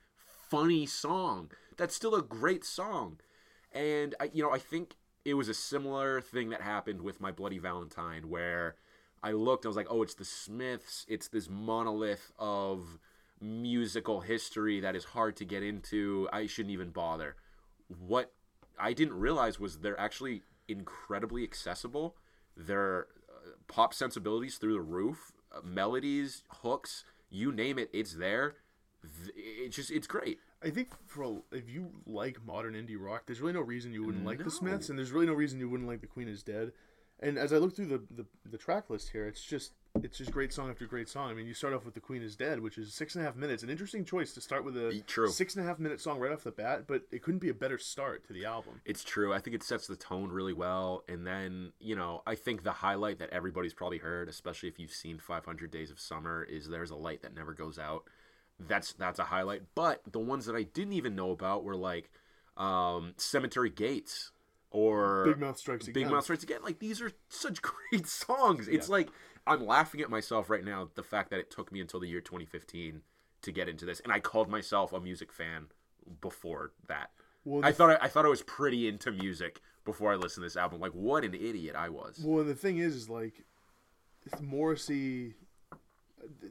funny 0.50 0.84
song. 0.84 1.50
That's 1.78 1.94
still 1.96 2.14
a 2.14 2.20
great 2.20 2.66
song, 2.66 3.18
and 3.72 4.14
I, 4.20 4.30
you 4.34 4.42
know, 4.42 4.50
I 4.52 4.58
think 4.58 4.96
it 5.24 5.34
was 5.34 5.48
a 5.48 5.54
similar 5.54 6.20
thing 6.20 6.50
that 6.50 6.60
happened 6.60 7.00
with 7.02 7.20
my 7.20 7.30
Bloody 7.30 7.58
Valentine, 7.58 8.28
where 8.28 8.76
I 9.22 9.32
looked, 9.32 9.64
I 9.64 9.68
was 9.68 9.76
like, 9.76 9.86
oh, 9.90 10.02
it's 10.02 10.14
the 10.14 10.24
Smiths. 10.24 11.06
It's 11.08 11.28
this 11.28 11.48
monolith 11.48 12.32
of 12.38 12.98
musical 13.40 14.20
history 14.20 14.80
that 14.80 14.96
is 14.96 15.04
hard 15.04 15.36
to 15.36 15.44
get 15.44 15.62
into. 15.62 16.28
I 16.32 16.46
shouldn't 16.46 16.72
even 16.72 16.90
bother. 16.90 17.36
What 17.88 18.32
I 18.78 18.92
didn't 18.92 19.14
realize 19.14 19.60
was 19.60 19.78
they're 19.78 19.98
actually 20.00 20.42
incredibly 20.68 21.42
accessible. 21.44 22.16
Their 22.56 23.06
uh, 23.28 23.50
pop 23.68 23.94
sensibilities 23.94 24.56
through 24.58 24.74
the 24.74 24.80
roof, 24.80 25.32
uh, 25.54 25.60
melodies, 25.64 26.42
hooks, 26.48 27.04
you 27.30 27.52
name 27.52 27.78
it, 27.78 27.90
it's 27.92 28.14
there. 28.14 28.54
Th- 29.02 29.34
It's 29.36 29.76
just 29.76 29.90
it's 29.90 30.06
great. 30.06 30.38
I 30.64 30.70
think 30.70 30.88
for 31.06 31.42
if 31.52 31.68
you 31.68 31.90
like 32.06 32.44
modern 32.44 32.74
indie 32.74 32.96
rock, 32.98 33.24
there's 33.26 33.40
really 33.40 33.52
no 33.54 33.60
reason 33.60 33.92
you 33.92 34.04
wouldn't 34.04 34.24
like 34.24 34.38
No. 34.38 34.44
the 34.44 34.50
Smiths, 34.50 34.88
and 34.88 34.98
there's 34.98 35.12
really 35.12 35.26
no 35.26 35.34
reason 35.34 35.58
you 35.58 35.68
wouldn't 35.68 35.88
like 35.88 36.00
the 36.00 36.06
Queen 36.06 36.28
is 36.28 36.42
Dead. 36.42 36.72
And 37.20 37.38
as 37.38 37.52
I 37.52 37.58
look 37.58 37.76
through 37.76 37.86
the, 37.86 38.02
the 38.10 38.26
the 38.50 38.58
track 38.58 38.90
list 38.90 39.10
here, 39.10 39.26
it's 39.28 39.42
just 39.44 39.72
it's 40.02 40.18
just 40.18 40.32
great 40.32 40.52
song 40.52 40.70
after 40.70 40.86
great 40.86 41.08
song. 41.08 41.30
I 41.30 41.34
mean, 41.34 41.46
you 41.46 41.54
start 41.54 41.72
off 41.72 41.84
with 41.84 41.94
the 41.94 42.00
Queen 42.00 42.20
is 42.22 42.34
Dead, 42.34 42.58
which 42.58 42.78
is 42.78 42.92
six 42.94 43.14
and 43.14 43.22
a 43.22 43.26
half 43.26 43.36
minutes. 43.36 43.62
An 43.62 43.70
interesting 43.70 44.04
choice 44.04 44.32
to 44.34 44.40
start 44.40 44.64
with 44.64 44.76
a 44.76 45.02
True. 45.06 45.28
six 45.28 45.54
and 45.54 45.64
a 45.64 45.68
half 45.68 45.78
minute 45.78 46.00
song 46.00 46.18
right 46.18 46.32
off 46.32 46.42
the 46.42 46.50
bat, 46.50 46.84
but 46.88 47.02
it 47.12 47.22
couldn't 47.22 47.38
be 47.40 47.48
a 47.50 47.54
better 47.54 47.78
start 47.78 48.26
to 48.26 48.32
the 48.32 48.44
album. 48.44 48.80
It's 48.84 49.04
true. 49.04 49.32
I 49.32 49.38
think 49.38 49.54
it 49.54 49.62
sets 49.62 49.86
the 49.86 49.94
tone 49.94 50.30
really 50.30 50.52
well. 50.54 51.04
And 51.08 51.24
then, 51.24 51.72
you 51.78 51.94
know, 51.94 52.22
I 52.26 52.34
think 52.34 52.64
the 52.64 52.72
highlight 52.72 53.18
that 53.20 53.30
everybody's 53.30 53.74
probably 53.74 53.98
heard, 53.98 54.28
especially 54.28 54.68
if 54.68 54.80
you've 54.80 54.90
seen 54.90 55.18
500 55.18 55.70
Days 55.70 55.90
of 55.92 56.00
Summer, 56.00 56.42
is 56.42 56.68
There's 56.68 56.90
a 56.90 56.96
Light 56.96 57.22
That 57.22 57.34
Never 57.36 57.52
Goes 57.52 57.78
Out. 57.78 58.04
That's 58.66 58.92
that's 58.94 59.18
a 59.18 59.24
highlight. 59.24 59.62
But 59.74 60.02
the 60.10 60.18
ones 60.18 60.46
that 60.46 60.56
I 60.56 60.62
didn't 60.62 60.94
even 60.94 61.14
know 61.14 61.30
about 61.30 61.64
were 61.64 61.76
like 61.76 62.10
um, 62.56 63.14
Cemetery 63.16 63.70
Gates 63.70 64.32
or 64.70 65.24
Big 65.26 65.38
Mouth 65.38 65.58
Strikes 65.58 65.86
Big 65.86 65.96
Again. 65.96 66.12
Mouth 66.12 66.24
Strikes 66.24 66.42
Again. 66.42 66.60
Like 66.62 66.78
these 66.78 67.00
are 67.00 67.12
such 67.28 67.60
great 67.90 68.06
songs. 68.06 68.68
It's 68.68 68.88
like 68.88 69.08
I'm 69.46 69.66
laughing 69.66 70.00
at 70.00 70.10
myself 70.10 70.50
right 70.50 70.64
now. 70.64 70.88
The 70.94 71.02
fact 71.02 71.30
that 71.30 71.38
it 71.38 71.50
took 71.50 71.72
me 71.72 71.80
until 71.80 72.00
the 72.00 72.08
year 72.08 72.20
2015 72.20 73.02
to 73.42 73.52
get 73.52 73.68
into 73.68 73.84
this, 73.84 74.00
and 74.00 74.12
I 74.12 74.20
called 74.20 74.48
myself 74.48 74.92
a 74.92 75.00
music 75.00 75.32
fan 75.32 75.66
before 76.20 76.72
that. 76.88 77.10
Well, 77.44 77.64
I 77.64 77.72
thought 77.72 77.90
I, 77.90 78.06
I 78.06 78.08
thought 78.08 78.24
I 78.24 78.28
was 78.28 78.42
pretty 78.42 78.88
into 78.88 79.10
music 79.10 79.60
before 79.84 80.12
I 80.12 80.16
listened 80.16 80.42
to 80.42 80.46
this 80.46 80.56
album. 80.56 80.80
Like 80.80 80.92
what 80.92 81.24
an 81.24 81.34
idiot 81.34 81.74
I 81.76 81.88
was. 81.88 82.20
Well, 82.24 82.44
the 82.44 82.54
thing 82.54 82.78
is, 82.78 82.94
is 82.94 83.08
like 83.08 83.44
Morrissey. 84.40 85.34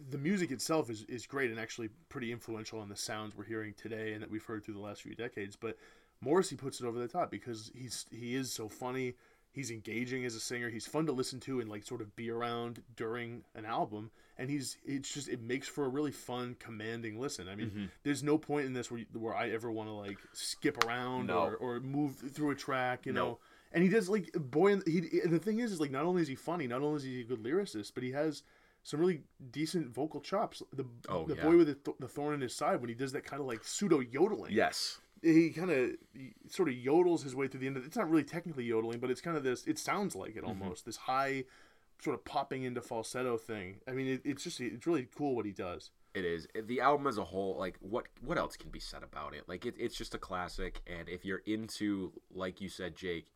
The 0.09 0.17
music 0.17 0.51
itself 0.51 0.89
is, 0.89 1.03
is 1.03 1.25
great 1.25 1.49
and 1.51 1.59
actually 1.59 1.89
pretty 2.09 2.31
influential 2.31 2.79
on 2.79 2.89
the 2.89 2.95
sounds 2.95 3.35
we're 3.37 3.45
hearing 3.45 3.73
today 3.73 4.13
and 4.13 4.21
that 4.21 4.29
we've 4.29 4.43
heard 4.43 4.63
through 4.65 4.73
the 4.73 4.81
last 4.81 5.01
few 5.01 5.15
decades. 5.15 5.55
But 5.55 5.77
Morrissey 6.19 6.55
puts 6.57 6.81
it 6.81 6.85
over 6.85 6.99
the 6.99 7.07
top 7.07 7.31
because 7.31 7.71
he's 7.75 8.05
he 8.11 8.35
is 8.35 8.51
so 8.51 8.67
funny. 8.67 9.13
He's 9.53 9.69
engaging 9.71 10.23
as 10.25 10.35
a 10.35 10.39
singer. 10.39 10.69
He's 10.69 10.87
fun 10.87 11.05
to 11.07 11.11
listen 11.11 11.39
to 11.41 11.59
and 11.59 11.69
like 11.69 11.83
sort 11.83 12.01
of 12.01 12.15
be 12.15 12.29
around 12.29 12.81
during 12.95 13.43
an 13.55 13.65
album. 13.65 14.11
And 14.37 14.49
he's 14.49 14.77
it's 14.85 15.13
just 15.13 15.27
it 15.29 15.41
makes 15.41 15.67
for 15.67 15.85
a 15.85 15.89
really 15.89 16.11
fun, 16.11 16.55
commanding 16.59 17.19
listen. 17.19 17.47
I 17.47 17.55
mean, 17.55 17.67
Mm-hmm. 17.67 17.85
there's 18.03 18.23
no 18.23 18.37
point 18.37 18.65
in 18.65 18.73
this 18.73 18.91
where 18.91 19.01
where 19.13 19.35
I 19.35 19.49
ever 19.51 19.71
want 19.71 19.87
to 19.89 19.93
like 19.93 20.17
skip 20.33 20.83
around 20.85 21.27
No. 21.27 21.39
or, 21.39 21.55
or 21.55 21.79
move 21.79 22.15
through 22.33 22.51
a 22.51 22.55
track. 22.55 23.05
You 23.05 23.13
No. 23.13 23.25
know, 23.25 23.39
and 23.71 23.83
he 23.83 23.89
does 23.89 24.09
like 24.09 24.31
boy. 24.33 24.79
He 24.85 25.21
and 25.23 25.31
the 25.33 25.39
thing 25.39 25.59
is, 25.59 25.71
is 25.71 25.79
like 25.79 25.91
not 25.91 26.03
only 26.05 26.21
is 26.21 26.27
he 26.27 26.35
funny, 26.35 26.67
not 26.67 26.81
only 26.81 26.97
is 26.97 27.03
he 27.03 27.21
a 27.21 27.23
good 27.25 27.43
lyricist, 27.43 27.91
but 27.93 28.03
he 28.03 28.11
has 28.11 28.43
some 28.83 28.99
really 28.99 29.21
decent 29.51 29.89
vocal 29.93 30.19
chops. 30.21 30.61
The 30.73 30.85
Oh, 31.09 31.25
the 31.25 31.35
yeah. 31.35 31.43
boy 31.43 31.57
with 31.57 31.67
the, 31.67 31.75
th- 31.75 31.97
the 31.99 32.07
thorn 32.07 32.33
in 32.33 32.41
his 32.41 32.55
side 32.55 32.79
when 32.81 32.89
he 32.89 32.95
does 32.95 33.11
that 33.13 33.23
kind 33.23 33.39
of 33.41 33.47
like 33.47 33.63
pseudo 33.63 33.99
yodeling. 33.99 34.51
Yes. 34.53 34.99
he 35.21 35.51
kind 35.51 35.69
of 35.69 35.91
sort 36.49 36.67
of 36.69 36.75
yodels 36.75 37.23
his 37.23 37.35
way 37.35 37.47
through 37.47 37.59
the 37.59 37.67
end. 37.67 37.77
of 37.77 37.85
It's 37.85 37.95
not 37.97 38.09
really 38.09 38.23
technically 38.23 38.63
yodeling, 38.65 38.99
but 38.99 39.11
it's 39.11 39.21
kind 39.21 39.37
of 39.37 39.43
this. 39.43 39.65
It 39.67 39.77
sounds 39.77 40.15
like 40.15 40.31
it 40.35 40.43
Mm-hmm. 40.43 40.47
almost 40.63 40.85
this 40.85 40.97
high, 40.97 41.43
sort 42.01 42.15
of 42.15 42.25
popping 42.25 42.63
into 42.63 42.81
falsetto 42.81 43.37
thing. 43.37 43.81
I 43.87 43.91
mean, 43.91 44.07
it, 44.07 44.21
it's 44.25 44.43
just 44.43 44.59
it's 44.59 44.87
really 44.87 45.07
cool 45.15 45.35
what 45.35 45.45
he 45.45 45.51
does. 45.51 45.91
It 46.15 46.25
is 46.25 46.47
the 46.65 46.81
album 46.81 47.05
as 47.07 47.17
a 47.19 47.23
whole. 47.23 47.55
Like 47.59 47.77
what 47.79 48.07
what 48.21 48.37
else 48.39 48.57
can 48.57 48.71
be 48.71 48.79
said 48.79 49.03
about 49.03 49.35
it? 49.35 49.43
Like 49.47 49.65
it, 49.67 49.75
it's 49.77 49.95
just 49.95 50.15
a 50.15 50.17
classic. 50.17 50.81
And 50.87 51.07
if 51.07 51.23
you're 51.23 51.43
into, 51.45 52.11
like 52.33 52.59
you 52.59 52.67
said, 52.67 52.95
Jake, 52.95 53.27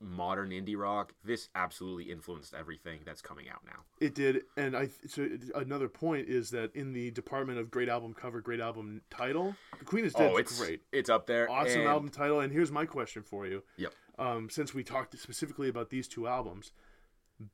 modern 0.00 0.50
indie 0.50 0.76
rock, 0.76 1.12
this 1.24 1.48
absolutely 1.54 2.10
influenced 2.10 2.54
everything 2.54 3.00
that's 3.04 3.20
coming 3.20 3.48
out 3.48 3.60
now. 3.66 3.80
It 4.00 4.14
did, 4.14 4.44
and 4.56 4.76
I. 4.76 4.88
So 5.06 5.28
another 5.54 5.88
point 5.88 6.28
is 6.28 6.50
that 6.50 6.74
in 6.74 6.92
the 6.92 7.10
department 7.10 7.58
of 7.58 7.70
great 7.70 7.88
album 7.88 8.14
cover, 8.14 8.40
great 8.40 8.60
album 8.60 9.02
title, 9.10 9.54
The 9.78 9.84
Queen 9.84 10.04
is 10.04 10.14
Dead 10.14 10.30
oh, 10.32 10.36
it's 10.36 10.58
great. 10.58 10.82
It's 10.92 11.10
up 11.10 11.26
there. 11.26 11.50
awesome 11.50 11.80
and- 11.80 11.88
album 11.88 12.08
title. 12.08 12.40
And 12.40 12.52
here's 12.52 12.72
my 12.72 12.86
question 12.86 13.22
for 13.22 13.46
you. 13.46 13.62
Yep. 13.76 13.92
Um, 14.18 14.50
since 14.50 14.74
we 14.74 14.82
talked 14.84 15.18
specifically 15.18 15.68
about 15.68 15.90
these 15.90 16.06
two 16.06 16.26
albums, 16.26 16.72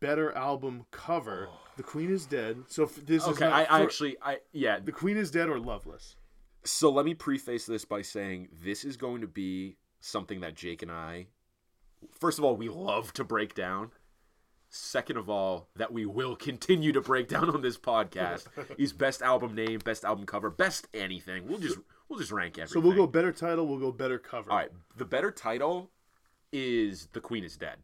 better 0.01 0.33
album 0.37 0.87
cover, 0.91 1.49
The 1.77 1.83
Queen 1.83 2.11
is 2.11 2.27
Dead. 2.27 2.65
So 2.69 2.87
this 2.87 3.23
is 3.23 3.29
Okay, 3.31 3.47
I, 3.47 3.63
I 3.63 3.67
for- 3.67 3.85
actually, 3.85 4.17
I 4.23 4.39
yeah. 4.53 4.79
The 4.81 4.93
Queen 4.93 5.17
is 5.17 5.31
Dead 5.31 5.49
or 5.49 5.59
Loveless. 5.61 6.17
So 6.65 6.91
let 6.91 7.05
me 7.05 7.15
preface 7.15 7.67
this 7.67 7.85
by 7.85 8.03
saying 8.03 8.49
this 8.65 8.85
is 8.85 8.97
going 8.97 9.21
to 9.21 9.29
be 9.29 9.77
something 10.01 10.41
that 10.41 10.55
Jake 10.57 10.83
and 10.83 10.91
I 10.91 11.27
first 12.11 12.39
of 12.39 12.45
all, 12.45 12.57
we 12.57 12.69
love 12.69 13.13
to 13.15 13.25
break 13.25 13.55
down. 13.55 13.91
Second 14.69 15.17
of 15.17 15.31
all, 15.31 15.69
that 15.77 15.93
we 15.93 16.05
will 16.07 16.35
continue 16.37 16.93
to 16.93 17.01
break 17.01 17.29
down 17.29 17.49
on 17.49 17.63
this 17.63 17.79
podcast 17.79 18.47
is 18.79 18.93
best 18.93 19.23
album 19.23 19.55
name, 19.55 19.79
best 19.79 20.05
album 20.05 20.27
cover, 20.27 20.51
best 20.51 20.89
anything. 20.93 21.47
We'll 21.47 21.59
just 21.59 21.79
we'll 22.09 22.19
just 22.19 22.33
rank 22.33 22.59
everything. 22.59 22.83
So 22.83 22.87
we'll 22.87 22.97
go 22.97 23.07
better 23.07 23.33
title. 23.33 23.67
We'll 23.67 23.79
go 23.79 23.93
better 23.93 24.19
cover. 24.19 24.51
All 24.51 24.57
right, 24.57 24.71
the 24.97 25.05
better 25.05 25.31
title 25.31 25.91
is 26.53 27.09
"The 27.13 27.21
Queen 27.21 27.45
is 27.45 27.57
Dead." 27.57 27.77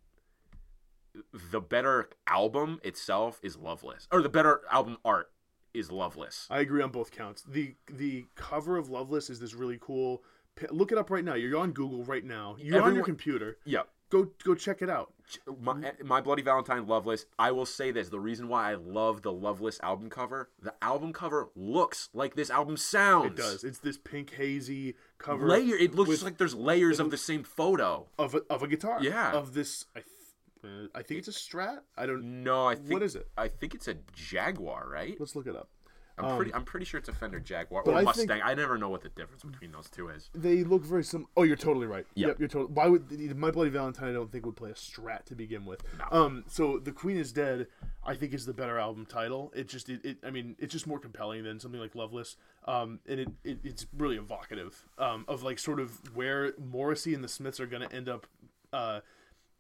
The 1.33 1.61
better 1.61 2.11
album 2.27 2.81
itself 2.83 3.39
is 3.43 3.57
"Loveless," 3.57 4.09
or 4.11 4.21
the 4.21 4.29
better 4.29 4.63
album 4.71 4.99
art 5.05 5.31
is 5.73 5.91
"Loveless." 5.93 6.49
I 6.51 6.61
agree 6.61 6.83
on 6.83 6.91
both 6.91 7.11
counts. 7.13 7.43
the 7.43 7.77
The 7.91 8.27
cover 8.35 8.77
of 8.77 8.91
Loveless 8.91 9.31
is 9.31 9.39
this 9.39 9.55
really 9.55 9.79
cool. 9.81 10.25
Look 10.71 10.93
it 10.93 10.99
up 10.99 11.11
right 11.11 11.25
now. 11.25 11.35
You're 11.35 11.59
on 11.59 11.73
Google 11.73 12.05
right 12.05 12.25
now. 12.25 12.57
You're 12.59 12.83
on 12.83 12.95
your 12.95 13.05
computer. 13.05 13.59
Yep. 13.65 13.89
Go 14.13 14.29
go 14.45 14.55
check 14.55 14.83
it 14.83 14.91
out. 14.91 15.11
My, 15.59 15.93
my 16.05 16.21
Bloody 16.21 16.43
Valentine 16.43 16.87
Loveless. 16.87 17.25
I 17.39 17.51
will 17.51 17.65
say 17.65 17.91
this: 17.93 18.11
the 18.11 18.21
reason 18.21 18.47
why 18.47 18.71
I 18.71 18.75
love 18.75 19.23
the 19.23 19.33
Loveless 19.33 19.81
album 19.83 20.11
cover, 20.11 20.51
the 20.61 20.75
album 20.83 21.15
cover 21.15 21.49
looks 21.57 22.11
like 22.13 22.35
this 22.35 22.51
album 22.51 22.77
sounds. 22.77 23.29
It 23.31 23.37
does. 23.37 23.65
It's 23.65 23.79
this 23.79 23.97
pink 23.97 24.35
hazy 24.35 24.97
cover 25.17 25.47
Layer. 25.49 25.77
It 25.77 25.95
looks 25.95 26.11
with- 26.11 26.23
like 26.23 26.37
there's 26.37 26.55
layers 26.55 27.01
of 27.01 27.11
the 27.11 27.17
same 27.17 27.43
photo. 27.43 28.07
of 28.19 28.35
a, 28.35 28.43
of 28.51 28.63
a 28.63 28.69
guitar. 28.69 28.99
Yeah. 29.01 29.33
Of 29.33 29.55
this. 29.55 29.87
I, 29.97 30.01
th- 30.01 30.07
uh, 30.63 30.89
I 30.95 31.03
think 31.03 31.19
it's 31.19 31.29
a 31.29 31.33
Strat. 31.33 31.79
I 31.97 32.05
don't. 32.05 32.45
No, 32.45 32.67
I 32.67 32.75
think 32.75 32.91
What 32.93 33.03
is 33.03 33.17
it? 33.17 33.29
I 33.39 33.49
think 33.49 33.75
it's 33.75 33.89
a 33.89 33.95
Jaguar, 34.15 34.87
right? 34.93 35.17
Let's 35.19 35.35
look 35.35 35.47
it 35.47 35.57
up. 35.57 35.71
I'm 36.19 36.37
pretty. 36.37 36.55
I'm 36.55 36.65
pretty 36.65 36.85
sure 36.87 36.99
it's 36.99 37.09
a 37.09 37.13
Fender 37.13 37.41
Jaguar 37.41 37.83
or 37.83 37.95
I 37.95 38.03
Mustang. 38.03 38.41
I 38.43 38.55
never 38.55 38.77
know 38.79 38.89
what 38.89 39.03
the 39.03 39.09
difference 39.09 39.43
between 39.43 39.73
those 39.73 39.89
two 39.89 40.09
is. 40.09 40.31
They 40.35 40.63
look 40.65 40.85
very 40.85 41.05
similar. 41.05 41.29
Oh, 41.37 41.43
you're 41.43 41.57
totally 41.57 41.87
right. 41.87 42.07
Yeah. 42.15 42.29
Yep, 42.29 42.39
you're 42.39 42.49
totally. 42.49 42.73
Why 42.73 42.87
would 42.87 43.37
My 43.37 43.51
Bloody 43.51 43.71
Valentine? 43.71 44.11
I 44.11 44.13
don't 44.13 44.31
think 44.31 44.45
would 44.47 44.57
play 44.57 44.71
a 44.71 44.75
Strat 44.75 45.25
to 45.27 45.35
begin 45.35 45.65
with. 45.65 45.83
No. 45.99 46.19
Um. 46.19 46.45
So 46.49 46.79
the 46.79 46.93
Queen 46.93 47.17
is 47.17 47.33
Dead. 47.33 47.67
I 48.05 48.15
think 48.15 48.35
is 48.35 48.47
the 48.47 48.53
better 48.53 48.79
album 48.79 49.07
title. 49.07 49.53
It 49.55 49.69
just. 49.69 49.89
It, 49.89 50.05
it. 50.05 50.19
I 50.25 50.31
mean, 50.31 50.57
it's 50.59 50.73
just 50.73 50.87
more 50.87 50.99
compelling 50.99 51.45
than 51.45 51.59
something 51.61 51.81
like 51.81 51.95
Loveless. 51.95 52.37
Um. 52.67 53.01
And 53.09 53.21
it. 53.21 53.29
it 53.45 53.59
it's 53.65 53.87
really 53.97 54.17
evocative. 54.17 54.87
Um. 54.99 55.25
Of 55.29 55.43
like 55.43 55.59
sort 55.59 55.81
of 55.81 56.15
where 56.15 56.53
Morrissey 56.59 57.15
and 57.15 57.25
the 57.25 57.29
Smiths 57.29 57.59
are 57.61 57.67
gonna 57.67 57.89
end 57.93 58.09
up. 58.09 58.27
Uh. 58.73 59.01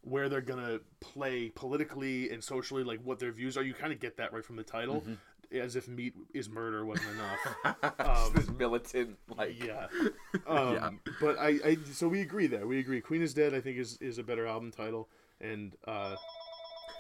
Where 0.04 0.28
they're 0.28 0.40
gonna 0.40 0.80
play 0.98 1.50
politically 1.50 2.28
and 2.30 2.42
socially, 2.42 2.82
like 2.82 2.98
what 3.04 3.20
their 3.20 3.30
views 3.30 3.56
are. 3.56 3.62
You 3.62 3.72
kind 3.72 3.92
of 3.92 4.00
get 4.00 4.16
that 4.16 4.32
right 4.32 4.44
from 4.44 4.56
the 4.56 4.64
title, 4.64 5.02
Mm-hmm. 5.02 5.12
As 5.52 5.76
if 5.76 5.88
meat 5.88 6.14
is 6.34 6.48
murder 6.48 6.84
wasn't 6.84 7.10
enough. 7.10 7.94
Just 8.06 8.34
this 8.34 8.50
militant, 8.50 9.18
like 9.36 9.62
Yeah. 9.62 9.86
Um, 10.46 11.00
But 11.20 11.38
I, 11.38 11.58
I, 11.64 11.78
so 11.92 12.08
we 12.08 12.20
agree 12.20 12.46
there. 12.46 12.66
We 12.66 12.78
agree. 12.78 13.00
Queen 13.00 13.22
is 13.22 13.34
Dead, 13.34 13.54
I 13.54 13.60
think, 13.60 13.78
is, 13.78 13.98
is 14.00 14.18
a 14.18 14.22
better 14.22 14.46
album 14.46 14.70
title. 14.70 15.08
And, 15.40 15.74
uh, 15.86 16.16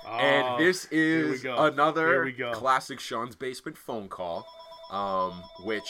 ah, 0.06 0.18
And 0.18 0.64
this 0.64 0.86
here 0.86 1.28
we 1.28 1.34
is 1.34 1.44
another 1.44 2.32
classic 2.52 3.00
Sean's 3.00 3.36
Basement 3.36 3.78
phone 3.78 4.08
call, 4.08 4.46
um, 4.90 5.42
which 5.64 5.88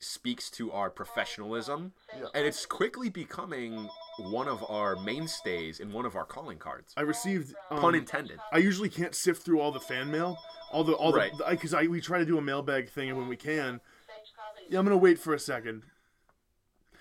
speaks 0.00 0.50
to 0.50 0.70
our 0.72 0.90
professionalism. 0.90 1.92
And 2.34 2.46
it's 2.46 2.66
quickly 2.66 3.08
becoming 3.08 3.88
one 4.18 4.48
of 4.48 4.64
our 4.68 4.96
mainstays 4.96 5.80
in 5.80 5.92
one 5.92 6.06
of 6.06 6.16
our 6.16 6.24
calling 6.24 6.58
cards. 6.58 6.94
I 6.96 7.02
received. 7.02 7.54
Um, 7.70 7.80
Pun 7.80 7.94
intended. 7.94 8.38
I 8.52 8.58
usually 8.58 8.88
can't 8.88 9.14
sift 9.14 9.44
through 9.44 9.60
all 9.60 9.72
the 9.72 9.80
fan 9.80 10.10
mail. 10.10 10.38
All 10.70 10.84
the, 10.84 10.92
all 10.92 11.12
Right. 11.12 11.32
the, 11.36 11.44
because 11.48 11.74
I, 11.74 11.86
we 11.86 12.00
try 12.00 12.18
to 12.18 12.26
do 12.26 12.38
a 12.38 12.42
mailbag 12.42 12.90
thing, 12.90 13.16
when 13.16 13.26
we 13.28 13.36
can, 13.36 13.80
yeah, 14.68 14.78
I'm 14.78 14.84
gonna 14.84 14.96
wait 14.98 15.18
for 15.18 15.34
a 15.34 15.38
second. 15.38 15.82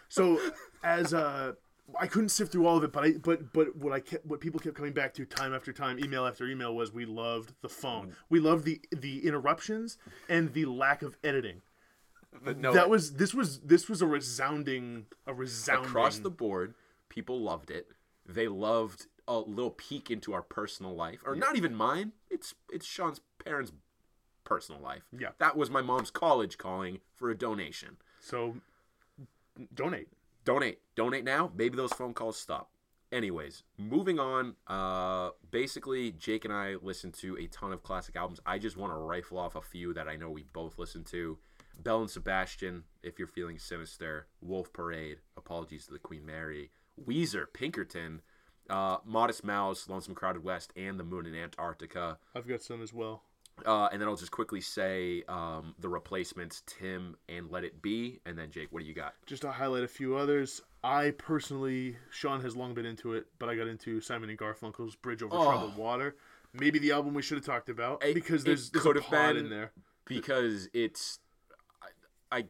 So, 0.09 0.39
as 0.83 1.13
uh, 1.13 1.53
I 1.99 2.07
couldn't 2.07 2.29
sift 2.29 2.51
through 2.51 2.65
all 2.65 2.77
of 2.77 2.83
it, 2.83 2.91
but 2.93 3.03
I, 3.03 3.11
but, 3.21 3.51
but 3.53 3.75
what 3.75 3.91
I 3.93 3.99
kept, 3.99 4.25
what 4.25 4.39
people 4.39 4.59
kept 4.59 4.75
coming 4.75 4.93
back 4.93 5.13
to 5.15 5.25
time 5.25 5.53
after 5.53 5.73
time, 5.73 5.99
email 5.99 6.25
after 6.25 6.47
email, 6.47 6.73
was 6.75 6.93
we 6.93 7.05
loved 7.05 7.53
the 7.61 7.69
phone. 7.69 8.13
We 8.29 8.39
loved 8.39 8.63
the 8.65 8.81
the 8.91 9.25
interruptions 9.27 9.97
and 10.29 10.53
the 10.53 10.65
lack 10.65 11.01
of 11.01 11.17
editing. 11.23 11.61
No, 12.57 12.73
that 12.73 12.89
was 12.89 13.13
this 13.13 13.33
was 13.33 13.59
this 13.61 13.89
was 13.89 14.01
a 14.01 14.07
resounding 14.07 15.05
a 15.25 15.33
resounding 15.33 15.85
across 15.85 16.19
the 16.19 16.29
board, 16.29 16.73
people 17.09 17.41
loved 17.41 17.71
it. 17.71 17.87
They 18.25 18.47
loved 18.47 19.07
a 19.27 19.39
little 19.39 19.71
peek 19.71 20.11
into 20.11 20.33
our 20.33 20.41
personal 20.41 20.95
life, 20.95 21.19
or 21.25 21.35
not 21.35 21.55
even 21.55 21.73
mine. 21.73 22.11
It's 22.29 22.53
it's 22.71 22.85
Sean's 22.85 23.21
parents' 23.43 23.71
personal 24.43 24.81
life. 24.81 25.03
Yeah. 25.17 25.29
that 25.39 25.57
was 25.57 25.69
my 25.69 25.81
mom's 25.81 26.11
college 26.11 26.57
calling 26.57 26.99
for 27.13 27.29
a 27.29 27.35
donation. 27.37 27.97
so 28.21 28.55
donate. 29.73 30.07
donate 30.45 30.79
donate 30.95 31.23
now 31.23 31.51
maybe 31.55 31.75
those 31.75 31.91
phone 31.93 32.13
calls 32.13 32.37
stop 32.37 32.69
anyways 33.11 33.63
moving 33.77 34.19
on 34.19 34.55
uh 34.67 35.29
basically 35.51 36.11
jake 36.11 36.45
and 36.45 36.53
i 36.53 36.75
listen 36.81 37.11
to 37.11 37.35
a 37.37 37.47
ton 37.47 37.73
of 37.73 37.81
classic 37.81 38.15
albums 38.15 38.39
i 38.45 38.57
just 38.59 38.77
want 38.77 38.93
to 38.93 38.97
rifle 38.97 39.37
off 39.37 39.55
a 39.55 39.61
few 39.61 39.93
that 39.93 40.07
i 40.07 40.15
know 40.15 40.29
we 40.29 40.43
both 40.53 40.77
listen 40.77 41.03
to 41.03 41.37
belle 41.81 42.01
and 42.01 42.09
sebastian 42.09 42.83
if 43.03 43.17
you're 43.19 43.27
feeling 43.27 43.57
sinister 43.59 44.27
wolf 44.41 44.71
parade 44.73 45.17
apologies 45.37 45.85
to 45.85 45.93
the 45.93 45.99
queen 45.99 46.25
mary 46.25 46.71
weezer 47.07 47.45
pinkerton 47.53 48.21
uh 48.69 48.97
modest 49.05 49.43
mouse 49.43 49.87
lonesome 49.87 50.15
crowded 50.15 50.43
west 50.43 50.73
and 50.75 50.99
the 50.99 51.03
moon 51.03 51.25
in 51.25 51.35
antarctica 51.35 52.17
I've 52.35 52.47
got 52.47 52.61
some 52.61 52.81
as 52.81 52.93
well. 52.93 53.23
uh, 53.65 53.87
and 53.91 54.01
then 54.01 54.07
I'll 54.07 54.15
just 54.15 54.31
quickly 54.31 54.61
say 54.61 55.23
um, 55.27 55.73
the 55.79 55.89
replacements, 55.89 56.61
Tim 56.67 57.15
and 57.27 57.49
Let 57.49 57.63
It 57.63 57.81
Be, 57.81 58.19
and 58.23 58.37
then 58.37 58.51
Jake. 58.51 58.67
What 58.71 58.81
do 58.83 58.85
you 58.85 58.93
got? 58.93 59.15
Just 59.25 59.41
to 59.41 59.51
highlight 59.51 59.83
a 59.83 59.87
few 59.87 60.15
others, 60.15 60.61
I 60.83 61.09
personally, 61.17 61.97
Sean 62.11 62.39
has 62.41 62.55
long 62.55 62.75
been 62.75 62.85
into 62.85 63.13
it, 63.13 63.25
but 63.39 63.49
I 63.49 63.55
got 63.55 63.67
into 63.67 63.99
Simon 63.99 64.29
and 64.29 64.37
Garfunkel's 64.37 64.95
Bridge 64.95 65.23
Over 65.23 65.35
Oh. 65.35 65.45
Troubled 65.45 65.75
Water. 65.75 66.15
Maybe 66.53 66.77
the 66.77 66.91
album 66.91 67.15
we 67.15 67.23
should 67.23 67.37
have 67.39 67.45
talked 67.47 67.69
about 67.69 68.01
because 68.13 68.43
it 68.43 68.45
there's, 68.45 68.69
there's 68.69 68.85
a 68.85 68.93
pod 69.01 69.33
been- 69.35 69.45
in 69.45 69.49
there. 69.49 69.71
because 70.05 70.69
it's 70.73 71.17
I, 72.31 72.45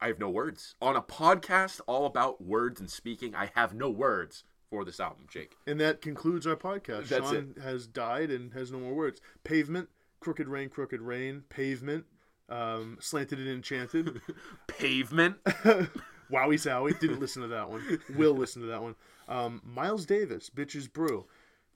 I 0.00 0.08
have 0.08 0.18
no 0.18 0.30
words 0.30 0.74
on 0.80 0.96
a 0.96 1.02
podcast 1.02 1.80
all 1.86 2.06
about 2.06 2.42
words 2.42 2.80
and 2.80 2.90
speaking. 2.90 3.34
I 3.34 3.50
have 3.54 3.74
no 3.74 3.90
words 3.90 4.44
for 4.70 4.84
this 4.84 5.00
album, 5.00 5.26
Jake. 5.28 5.56
And 5.66 5.80
that 5.80 6.00
concludes 6.00 6.46
our 6.46 6.56
podcast. 6.56 7.08
That's 7.08 7.30
Sean 7.30 7.54
has 7.62 7.86
died 7.86 8.30
and 8.30 8.52
has 8.54 8.70
no 8.70 8.78
more 8.78 8.94
words. 8.94 9.20
Pavement, 9.44 9.88
Crooked 10.20 10.48
Rain, 10.48 10.68
Crooked 10.68 11.00
Rain, 11.00 11.42
Pavement, 11.48 12.04
um, 12.48 12.98
Slanted 13.00 13.38
and 13.38 13.48
Enchanted. 13.48 14.20
Pavement. 14.66 15.36
Wowie 15.44 15.90
Zowie. 16.30 16.98
Didn't 16.98 17.20
listen 17.20 17.42
to 17.42 17.48
that 17.48 17.68
one. 17.68 18.00
Will 18.14 18.34
listen 18.34 18.62
to 18.62 18.68
that 18.68 18.82
one. 18.82 18.94
Um, 19.28 19.60
Miles 19.64 20.06
Davis, 20.06 20.50
Bitches 20.54 20.90
Brew. 20.92 21.26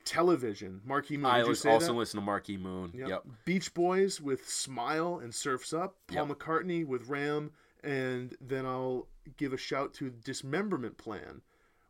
Television, 0.04 0.80
Marquee 0.84 1.16
Moon. 1.16 1.26
I 1.26 1.52
say 1.54 1.70
also 1.70 1.86
that? 1.88 1.92
listen 1.94 2.20
to 2.20 2.26
Marquee 2.26 2.56
Moon. 2.56 2.92
Yep. 2.94 3.24
Beach 3.44 3.72
Boys 3.74 4.20
with 4.20 4.48
Smile 4.48 5.18
and 5.22 5.34
Surfs 5.34 5.72
Up. 5.72 5.96
Paul 6.06 6.28
Yep. 6.28 6.38
McCartney 6.38 6.86
with 6.86 7.08
Ram. 7.08 7.50
And 7.82 8.34
then 8.40 8.64
I'll 8.66 9.08
give 9.36 9.52
a 9.52 9.56
shout 9.58 9.92
to 9.94 10.10
Dismemberment 10.10 10.96
Plan 10.96 11.42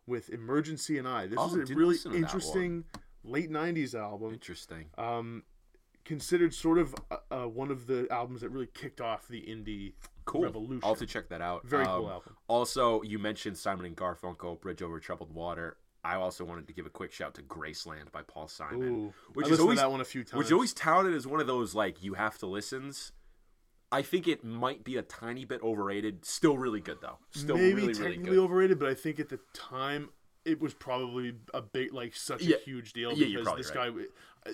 with 0.07 0.31
Emergency 0.31 0.99
and 0.99 1.07
I. 1.09 1.27
This 1.27 1.39
Oh, 1.41 1.47
is 1.57 1.71
a 1.71 1.75
really 1.75 1.95
listen 1.95 2.13
to 2.13 2.19
that 2.19 2.25
interesting 2.25 2.85
late 3.25 3.51
90s 3.51 3.95
album. 3.95 4.33
Interesting. 4.35 4.87
Um, 4.99 5.43
considered 6.05 6.53
sort 6.53 6.79
of 6.79 6.95
uh, 7.11 7.17
uh, 7.31 7.49
one 7.49 7.71
of 7.71 7.87
the 7.87 8.07
albums 8.11 8.43
that 8.43 8.51
really 8.51 8.67
kicked 8.75 9.01
off 9.01 9.27
the 9.29 9.41
indie 9.41 9.95
Cool. 10.27 10.43
revolution. 10.43 10.81
I'll 10.83 10.91
have 10.91 10.99
to 10.99 11.07
check 11.07 11.29
that 11.31 11.41
out. 11.41 11.67
Very 11.67 11.85
cool 11.87 12.07
Um, 12.07 12.13
album. 12.13 12.37
Also, 12.49 13.03
you 13.03 13.19
mentioned 13.19 13.57
Simon 13.57 13.87
and 13.87 13.97
Garfunkel, 13.97 14.61
Bridge 14.61 14.83
Over 14.83 14.99
Troubled 15.01 15.33
Water. 15.35 15.77
I 16.05 16.17
also 16.17 16.45
wanted 16.45 16.67
to 16.67 16.75
give 16.75 16.87
a 16.87 16.91
quick 16.91 17.13
shout 17.13 17.35
to 17.35 17.43
Graceland 17.43 18.13
by 18.13 18.23
Paul 18.23 18.47
Simon, 18.49 18.83
Ooh, 18.89 19.15
which 19.33 19.47
I 19.47 19.51
is 19.51 19.61
always 19.61 19.79
that 19.79 19.91
one 19.91 20.01
a 20.01 20.05
few 20.05 20.23
times. 20.23 20.39
which 20.39 20.47
is 20.49 20.53
always 20.53 20.75
touted 20.75 21.15
as 21.15 21.27
one 21.27 21.41
of 21.41 21.47
those 21.47 21.75
like 21.75 22.03
you 22.03 22.15
have 22.15 22.37
to 22.39 22.47
listens. 22.47 23.13
I 23.93 24.03
think 24.03 24.27
it 24.27 24.43
might 24.45 24.83
be 24.85 24.97
a 24.97 25.03
tiny 25.03 25.45
bit 25.45 25.63
overrated. 25.63 26.25
Still 26.25 26.59
really 26.59 26.81
good 26.81 26.99
though. 27.01 27.19
Still 27.31 27.57
maybe 27.57 27.75
really 27.75 27.87
really 27.89 27.95
technically 27.95 28.37
good. 28.37 28.45
overrated, 28.45 28.79
but 28.79 28.89
I 28.89 28.95
think 28.95 29.21
at 29.21 29.29
the 29.29 29.39
time 29.55 30.11
it 30.45 30.61
was 30.61 30.75
probably 30.75 31.35
a 31.55 31.63
big 31.63 31.93
like 31.95 32.15
such 32.15 32.43
Yeah. 32.43 32.57
a 32.57 32.61
huge 32.61 32.93
deal 32.93 33.13
Yeah, 33.15 33.39
because 33.39 33.57
this 33.57 33.71
guy. 33.71 33.87
I- 33.89 34.07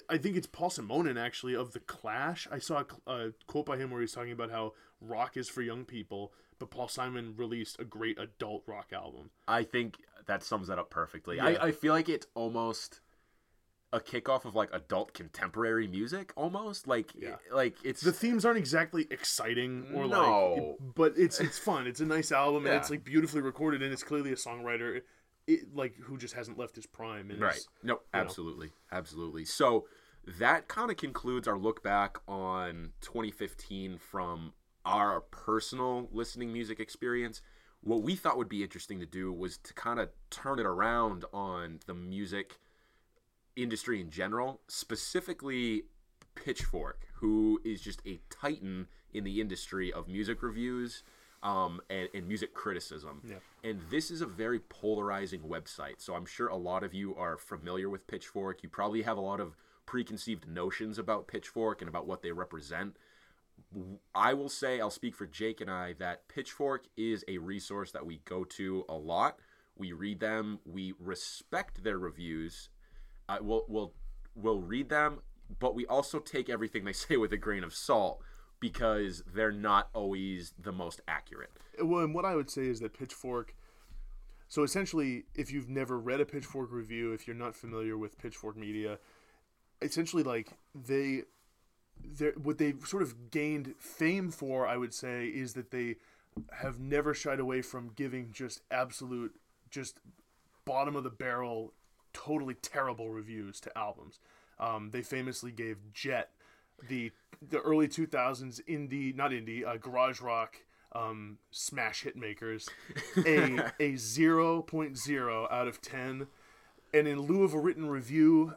I 0.09 0.19
think 0.19 0.37
it's 0.37 0.47
Paul 0.47 0.71
Simonon 0.71 1.19
actually 1.19 1.57
of 1.57 1.73
the 1.73 1.81
Clash. 1.81 2.47
I 2.53 2.61
saw 2.61 2.85
a 3.07 3.11
a 3.11 3.33
quote 3.49 3.67
by 3.67 3.77
him 3.77 3.91
where 3.91 4.01
he's 4.01 4.13
talking 4.13 4.31
about 4.31 4.53
how 4.53 4.75
rock 5.01 5.37
is 5.37 5.49
for 5.49 5.63
young 5.63 5.85
people, 5.85 6.33
but 6.61 6.71
Paul 6.71 6.87
Simon 6.87 7.35
released 7.37 7.81
a 7.81 7.85
great 7.85 8.17
adult 8.21 8.63
rock 8.69 8.93
album. 8.93 9.31
I 9.49 9.65
think 9.65 9.97
that 10.31 10.43
sums 10.45 10.69
that 10.69 10.79
up 10.79 10.91
perfectly. 10.91 11.37
Yeah. 11.37 11.45
I, 11.47 11.67
I 11.67 11.73
feel 11.73 11.93
like 11.93 12.09
it's 12.09 12.27
almost 12.35 13.01
a 13.93 13.99
kickoff 13.99 14.45
of 14.45 14.55
like 14.55 14.69
adult 14.73 15.13
contemporary 15.13 15.89
music, 15.89 16.33
almost 16.37 16.87
like 16.87 17.11
Yeah. 17.19 17.37
like 17.53 17.77
it's 17.85 18.01
The 18.01 18.13
themes 18.13 18.45
aren't 18.45 18.59
exactly 18.59 19.09
exciting 19.11 19.89
or 19.93 20.07
No. 20.07 20.77
like, 20.79 20.95
but 20.95 21.15
it's 21.17 21.41
it's 21.41 21.59
fun. 21.59 21.87
It's 21.89 21.99
a 22.01 22.07
nice 22.07 22.31
album 22.31 22.67
and 22.67 22.77
it's 22.77 22.89
like 22.91 23.03
beautifully 23.05 23.41
recorded 23.43 23.83
and 23.83 23.93
it's 23.93 24.05
clearly 24.05 24.31
a 24.31 24.37
songwriter, 24.37 25.01
it, 25.49 25.75
like 25.75 25.97
who 25.97 26.17
just 26.17 26.35
hasn't 26.35 26.57
left 26.57 26.77
his 26.77 26.87
prime. 26.87 27.31
And 27.33 27.41
Right. 27.41 27.57
is- 27.57 27.69
No, 27.83 28.01
absolutely. 28.15 28.71
Absolutely. 28.93 29.45
So 29.45 29.89
that 30.39 30.69
kind 30.69 30.93
of 30.93 30.97
concludes 30.97 31.49
our 31.49 31.59
look 31.59 31.83
back 31.83 32.19
on 32.29 32.93
2015 33.01 33.99
from 33.99 34.53
our 34.87 35.21
personal 35.21 36.09
listening 36.13 36.53
music 36.53 36.79
experience. 36.79 37.43
What 37.83 38.03
we 38.03 38.15
thought 38.15 38.37
would 38.37 38.49
be 38.49 38.63
interesting 38.63 39.01
to 39.01 39.07
do 39.07 39.33
was 39.33 39.57
to 39.59 39.75
kind 39.75 39.99
of 39.99 40.11
turn 40.31 40.59
it 40.59 40.67
around 40.67 41.25
on 41.33 41.81
the 41.87 41.95
music 41.95 42.59
industry 43.57 44.01
in 44.01 44.11
general, 44.11 44.61
specifically 44.69 45.85
Pitchfork, 46.35 47.07
who 47.15 47.61
is 47.65 47.81
just 47.81 48.03
a 48.07 48.21
titan 48.29 48.87
in 49.13 49.25
the 49.25 49.41
industry 49.41 49.93
of 49.93 50.09
music 50.09 50.43
reviews 50.43 51.03
um, 51.43 51.81
and, 51.89 52.09
and 52.15 52.29
music 52.29 52.55
criticism. 52.55 53.23
Yeah. 53.27 53.37
And 53.65 53.81
this 53.91 54.11
is 54.11 54.21
a 54.21 54.27
very 54.27 54.61
polarizing 54.61 55.41
website. 55.41 55.95
So 55.99 56.15
I'm 56.15 56.27
sure 56.27 56.49
a 56.49 56.57
lot 56.57 56.85
of 56.85 56.95
you 56.95 57.15
are 57.17 57.37
familiar 57.37 57.89
with 57.89 58.07
Pitchfork. 58.07 58.63
You 58.63 58.69
probably 58.69 59.03
have 59.03 59.17
a 59.17 59.23
lot 59.23 59.41
of 59.41 59.57
preconceived 59.87 60.47
notions 60.47 60.99
about 60.99 61.29
Pitchfork 61.29 61.81
and 61.83 61.89
about 61.89 62.07
what 62.07 62.23
they 62.23 62.31
represent. 62.31 62.97
I 64.15 64.35
will 64.35 64.49
say, 64.49 64.81
I'll 64.81 64.91
speak 64.91 65.15
for 65.15 65.27
Jake 65.27 65.61
and 65.61 65.71
I, 65.71 65.95
that 65.99 66.29
Pitchfork 66.29 66.87
is 66.97 67.25
a 67.29 67.39
resource 67.39 67.93
that 67.93 68.07
we 68.07 68.21
go 68.25 68.45
to 68.45 68.85
a 68.89 68.95
lot. 68.95 69.39
We 69.77 69.93
read 69.93 70.21
them, 70.21 70.61
we 70.65 70.95
respect 70.99 71.83
their 71.83 71.99
reviews. 71.99 72.69
Uh, 73.29 73.39
we'll, 73.41 73.65
we'll, 73.69 73.93
we'll 74.35 74.61
read 74.61 74.89
them, 74.89 75.21
but 75.59 75.75
we 75.75 75.87
also 75.87 76.19
take 76.19 76.49
everything 76.49 76.85
they 76.85 76.93
say 76.95 77.17
with 77.17 77.33
a 77.33 77.37
grain 77.37 77.65
of 77.65 77.75
salt 77.75 78.23
because 78.61 79.23
they're 79.35 79.53
not 79.53 79.89
always 79.95 80.53
the 80.59 80.73
most 80.73 81.01
accurate. 81.09 81.51
Well, 81.83 82.05
and 82.05 82.15
what 82.15 82.25
I 82.25 82.37
would 82.37 82.51
say 82.51 82.67
is 82.67 82.81
that 82.81 82.93
Pitchfork. 82.93 83.55
So 84.49 84.63
essentially, 84.63 85.25
if 85.35 85.51
you've 85.51 85.69
never 85.69 85.99
read 85.99 86.21
a 86.21 86.27
Pitchfork 86.27 86.71
review, 86.71 87.13
if 87.13 87.27
you're 87.27 87.37
not 87.37 87.55
familiar 87.55 87.97
with 87.97 88.19
Pitchfork 88.19 88.57
media, 88.57 88.99
essentially 89.81 90.23
like 90.23 90.53
they, 90.75 91.23
they 91.40 91.40
what 92.43 92.59
they've 92.59 92.81
sort 92.87 93.03
of 93.03 93.31
gained 93.31 93.75
fame 93.79 94.31
for, 94.31 94.67
I 94.67 94.77
would 94.77 94.95
say, 94.95 95.27
is 95.27 95.55
that 95.55 95.71
they 95.71 95.97
have 96.61 96.79
never 96.79 97.15
shied 97.15 97.41
away 97.41 97.63
from 97.63 97.93
giving 97.95 98.31
just 98.33 98.63
absolute, 98.71 99.35
just 99.71 99.99
bottom 100.65 100.97
of 100.97 101.05
the 101.05 101.11
barrel, 101.11 101.73
totally 102.13 102.55
terrible 102.55 103.11
reviews 103.11 103.61
to 103.61 103.79
albums. 103.79 104.19
Um, 104.59 104.91
they 104.91 105.03
famously 105.03 105.53
gave 105.53 105.79
Jet 105.93 106.31
the 106.89 107.13
the 107.43 107.61
early 107.61 107.89
2000s 107.89 108.61
indie 108.67 109.15
not 109.15 109.31
indie 109.31 109.67
uh, 109.67 109.77
garage 109.77 110.21
rock 110.21 110.57
um, 110.93 111.39
smash 111.51 112.03
hit 112.03 112.17
makers 112.17 112.69
a 113.17 113.73
a 113.81 113.93
0.0 113.95 115.53
out 115.53 115.69
of 115.69 115.81
10 115.81 116.27
and 116.93 117.09
in 117.09 117.21
lieu 117.21 117.45
of 117.45 117.55
a 117.55 117.59
written 117.59 117.89
review 117.89 118.55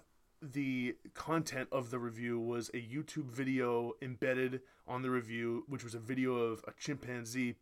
the 0.52 0.96
content 1.14 1.70
of 1.72 1.90
the 1.90 2.00
review 2.00 2.40
was 2.40 2.70
a 2.70 2.78
YouTube 2.78 3.32
video 3.32 3.94
embedded 4.02 4.62
on 4.88 5.02
the 5.02 5.10
review 5.10 5.64
which 5.68 5.84
was 5.84 5.96
a 5.96 6.00
video 6.00 6.36
of 6.36 6.64
a 6.68 6.72
chimpanzee 6.78 7.56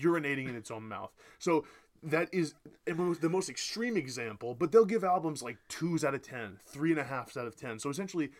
urinating 0.00 0.48
in 0.48 0.56
its 0.56 0.70
own 0.70 0.88
mouth 0.88 1.12
so 1.38 1.64
that 2.02 2.28
is 2.32 2.54
the 2.86 3.28
most 3.28 3.48
extreme 3.48 3.96
example 3.96 4.54
but 4.54 4.72
they'll 4.72 4.84
give 4.84 5.04
albums 5.04 5.42
like 5.42 5.56
twos 5.68 6.04
out 6.04 6.14
of 6.14 6.22
ten 6.22 6.58
three 6.66 6.90
and 6.90 6.98
a 6.98 7.04
halfs 7.04 7.36
out 7.36 7.46
of 7.46 7.56
ten 7.56 7.78
so 7.78 7.90
essentially 7.90 8.30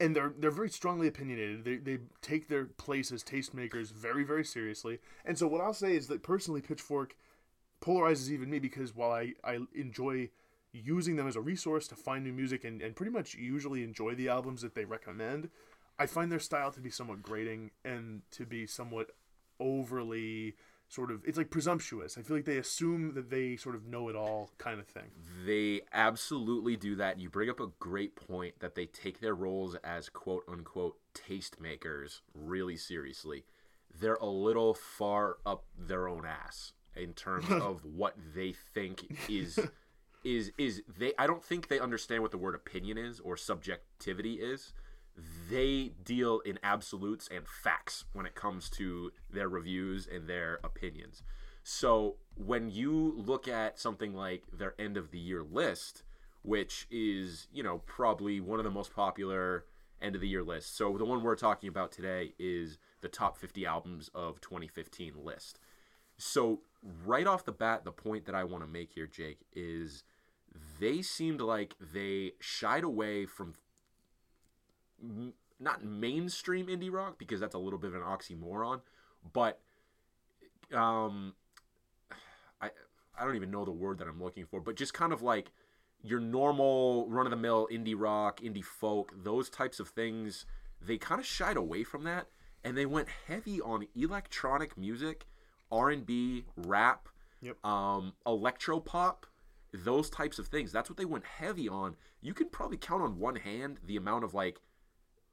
and 0.00 0.14
they're 0.14 0.32
they're 0.38 0.50
very 0.50 0.70
strongly 0.70 1.08
opinionated. 1.08 1.64
They, 1.64 1.76
they 1.76 1.98
take 2.22 2.48
their 2.48 2.66
place 2.66 3.10
as 3.10 3.24
tastemakers 3.24 3.92
very 3.92 4.24
very 4.24 4.44
seriously. 4.44 5.00
And 5.24 5.36
so 5.38 5.46
what 5.48 5.60
I'll 5.60 5.74
say 5.74 5.96
is 5.96 6.06
that 6.08 6.22
personally, 6.22 6.60
Pitchfork 6.60 7.16
polarizes 7.80 8.30
even 8.30 8.50
me 8.50 8.58
because 8.58 8.94
while 8.94 9.12
I, 9.12 9.34
I 9.44 9.58
enjoy 9.74 10.30
using 10.72 11.16
them 11.16 11.26
as 11.26 11.36
a 11.36 11.40
resource 11.40 11.88
to 11.88 11.94
find 11.96 12.24
new 12.24 12.32
music 12.32 12.64
and, 12.64 12.82
and 12.82 12.94
pretty 12.94 13.12
much 13.12 13.34
usually 13.34 13.82
enjoy 13.82 14.14
the 14.14 14.28
albums 14.28 14.62
that 14.62 14.74
they 14.74 14.84
recommend, 14.84 15.50
I 15.98 16.06
find 16.06 16.30
their 16.30 16.38
style 16.38 16.70
to 16.72 16.80
be 16.80 16.90
somewhat 16.90 17.22
grating 17.22 17.70
and 17.84 18.22
to 18.32 18.46
be 18.46 18.66
somewhat 18.66 19.10
overly 19.60 20.54
sort 20.88 21.10
of 21.10 21.22
it's 21.26 21.36
like 21.36 21.50
presumptuous. 21.50 22.16
I 22.16 22.22
feel 22.22 22.36
like 22.36 22.46
they 22.46 22.56
assume 22.56 23.14
that 23.14 23.30
they 23.30 23.56
sort 23.56 23.74
of 23.74 23.86
know 23.86 24.08
it 24.08 24.16
all 24.16 24.50
kind 24.58 24.80
of 24.80 24.86
thing. 24.86 25.10
They 25.44 25.82
absolutely 25.92 26.76
do 26.76 26.96
that. 26.96 27.20
You 27.20 27.28
bring 27.28 27.50
up 27.50 27.60
a 27.60 27.68
great 27.78 28.16
point 28.16 28.60
that 28.60 28.74
they 28.74 28.86
take 28.86 29.20
their 29.20 29.34
roles 29.34 29.74
as 29.84 30.08
quote 30.08 30.44
unquote 30.48 30.96
tastemakers 31.14 32.20
really 32.34 32.76
seriously. 32.76 33.44
They're 34.00 34.14
a 34.14 34.26
little 34.26 34.74
far 34.74 35.38
up 35.44 35.64
their 35.76 36.08
own 36.08 36.24
ass 36.26 36.72
in 36.96 37.12
terms 37.12 37.46
of 37.50 37.84
what 37.84 38.14
they 38.34 38.52
think 38.52 39.04
is 39.28 39.58
is 40.36 40.52
is 40.58 40.82
they 40.98 41.12
I 41.18 41.26
don't 41.26 41.44
think 41.44 41.68
they 41.68 41.80
understand 41.80 42.22
what 42.22 42.30
the 42.30 42.38
word 42.38 42.54
opinion 42.54 42.98
is 42.98 43.20
or 43.20 43.36
subjectivity 43.36 44.34
is 44.34 44.72
they 45.50 45.92
deal 46.04 46.40
in 46.40 46.58
absolutes 46.62 47.28
and 47.34 47.46
facts 47.46 48.04
when 48.12 48.26
it 48.26 48.34
comes 48.34 48.70
to 48.70 49.10
their 49.30 49.48
reviews 49.48 50.06
and 50.06 50.28
their 50.28 50.60
opinions. 50.62 51.22
So 51.64 52.16
when 52.36 52.70
you 52.70 53.14
look 53.16 53.48
at 53.48 53.78
something 53.78 54.14
like 54.14 54.44
their 54.52 54.74
end 54.78 54.96
of 54.96 55.10
the 55.10 55.18
year 55.18 55.42
list, 55.42 56.04
which 56.42 56.86
is, 56.90 57.48
you 57.52 57.62
know, 57.62 57.82
probably 57.86 58.40
one 58.40 58.60
of 58.60 58.64
the 58.64 58.70
most 58.70 58.94
popular 58.94 59.64
end 60.00 60.14
of 60.14 60.20
the 60.20 60.28
year 60.28 60.44
lists. 60.44 60.70
So 60.76 60.96
the 60.96 61.04
one 61.04 61.22
we're 61.22 61.34
talking 61.34 61.68
about 61.68 61.90
today 61.90 62.34
is 62.38 62.78
the 63.00 63.08
top 63.08 63.36
50 63.36 63.66
albums 63.66 64.10
of 64.14 64.40
2015 64.40 65.14
list. 65.24 65.58
So 66.16 66.60
right 67.04 67.26
off 67.26 67.44
the 67.44 67.52
bat, 67.52 67.84
the 67.84 67.92
point 67.92 68.26
that 68.26 68.34
I 68.34 68.44
want 68.44 68.62
to 68.62 68.70
make 68.70 68.92
here, 68.92 69.06
Jake, 69.06 69.40
is 69.52 70.04
they 70.80 71.02
seemed 71.02 71.40
like 71.40 71.74
they 71.80 72.32
shied 72.40 72.84
away 72.84 73.26
from 73.26 73.54
not 75.60 75.84
mainstream 75.84 76.66
indie 76.66 76.92
rock 76.92 77.18
because 77.18 77.40
that's 77.40 77.54
a 77.54 77.58
little 77.58 77.78
bit 77.78 77.88
of 77.88 77.96
an 77.96 78.02
oxymoron, 78.02 78.80
but 79.32 79.60
um, 80.72 81.34
I 82.60 82.70
I 83.18 83.24
don't 83.24 83.36
even 83.36 83.50
know 83.50 83.64
the 83.64 83.72
word 83.72 83.98
that 83.98 84.08
I'm 84.08 84.22
looking 84.22 84.46
for, 84.46 84.60
but 84.60 84.76
just 84.76 84.94
kind 84.94 85.12
of 85.12 85.22
like 85.22 85.50
your 86.02 86.20
normal 86.20 87.08
run 87.08 87.26
of 87.26 87.30
the 87.30 87.36
mill 87.36 87.68
indie 87.72 87.94
rock, 87.96 88.40
indie 88.40 88.64
folk, 88.64 89.12
those 89.24 89.50
types 89.50 89.80
of 89.80 89.88
things. 89.88 90.46
They 90.80 90.96
kind 90.96 91.20
of 91.20 91.26
shied 91.26 91.56
away 91.56 91.82
from 91.82 92.04
that, 92.04 92.28
and 92.62 92.76
they 92.76 92.86
went 92.86 93.08
heavy 93.26 93.60
on 93.60 93.88
electronic 93.96 94.78
music, 94.78 95.26
R 95.72 95.90
and 95.90 96.06
B, 96.06 96.44
rap, 96.56 97.08
Yep. 97.40 97.64
um, 97.64 98.12
electro 98.24 98.78
pop, 98.78 99.26
those 99.72 100.08
types 100.10 100.38
of 100.38 100.46
things. 100.48 100.72
That's 100.72 100.88
what 100.88 100.96
they 100.96 101.04
went 101.04 101.24
heavy 101.24 101.68
on. 101.68 101.96
You 102.20 102.34
can 102.34 102.48
probably 102.48 102.76
count 102.78 103.02
on 103.02 103.18
one 103.18 103.36
hand 103.36 103.80
the 103.84 103.96
amount 103.96 104.24
of 104.24 104.34
like 104.34 104.58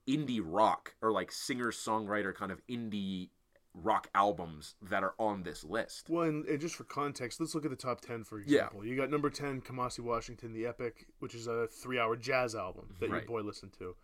indie 0.07 0.41
rock 0.43 0.95
or 1.01 1.11
like 1.11 1.31
singer 1.31 1.71
songwriter 1.71 2.33
kind 2.33 2.51
of 2.51 2.61
indie 2.67 3.29
rock 3.73 4.07
albums 4.15 4.75
that 4.81 5.03
are 5.03 5.15
on 5.19 5.43
this 5.43 5.63
list. 5.63 6.09
Well, 6.09 6.23
and, 6.29 6.45
and 6.45 6.59
just 6.61 6.75
for 6.75 6.85
context, 6.85 7.39
let's 7.41 7.53
look 7.55 7.65
at 7.65 7.71
the 7.71 7.77
top 7.77 8.01
10, 8.01 8.23
for 8.23 8.39
example. 8.39 8.85
You 8.85 8.95
got 8.95 9.09
number 9.09 9.29
10, 9.29 9.61
Kamasi 9.61 9.99
Washington, 9.99 10.53
The 10.53 10.65
Epic, 10.65 11.07
which 11.19 11.35
is 11.35 11.47
a 11.47 11.67
three 11.67 11.99
hour 11.99 12.15
jazz 12.15 12.55
album 12.55 12.95
that 12.99 13.09
Right. 13.09 13.23
your 13.23 13.27
boy 13.27 13.41
listened 13.45 13.73
to. 13.79 13.95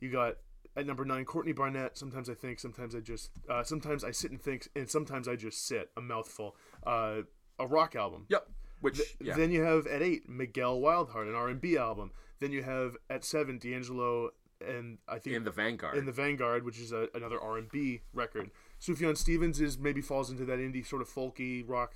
You 0.00 0.12
got 0.12 0.36
at 0.76 0.86
number 0.86 1.04
9, 1.04 1.24
Courtney 1.24 1.52
Barnett, 1.52 1.96
Sometimes 1.96 2.28
I 2.28 2.34
Think, 2.34 2.60
Sometimes 2.60 2.94
I 2.94 3.00
Just, 3.00 3.30
uh, 3.48 3.64
Sometimes 3.64 4.04
I 4.04 4.10
Sit 4.10 4.30
and 4.30 4.40
Think, 4.40 4.68
and 4.76 4.88
Sometimes 4.88 5.26
I 5.26 5.34
Just 5.34 5.66
Sit, 5.66 5.90
a 5.96 6.00
mouthful. 6.00 6.54
Uh, 6.86 7.22
a 7.58 7.66
rock 7.66 7.96
album. 7.96 8.26
Yep. 8.28 8.48
Which 8.80 9.00
yeah. 9.20 9.34
Then 9.34 9.50
you 9.50 9.62
have 9.62 9.86
at 9.86 10.02
8, 10.02 10.28
Miguel 10.28 10.80
Wildheart, 10.80 11.28
an 11.28 11.34
R&B 11.34 11.76
album. 11.76 12.12
Then 12.40 12.52
you 12.52 12.62
have 12.62 12.96
at 13.08 13.24
7, 13.24 13.58
D'Angelo 13.58 14.30
and 14.66 14.98
I 15.08 15.18
think 15.18 15.36
in 15.36 15.44
the 15.44 15.50
Vanguard. 15.50 15.96
in 15.98 16.06
the 16.06 16.12
Vanguard, 16.12 16.64
which 16.64 16.78
is 16.78 16.92
a, 16.92 17.08
another 17.14 17.40
R 17.40 17.58
and 17.58 17.70
B 17.70 18.00
record. 18.12 18.50
Sufjan 18.80 19.16
Stevens 19.16 19.60
is 19.60 19.78
maybe 19.78 20.00
falls 20.00 20.30
into 20.30 20.44
that 20.44 20.58
indie 20.58 20.86
sort 20.86 21.02
of 21.02 21.08
folky 21.08 21.64
rock 21.66 21.94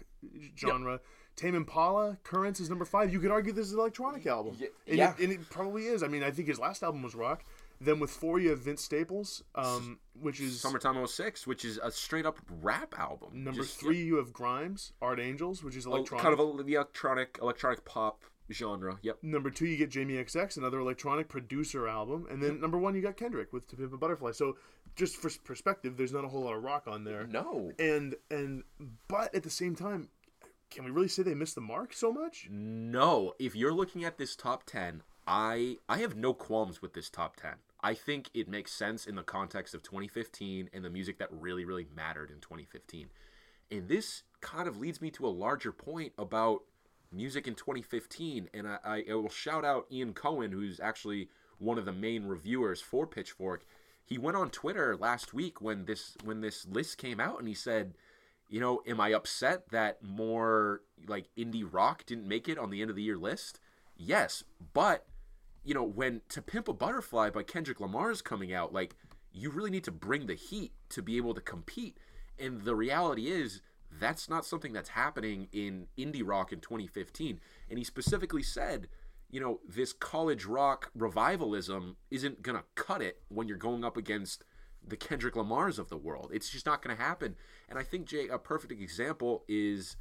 genre. 0.57 1.01
Tame 1.37 1.55
Impala, 1.55 2.19
Currents 2.23 2.61
is 2.61 2.69
number 2.69 2.85
five. 2.85 3.13
You 3.13 3.21
could 3.21 3.31
argue 3.31 3.53
this 3.53 3.67
is 3.67 3.73
an 3.73 3.79
electronic 3.79 4.27
album. 4.27 4.57
Y- 4.61 4.69
and, 4.87 4.99
yeah. 4.99 5.15
it, 5.19 5.25
and 5.25 5.33
it 5.33 5.49
probably 5.49 5.87
is. 5.87 6.03
I 6.03 6.09
mean, 6.09 6.23
I 6.23 6.31
think 6.31 6.49
his 6.49 6.59
last 6.59 6.83
album 6.83 7.03
was 7.03 7.15
rock. 7.15 7.45
Then 7.81 7.99
with 7.99 8.11
four, 8.11 8.39
you 8.39 8.51
have 8.51 8.59
Vince 8.61 8.83
Staples, 8.83 9.43
um, 9.55 9.99
which 10.21 10.39
is 10.39 10.61
Summertime 10.61 11.07
06, 11.07 11.47
which 11.47 11.65
is 11.65 11.79
a 11.83 11.91
straight 11.91 12.27
up 12.27 12.39
rap 12.61 12.95
album. 12.99 13.43
number 13.45 13.63
Just, 13.63 13.81
three. 13.81 14.03
You 14.03 14.17
have 14.17 14.33
Grimes, 14.35 14.93
Art 15.01 15.19
Angels, 15.19 15.65
which 15.65 15.77
is 15.77 15.87
yeah, 15.87 15.93
electronic. 15.93 16.23
kind 16.23 16.39
of 16.39 16.61
a, 16.61 16.63
the 16.63 16.75
electronic 16.75 17.39
electronic 17.41 17.85
pop 17.87 18.23
genre. 18.53 18.99
Yep. 19.01 19.19
Number 19.23 19.49
two, 19.49 19.67
you 19.67 19.79
get 19.79 19.91
Jamie 19.91 20.15
XX, 20.15 20.59
another 20.59 20.79
electronic 20.81 21.29
producer 21.29 21.89
album, 21.89 22.27
and 22.31 22.43
then 22.43 22.61
number 22.61 22.77
one, 22.79 22.95
you 22.95 23.01
got 23.01 23.17
Kendrick 23.17 23.53
with 23.53 23.67
"To 23.69 23.77
Pimp 23.77 23.95
a 23.95 23.97
Butterfly." 23.97 24.33
So, 24.33 24.59
just 24.95 25.17
for 25.17 25.31
perspective, 25.43 25.97
there's 25.97 26.13
not 26.13 26.25
a 26.25 26.29
whole 26.29 26.43
lot 26.43 26.55
of 26.57 26.63
rock 26.63 26.85
on 26.87 27.05
there. 27.05 27.27
No. 27.27 27.73
and 27.79 28.15
and 28.31 28.65
but 29.09 29.35
at 29.35 29.43
the 29.43 29.51
same 29.51 29.75
time 29.75 30.09
can 30.71 30.85
we 30.85 30.91
really 30.91 31.09
say 31.09 31.23
they 31.23 31.35
missed 31.35 31.57
the 31.57 31.61
mark 31.61 31.93
so 31.93 32.13
much 32.13 32.47
No, 32.49 33.35
if 33.39 33.57
you're 33.57 33.73
looking 33.73 34.05
at 34.05 34.19
this 34.19 34.37
top 34.37 34.65
10, 34.65 35.03
I 35.27 35.79
I 35.89 35.99
have 35.99 36.15
no 36.17 36.33
qualms 36.33 36.81
with 36.81 36.93
this 36.95 37.11
top 37.11 37.37
10. 37.37 37.55
I 37.83 37.95
think 37.95 38.31
it 38.35 38.49
makes 38.49 38.73
sense 38.73 39.07
in 39.07 39.15
the 39.15 39.23
context 39.23 39.75
of 39.75 39.83
2015 39.83 40.71
and 40.73 40.85
the 40.85 40.91
music 40.91 41.19
that 41.19 41.29
really 41.33 41.65
really 41.65 41.87
mattered 41.95 42.31
in 42.31 42.41
2015. 42.41 43.09
And 43.71 43.89
this 43.89 44.23
kind 44.41 44.69
of 44.69 44.79
leads 44.79 45.01
me 45.01 45.11
to 45.13 45.27
a 45.27 45.29
larger 45.29 45.73
point 45.73 46.13
about 46.19 46.63
music 47.13 47.47
in 47.47 47.55
2015 47.55 48.49
and 48.55 48.69
I, 48.69 49.05
I, 49.09 49.15
will 49.15 49.29
shout 49.29 49.65
out 49.65 49.87
Ian 49.91 50.13
Cohen 50.13 50.53
who's 50.53 50.79
actually 50.79 51.29
one 51.59 51.77
of 51.77 51.85
the 51.85 51.93
main 51.93 52.25
reviewers 52.25 52.81
for 52.81 53.07
Pitchfork. 53.07 53.65
He 54.05 54.17
went 54.17 54.37
on 54.37 54.51
Twitter 54.51 54.97
last 54.97 55.35
week 55.35 55.61
when 55.61 55.87
this 55.87 56.17
when 56.25 56.41
this 56.41 56.67
list 56.67 56.99
came 56.99 57.21
out 57.21 57.39
and 57.39 57.49
he 57.49 57.55
said 57.55 57.95
You 58.49 58.61
know, 58.61 58.83
am 58.87 59.01
I 59.01 59.13
upset 59.13 59.71
that 59.71 60.03
more 60.03 60.83
like 61.07 61.29
indie 61.39 61.69
rock 61.69 62.05
didn't 62.05 62.29
make 62.29 62.49
it 62.49 62.59
on 62.59 62.71
the 62.71 62.83
end 62.83 62.91
of 62.91 62.97
the 62.97 63.03
year 63.03 63.19
list? 63.19 63.61
Yes, 63.97 64.45
but 64.73 65.07
you 65.65 65.75
know, 65.75 65.85
when 65.85 66.23
To 66.31 66.43
Pimp 66.43 66.69
a 66.69 66.73
Butterfly 66.73 67.31
by 67.31 67.43
Kendrick 67.43 67.81
Lamar 67.81 68.11
is 68.11 68.23
coming 68.23 68.53
out, 68.53 68.73
like 68.73 68.97
you 69.33 69.51
really 69.51 69.71
need 69.71 69.85
to 69.85 69.93
bring 69.93 70.27
the 70.27 70.35
heat 70.35 70.73
to 70.91 71.03
be 71.03 71.17
able 71.17 71.35
to 71.35 71.41
compete. 71.41 71.99
And 72.39 72.63
the 72.63 72.75
reality 72.75 73.29
is 73.29 73.61
that's 73.99 74.29
not 74.29 74.45
something 74.47 74.73
that's 74.73 74.91
happening 74.91 75.49
in 75.53 75.87
indie 75.99 76.23
rock 76.25 76.53
in 76.53 76.61
2015. 76.61 77.41
And 77.69 77.79
he 77.79 77.85
specifically 77.85 78.43
said, 78.43 78.89
you 79.31 79.41
know, 79.41 79.61
this 79.69 79.93
college 79.93 80.45
rock 80.45 80.91
revivalism 80.95 81.97
isn't 82.11 82.43
going 82.43 82.59
to 82.59 82.65
cut 82.75 83.03
it 83.03 83.23
when 83.29 83.47
you're 83.47 83.57
going 83.57 83.85
up 83.85 83.97
against 83.97 84.45
the 84.87 84.97
Kendrick 84.97 85.35
Lamars 85.35 85.79
of 85.79 85.89
the 85.89 85.97
world. 85.97 86.31
It's 86.33 86.51
just 86.51 86.67
not 86.67 86.83
going 86.83 86.97
to 86.97 87.03
happen. 87.03 87.37
And 87.69 87.79
I 87.79 87.83
think 87.83 88.07
Jay, 88.07 88.29
a 88.29 88.39
perfect 88.39 88.73
example 88.73 89.45
is 89.49 89.97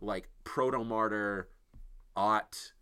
like 0.00 0.28
Protomartyr, 0.44 1.44
Ought, 2.16 2.72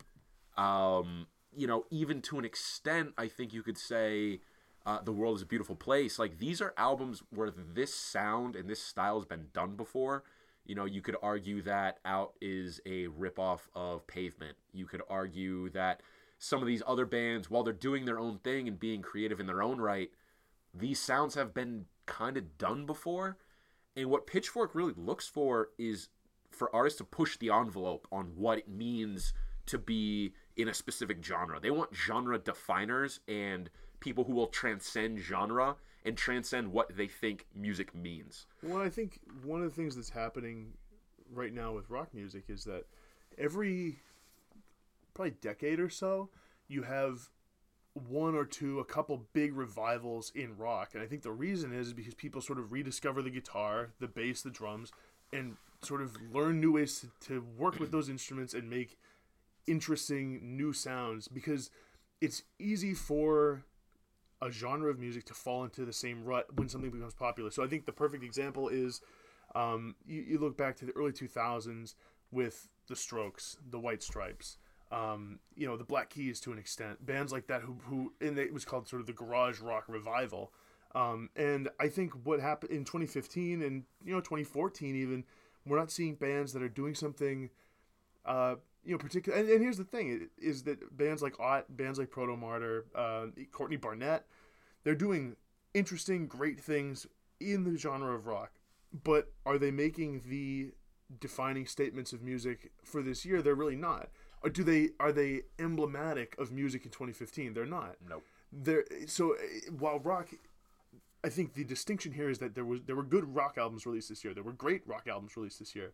um, 0.57 1.27
you 1.55 1.67
know, 1.67 1.85
even 1.89 2.21
to 2.23 2.39
an 2.39 2.45
extent, 2.45 3.13
I 3.17 3.27
think 3.27 3.53
you 3.53 3.63
could 3.63 3.77
say 3.77 4.41
uh, 4.85 5.01
The 5.01 5.11
World 5.11 5.37
is 5.37 5.41
a 5.41 5.45
Beautiful 5.45 5.75
Place. 5.75 6.19
Like, 6.19 6.39
these 6.39 6.61
are 6.61 6.73
albums 6.77 7.23
where 7.29 7.51
this 7.51 7.93
sound 7.93 8.55
and 8.55 8.69
this 8.69 8.81
style 8.81 9.15
has 9.17 9.25
been 9.25 9.47
done 9.53 9.75
before. 9.75 10.23
You 10.65 10.75
know, 10.75 10.85
you 10.85 11.01
could 11.01 11.17
argue 11.21 11.61
that 11.63 11.99
Ought 12.05 12.33
is 12.41 12.79
a 12.85 13.07
ripoff 13.07 13.61
of 13.75 14.07
Pavement. 14.07 14.55
You 14.71 14.85
could 14.85 15.01
argue 15.09 15.69
that 15.71 16.01
some 16.39 16.61
of 16.61 16.67
these 16.67 16.83
other 16.87 17.05
bands, 17.05 17.49
while 17.49 17.63
they're 17.63 17.73
doing 17.73 18.05
their 18.05 18.19
own 18.19 18.39
thing 18.39 18.67
and 18.67 18.79
being 18.79 19.01
creative 19.01 19.39
in 19.39 19.47
their 19.47 19.61
own 19.61 19.79
right, 19.79 20.09
these 20.73 20.99
sounds 20.99 21.35
have 21.35 21.53
been 21.53 21.85
kind 22.05 22.37
of 22.37 22.57
done 22.57 22.85
before. 22.85 23.37
And 23.95 24.09
what 24.09 24.27
Pitchfork 24.27 24.73
really 24.73 24.93
looks 24.95 25.27
for 25.27 25.69
is 25.77 26.09
for 26.49 26.73
artists 26.75 26.97
to 26.97 27.03
push 27.03 27.37
the 27.37 27.49
envelope 27.49 28.07
on 28.11 28.31
what 28.35 28.57
it 28.57 28.69
means 28.69 29.33
to 29.67 29.77
be 29.77 30.33
in 30.57 30.67
a 30.67 30.73
specific 30.73 31.23
genre. 31.23 31.59
They 31.59 31.71
want 31.71 31.95
genre 31.95 32.37
definers 32.37 33.19
and 33.27 33.69
people 33.99 34.23
who 34.23 34.33
will 34.33 34.47
transcend 34.47 35.19
genre 35.19 35.75
and 36.05 36.17
transcend 36.17 36.71
what 36.71 36.95
they 36.95 37.07
think 37.07 37.45
music 37.55 37.95
means. 37.95 38.45
Well, 38.61 38.81
I 38.81 38.89
think 38.89 39.19
one 39.43 39.61
of 39.61 39.69
the 39.69 39.75
things 39.75 39.95
that's 39.95 40.09
happening 40.09 40.73
right 41.31 41.53
now 41.53 41.73
with 41.73 41.89
rock 41.89 42.13
music 42.13 42.43
is 42.49 42.65
that 42.65 42.85
every 43.37 43.97
probably 45.13 45.35
decade 45.41 45.79
or 45.79 45.89
so, 45.89 46.29
you 46.67 46.83
have 46.83 47.29
one 47.93 48.35
or 48.35 48.45
two, 48.45 48.79
a 48.79 48.85
couple 48.85 49.27
big 49.33 49.55
revivals 49.55 50.31
in 50.35 50.57
rock. 50.57 50.91
And 50.93 51.03
I 51.03 51.05
think 51.05 51.21
the 51.21 51.31
reason 51.31 51.73
is 51.73 51.93
because 51.93 52.15
people 52.15 52.41
sort 52.41 52.59
of 52.59 52.71
rediscover 52.71 53.21
the 53.21 53.29
guitar, 53.29 53.91
the 53.99 54.07
bass, 54.07 54.41
the 54.41 54.49
drums, 54.49 54.91
and 55.31 55.57
sort 55.81 56.01
of 56.01 56.17
learn 56.33 56.59
new 56.59 56.73
ways 56.73 56.99
to, 56.99 57.27
to 57.27 57.45
work 57.57 57.79
with 57.79 57.91
those 57.91 58.09
instruments 58.09 58.53
and 58.53 58.69
make 58.69 58.97
interesting 59.67 60.57
new 60.57 60.73
sounds 60.73 61.27
because 61.27 61.69
it's 62.21 62.43
easy 62.59 62.93
for 62.93 63.63
a 64.41 64.51
genre 64.51 64.89
of 64.89 64.99
music 64.99 65.25
to 65.25 65.33
fall 65.33 65.63
into 65.63 65.85
the 65.85 65.93
same 65.93 66.23
rut 66.23 66.47
when 66.55 66.67
something 66.67 66.91
becomes 66.91 67.13
popular. 67.13 67.49
So 67.49 67.63
I 67.63 67.67
think 67.67 67.85
the 67.85 67.91
perfect 67.91 68.23
example 68.23 68.69
is 68.69 69.01
um, 69.55 69.95
you, 70.05 70.21
you, 70.21 70.39
look 70.39 70.57
back 70.57 70.75
to 70.77 70.85
the 70.85 70.91
early 70.93 71.11
2000s 71.11 71.95
with 72.31 72.67
the 72.87 72.95
Strokes, 72.95 73.57
the 73.69 73.79
White 73.79 74.01
Stripes, 74.01 74.57
um, 74.91 75.39
you 75.55 75.67
know, 75.67 75.77
the 75.77 75.83
Black 75.83 76.09
Keys 76.09 76.39
to 76.41 76.51
an 76.51 76.57
extent, 76.57 77.05
bands 77.05 77.31
like 77.31 77.47
that 77.47 77.61
who, 77.61 77.77
who 77.83 78.13
and 78.19 78.37
it 78.37 78.53
was 78.53 78.65
called 78.65 78.87
sort 78.87 79.01
of 79.01 79.07
the 79.07 79.13
garage 79.13 79.59
rock 79.59 79.85
revival. 79.87 80.51
Um, 80.95 81.29
and 81.35 81.69
I 81.79 81.87
think 81.87 82.13
what 82.23 82.39
happened 82.39 82.71
in 82.71 82.85
2015 82.85 83.61
and 83.61 83.83
you 84.03 84.13
know 84.13 84.19
2014 84.19 84.95
even, 84.95 85.23
we're 85.65 85.79
not 85.79 85.91
seeing 85.91 86.15
bands 86.15 86.53
that 86.53 86.61
are 86.61 86.69
doing 86.69 86.95
something 86.95 87.49
uh, 88.25 88.55
you 88.83 88.91
know, 88.91 88.97
particular. 88.97 89.37
And, 89.37 89.49
and, 89.49 89.61
here's 89.61 89.77
the 89.77 89.83
thing: 89.83 90.29
is 90.37 90.63
that 90.63 90.95
bands 90.95 91.21
like 91.21 91.39
Ought, 91.39 91.75
bands 91.75 91.99
like 91.99 92.11
Protomartyr, 92.11 92.83
uh, 92.95 93.25
Courtney 93.51 93.77
Barnett, 93.77 94.25
they're 94.83 94.95
doing 94.95 95.35
interesting, 95.73 96.27
great 96.27 96.59
things 96.59 97.07
in 97.39 97.63
the 97.63 97.77
genre 97.77 98.13
of 98.13 98.27
rock. 98.27 98.51
But 99.03 99.31
are 99.45 99.57
they 99.57 99.71
making 99.71 100.23
the 100.27 100.71
defining 101.19 101.65
statements 101.65 102.13
of 102.13 102.21
music 102.21 102.71
for 102.83 103.01
this 103.01 103.25
year? 103.25 103.41
They're 103.41 103.55
really 103.55 103.75
not. 103.75 104.09
Or 104.43 104.49
do 104.49 104.63
they? 104.63 104.89
Are 104.99 105.11
they 105.11 105.43
emblematic 105.57 106.35
of 106.37 106.51
music 106.51 106.85
in 106.85 106.91
2015? 106.91 107.53
They're 107.53 107.65
not. 107.65 107.95
Nope. 108.07 108.23
They're 108.51 108.85
so 109.07 109.35
while 109.77 109.99
rock. 109.99 110.29
I 111.25 111.29
think 111.29 111.53
the 111.53 111.63
distinction 111.63 112.11
here 112.11 112.29
is 112.29 112.39
that 112.39 112.53
there 112.53 112.65
was 112.65 112.81
there 112.85 112.97
were 112.97 113.03
good 113.03 113.33
rock 113.33 113.57
albums 113.57 113.85
released 113.85 114.09
this 114.09 114.25
year. 114.25 114.33
There 114.33 114.43
were 114.43 114.51
great 114.51 114.85
rock 114.85 115.07
albums 115.07 115.37
released 115.37 115.59
this 115.59 115.73
year 115.73 115.93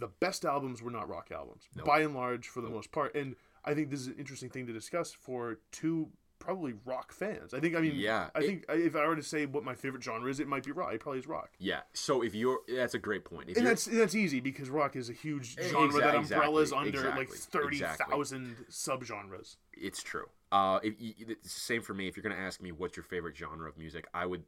the 0.00 0.08
best 0.08 0.44
albums 0.44 0.82
were 0.82 0.90
not 0.90 1.08
rock 1.08 1.30
albums 1.32 1.68
nope. 1.76 1.86
by 1.86 2.00
and 2.00 2.14
large 2.14 2.48
for 2.48 2.60
the 2.60 2.68
nope. 2.68 2.76
most 2.76 2.92
part 2.92 3.14
and 3.14 3.36
i 3.64 3.74
think 3.74 3.90
this 3.90 4.00
is 4.00 4.08
an 4.08 4.16
interesting 4.18 4.50
thing 4.50 4.66
to 4.66 4.72
discuss 4.72 5.12
for 5.12 5.58
two 5.70 6.08
probably 6.38 6.72
rock 6.86 7.12
fans 7.12 7.52
i 7.52 7.60
think 7.60 7.76
i 7.76 7.80
mean 7.80 7.92
yeah 7.94 8.30
i 8.34 8.38
it, 8.38 8.46
think 8.46 8.64
if 8.70 8.96
i 8.96 9.06
were 9.06 9.14
to 9.14 9.22
say 9.22 9.44
what 9.44 9.62
my 9.62 9.74
favorite 9.74 10.02
genre 10.02 10.30
is 10.30 10.40
it 10.40 10.48
might 10.48 10.64
be 10.64 10.72
rock 10.72 10.90
it 10.94 10.98
probably 10.98 11.18
is 11.18 11.26
rock 11.26 11.50
yeah 11.58 11.80
so 11.92 12.22
if 12.22 12.34
you're 12.34 12.60
that's 12.74 12.94
a 12.94 12.98
great 12.98 13.26
point 13.26 13.50
if 13.50 13.58
and 13.58 13.66
that's 13.66 13.84
that's 13.84 14.14
easy 14.14 14.40
because 14.40 14.70
rock 14.70 14.96
is 14.96 15.10
a 15.10 15.12
huge 15.12 15.58
genre 15.68 16.00
that 16.00 16.14
umbrellas 16.14 16.70
exactly, 16.70 16.88
under 16.88 16.98
exactly, 17.00 17.26
like 17.26 17.28
30,000 17.28 18.42
exactly. 18.42 18.66
subgenres 18.70 19.56
it's 19.74 20.02
true 20.02 20.30
uh 20.50 20.80
if 20.82 20.98
you, 20.98 21.12
it's 21.18 21.54
the 21.54 21.60
same 21.60 21.82
for 21.82 21.92
me 21.92 22.08
if 22.08 22.16
you're 22.16 22.24
going 22.24 22.34
to 22.34 22.40
ask 22.40 22.62
me 22.62 22.72
what's 22.72 22.96
your 22.96 23.04
favorite 23.04 23.36
genre 23.36 23.68
of 23.68 23.76
music 23.76 24.06
i 24.14 24.24
would 24.24 24.42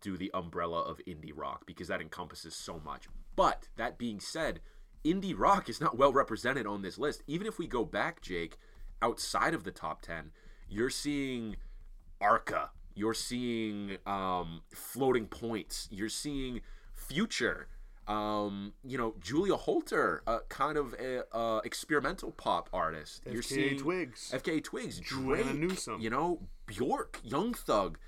do 0.00 0.16
the 0.16 0.30
umbrella 0.34 0.80
of 0.82 1.00
indie 1.06 1.32
rock 1.34 1.66
because 1.66 1.88
that 1.88 2.00
encompasses 2.00 2.54
so 2.54 2.80
much. 2.84 3.08
But 3.36 3.68
that 3.76 3.98
being 3.98 4.20
said, 4.20 4.60
indie 5.04 5.34
rock 5.36 5.68
is 5.68 5.80
not 5.80 5.96
well 5.96 6.12
represented 6.12 6.66
on 6.66 6.82
this 6.82 6.98
list. 6.98 7.22
Even 7.26 7.46
if 7.46 7.58
we 7.58 7.66
go 7.66 7.84
back, 7.84 8.20
Jake, 8.20 8.58
outside 9.02 9.54
of 9.54 9.64
the 9.64 9.70
top 9.70 10.02
10, 10.02 10.30
you're 10.68 10.90
seeing 10.90 11.56
Arca, 12.20 12.70
you're 12.94 13.14
seeing 13.14 13.98
um, 14.06 14.62
Floating 14.72 15.26
Points, 15.26 15.88
you're 15.90 16.08
seeing 16.08 16.60
Future. 16.94 17.68
Um, 18.06 18.72
you 18.82 18.96
know, 18.96 19.14
Julia 19.20 19.54
Holter, 19.56 20.22
uh, 20.26 20.38
kind 20.48 20.78
of 20.78 20.94
a 20.94 21.24
uh, 21.36 21.60
experimental 21.62 22.30
pop 22.32 22.70
artist. 22.72 23.22
FKA 23.26 23.32
You're 23.34 23.42
seeing 23.42 23.78
Twigs, 23.78 24.32
FKA 24.34 24.64
Twigs, 24.64 24.98
Drake, 24.98 25.54
Newsom. 25.54 26.00
you 26.00 26.08
know, 26.08 26.40
Bjork, 26.66 27.20
Young 27.22 27.52
Thug 27.52 27.98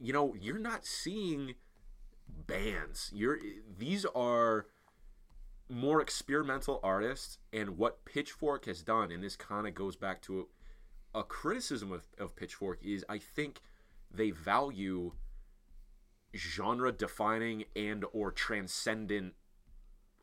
you 0.00 0.12
know, 0.12 0.34
you're 0.40 0.58
not 0.58 0.86
seeing 0.86 1.54
bands. 2.46 3.10
You're 3.14 3.38
these 3.78 4.04
are 4.14 4.66
more 5.70 6.00
experimental 6.00 6.80
artists 6.82 7.38
and 7.52 7.78
what 7.78 8.04
Pitchfork 8.04 8.66
has 8.66 8.82
done 8.82 9.12
and 9.12 9.22
this 9.22 9.36
kind 9.36 9.66
of 9.66 9.74
goes 9.74 9.96
back 9.96 10.20
to 10.22 10.46
a, 11.14 11.20
a 11.20 11.22
criticism 11.22 11.92
of, 11.92 12.06
of 12.18 12.34
Pitchfork 12.34 12.80
is 12.82 13.04
I 13.08 13.18
think 13.18 13.60
they 14.12 14.30
value 14.30 15.12
genre 16.34 16.92
defining 16.92 17.64
and 17.76 18.04
or 18.12 18.30
transcendent 18.30 19.34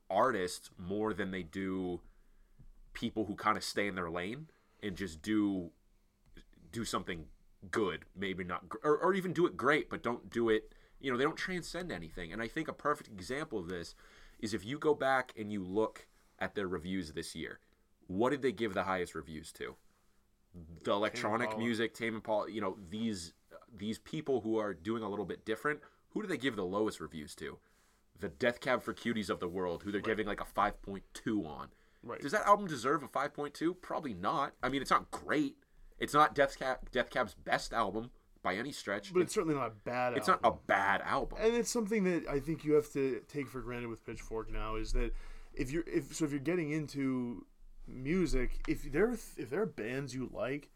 artists 0.10 0.70
more 0.78 1.14
than 1.14 1.32
they 1.32 1.44
do 1.44 2.02
people 2.94 3.26
who 3.26 3.36
kind 3.36 3.58
of 3.58 3.64
stay 3.64 3.88
in 3.88 3.96
their 3.96 4.10
lane 4.10 4.48
and 4.82 4.96
just 4.96 5.22
do 5.22 5.72
do 6.72 6.84
something 6.84 7.26
good, 7.72 8.06
maybe 8.16 8.44
not, 8.44 8.64
or, 8.84 8.98
or 8.98 9.14
even 9.14 9.34
do 9.34 9.46
it 9.46 9.58
great, 9.58 9.90
but 9.90 10.04
don't 10.04 10.30
do 10.30 10.50
it. 10.50 10.74
You 11.00 11.12
know, 11.12 11.18
they 11.18 11.24
don't 11.24 11.38
transcend 11.38 11.92
anything. 11.92 12.34
And 12.34 12.42
I 12.42 12.48
think 12.48 12.68
a 12.68 12.74
perfect 12.74 13.10
example 13.10 13.60
of 13.60 13.68
this 13.68 13.96
is 14.40 14.54
if 14.54 14.66
you 14.66 14.78
go 14.78 14.94
back 14.94 15.34
and 15.38 15.52
you 15.52 15.64
look 15.64 16.08
at 16.40 16.56
their 16.56 16.68
reviews 16.68 17.12
this 17.14 17.36
year. 17.36 17.60
What 18.08 18.30
did 18.30 18.42
they 18.42 18.52
give 18.52 18.74
the 18.74 18.84
highest 18.84 19.16
reviews 19.16 19.52
to? 19.54 19.76
The 20.84 20.92
electronic 20.92 21.58
music, 21.58 21.94
Tame 21.94 22.16
Impala. 22.16 22.50
You 22.50 22.62
know 22.62 22.78
these 22.90 23.34
these 23.76 24.00
people 24.00 24.42
who 24.42 24.58
are 24.58 24.74
doing 24.74 25.04
a 25.04 25.10
little 25.10 25.26
bit 25.26 25.46
different. 25.46 25.82
Who 26.10 26.22
do 26.22 26.28
they 26.28 26.38
give 26.38 26.56
the 26.56 26.66
lowest 26.66 27.00
reviews 27.00 27.36
to? 27.36 27.60
The 28.20 28.30
Death 28.30 28.60
Cab 28.60 28.82
for 28.82 28.94
Cuties 28.94 29.30
of 29.30 29.40
the 29.40 29.48
world, 29.48 29.84
who 29.84 29.92
they're 29.92 30.00
right. 30.00 30.08
giving 30.08 30.26
like 30.26 30.42
a 30.42 30.46
five 30.46 30.82
point 30.82 31.04
two 31.14 31.46
on. 31.46 31.68
Right. 32.02 32.22
Does 32.22 32.32
that 32.32 32.48
album 32.48 32.66
deserve 32.68 33.04
a 33.04 33.08
five 33.08 33.34
point 33.34 33.54
two? 33.54 33.74
Probably 33.76 34.14
not. 34.14 34.54
I 34.64 34.70
mean, 34.70 34.82
it's 34.82 34.90
not 34.90 35.12
great, 35.12 35.58
it's 36.00 36.14
not 36.14 36.34
Death 36.34 36.58
Cab 36.58 36.90
Death 36.92 37.10
Cab's 37.10 37.36
best 37.36 37.74
album 37.74 38.12
by 38.48 38.56
any 38.56 38.72
stretch, 38.72 39.12
but 39.14 39.20
it's, 39.20 39.28
it's 39.28 39.36
certainly 39.36 39.56
not 39.56 39.68
a 39.68 39.72
bad. 39.84 40.16
It's 40.16 40.30
album. 40.30 40.42
not 40.44 40.54
a 40.54 40.58
bad 40.68 41.02
album, 41.02 41.38
and 41.42 41.54
it's 41.54 41.70
something 41.70 42.06
that 42.06 42.28
I 42.30 42.40
think 42.40 42.64
you 42.64 42.74
have 42.74 42.90
to 42.94 43.22
take 43.28 43.50
for 43.50 43.60
granted 43.60 43.90
with 43.90 44.06
Pitchfork 44.06 44.50
now 44.52 44.76
is 44.76 44.94
that 44.94 45.12
if 45.54 45.70
you're 45.70 45.84
if 45.86 46.16
so 46.16 46.24
if 46.24 46.32
you're 46.32 46.40
getting 46.40 46.72
into 46.72 47.46
music, 47.88 48.62
if 48.68 48.90
there 48.90 49.12
if 49.12 49.50
there 49.50 49.62
are 49.64 49.66
bands 49.66 50.16
you 50.16 50.30
like, 50.34 50.70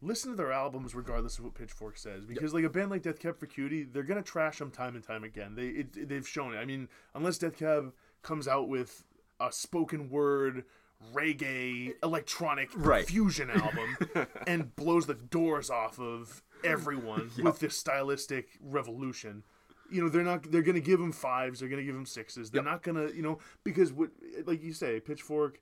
listen 0.00 0.30
to 0.30 0.36
their 0.36 0.52
albums 0.52 0.94
regardless 0.94 1.38
of 1.38 1.44
what 1.44 1.54
Pitchfork 1.54 1.98
says. 1.98 2.24
Because 2.24 2.52
yep. 2.52 2.54
like 2.54 2.64
a 2.64 2.70
band 2.70 2.90
like 2.90 3.02
Death 3.02 3.18
Cab 3.18 3.36
for 3.36 3.46
Cutie, 3.46 3.82
they're 3.82 4.04
gonna 4.04 4.22
trash 4.22 4.58
them 4.58 4.70
time 4.70 4.94
and 4.94 5.02
time 5.02 5.24
again. 5.24 5.56
They 5.56 5.68
it, 5.68 6.08
they've 6.08 6.28
shown 6.28 6.54
it. 6.54 6.58
I 6.58 6.64
mean, 6.64 6.88
unless 7.16 7.38
Death 7.38 7.58
Cab 7.58 7.92
comes 8.22 8.46
out 8.46 8.68
with 8.68 9.02
a 9.40 9.50
spoken 9.50 10.08
word 10.08 10.64
reggae 11.12 11.94
electronic 12.02 12.70
right. 12.74 13.06
fusion 13.06 13.50
album 13.50 13.96
and 14.46 14.74
blows 14.76 15.06
the 15.06 15.14
doors 15.14 15.70
off 15.70 15.98
of 15.98 16.42
everyone 16.64 17.30
yep. 17.36 17.44
with 17.44 17.58
this 17.60 17.76
stylistic 17.76 18.58
revolution 18.60 19.42
you 19.90 20.02
know 20.02 20.08
they're 20.08 20.22
not 20.22 20.50
they're 20.50 20.62
gonna 20.62 20.80
give 20.80 21.00
him 21.00 21.12
fives 21.12 21.60
they're 21.60 21.68
gonna 21.68 21.82
give 21.82 21.94
him 21.96 22.06
sixes 22.06 22.50
they're 22.50 22.62
Yep. 22.62 22.70
not 22.72 22.82
gonna 22.82 23.08
you 23.10 23.22
know 23.22 23.38
because 23.64 23.92
what 23.92 24.10
like 24.46 24.62
you 24.62 24.72
say 24.72 25.00
pitchfork 25.00 25.60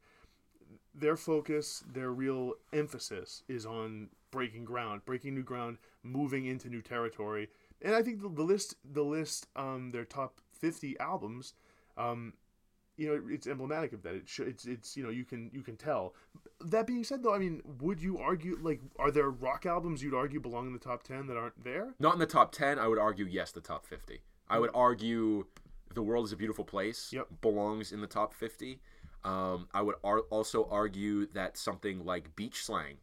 their 0.95 1.17
focus 1.17 1.85
their 1.93 2.11
real 2.13 2.55
emphasis 2.73 3.43
is 3.49 3.67
on 3.67 4.09
breaking 4.31 4.65
ground 4.65 5.03
breaking 5.05 5.35
new 5.35 5.43
ground 5.43 5.79
moving 6.03 6.47
into 6.47 6.69
new 6.69 6.83
territory 6.83 7.49
and 7.83 7.95
i 7.95 8.03
think 8.03 8.21
the, 8.23 8.29
the 8.29 8.43
list 8.43 8.75
the 8.85 9.03
list 9.05 9.47
um 9.57 9.91
their 9.93 10.05
top 10.05 10.41
50 10.59 10.99
albums 10.99 11.55
um 11.97 12.33
you 12.97 13.07
know 13.09 13.21
it's 13.29 13.47
emblematic 13.47 13.93
of 13.93 14.03
that 14.03 14.15
it 14.15 14.29
sh- 14.29 14.41
it's 14.41 14.65
it's 14.65 14.97
you 14.97 15.03
know 15.03 15.11
you 15.11 15.25
can 15.25 15.51
you 15.53 15.63
can 15.63 15.77
tell 15.77 16.15
that 16.61 16.87
being 16.87 17.05
said 17.05 17.23
though 17.23 17.35
i 17.35 17.39
mean 17.39 17.61
would 17.81 18.01
you 18.01 18.19
argue 18.19 18.57
like 18.63 18.81
are 18.99 19.11
there 19.11 19.29
rock 19.31 19.67
albums 19.67 20.03
you'd 20.03 20.15
argue 20.15 20.41
belong 20.41 20.67
in 20.67 20.73
the 20.73 20.79
top 20.79 21.03
10 21.03 21.27
that 21.27 21.37
aren't 21.37 21.63
there 21.63 21.95
Not 21.99 22.15
in 22.15 22.19
the 22.21 22.27
top 22.27 22.53
10. 22.53 22.79
I 22.79 22.89
would 22.89 22.99
argue, 22.99 23.27
yes, 23.27 23.53
the 23.53 23.61
top 23.61 23.85
50. 23.85 24.21
I 24.49 24.59
would 24.59 24.71
argue 24.75 25.47
The 25.95 26.03
World 26.03 26.25
is 26.27 26.33
a 26.33 26.37
Beautiful 26.37 26.65
Place 26.65 27.11
Yep. 27.13 27.27
belongs 27.43 27.93
in 27.93 28.01
the 28.01 28.07
top 28.07 28.33
50. 28.33 28.81
Um, 29.25 29.69
I 29.75 29.83
would 29.83 29.97
ar- 30.05 30.21
also 30.31 30.67
argue 30.71 31.27
that 31.35 31.57
something 31.59 32.05
like 32.05 32.35
Beach 32.37 32.65
Slang 32.65 32.97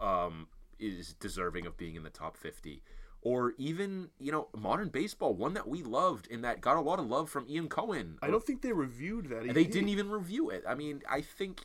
um, 0.00 0.48
is 0.78 1.14
deserving 1.14 1.66
of 1.66 1.76
being 1.76 1.94
in 1.96 2.02
the 2.02 2.10
top 2.10 2.36
50. 2.36 2.82
Or 3.22 3.52
even, 3.58 4.10
you 4.20 4.30
know, 4.30 4.48
modern 4.56 4.88
baseball, 4.90 5.34
one 5.34 5.54
that 5.54 5.66
we 5.66 5.82
loved 5.82 6.28
and 6.30 6.44
that 6.44 6.60
got 6.60 6.76
a 6.76 6.80
lot 6.80 6.98
of 7.00 7.06
love 7.06 7.28
from 7.28 7.46
Ian 7.48 7.68
Cohen. 7.68 8.16
i 8.22 8.28
don't 8.28 8.44
think 8.44 8.62
they 8.62 8.72
reviewed 8.72 9.28
that 9.30 9.52
They 9.52 9.64
didn't 9.64 9.88
even 9.88 10.08
review 10.08 10.50
it. 10.50 10.62
I 10.68 10.74
mean, 10.76 11.02
I 11.10 11.20
think, 11.22 11.64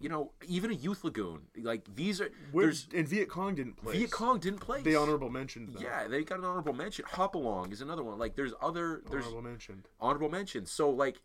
you 0.00 0.08
know, 0.08 0.32
even 0.48 0.70
a 0.70 0.74
Youth 0.74 1.04
Lagoon, 1.04 1.42
like 1.60 1.82
these 1.94 2.20
are. 2.22 2.30
Where, 2.52 2.66
there's 2.66 2.88
and 2.94 3.06
Viet 3.06 3.28
Cong 3.28 3.54
didn't 3.54 3.76
play. 3.76 3.98
Viet 3.98 4.10
Cong 4.10 4.38
didn't 4.38 4.60
play. 4.60 4.80
They 4.82 4.94
honorable 4.94 5.28
mentioned. 5.30 5.74
Them. 5.74 5.82
Yeah, 5.82 6.08
they 6.08 6.24
got 6.24 6.38
an 6.38 6.46
honorable 6.46 6.72
mention. 6.72 7.04
Hop 7.10 7.34
along 7.34 7.72
is 7.72 7.80
another 7.82 8.02
one. 8.02 8.18
Like 8.18 8.34
there's 8.34 8.52
other 8.62 9.02
there's 9.10 9.24
honorable 9.26 9.42
mentioned. 9.50 9.88
honorable 10.00 10.30
mentions. 10.30 10.70
So 10.70 10.88
like 10.90 11.20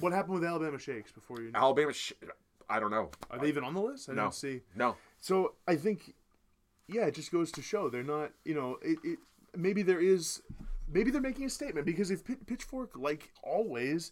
What 0.00 0.12
happened 0.12 0.34
with 0.34 0.44
Alabama 0.44 0.78
Shakes 0.78 1.12
before 1.12 1.40
you? 1.40 1.50
Alabama, 1.54 1.92
sh- 1.94 2.12
I 2.68 2.78
don't 2.80 2.90
know. 2.90 3.10
Are 3.30 3.38
they 3.38 3.48
even 3.48 3.64
on 3.64 3.74
the 3.74 3.80
list? 3.80 4.08
I 4.08 4.12
No. 4.14 4.22
didn't 4.24 4.34
see. 4.34 4.60
No, 4.76 4.96
So 5.20 5.54
I 5.68 5.76
think, 5.76 6.14
yeah, 6.88 7.06
it 7.06 7.14
just 7.14 7.30
goes 7.32 7.50
to 7.52 7.62
show 7.62 7.88
they're 7.88 8.02
not. 8.02 8.32
You 8.44 8.54
know, 8.54 8.78
it. 8.82 8.98
it 9.04 9.18
maybe 9.56 9.82
there 9.82 10.00
is, 10.00 10.42
maybe 10.92 11.10
they're 11.10 11.20
making 11.20 11.44
a 11.44 11.50
statement 11.50 11.86
because 11.86 12.10
if 12.10 12.22
Pitchfork, 12.46 12.90
like 12.96 13.30
always, 13.42 14.10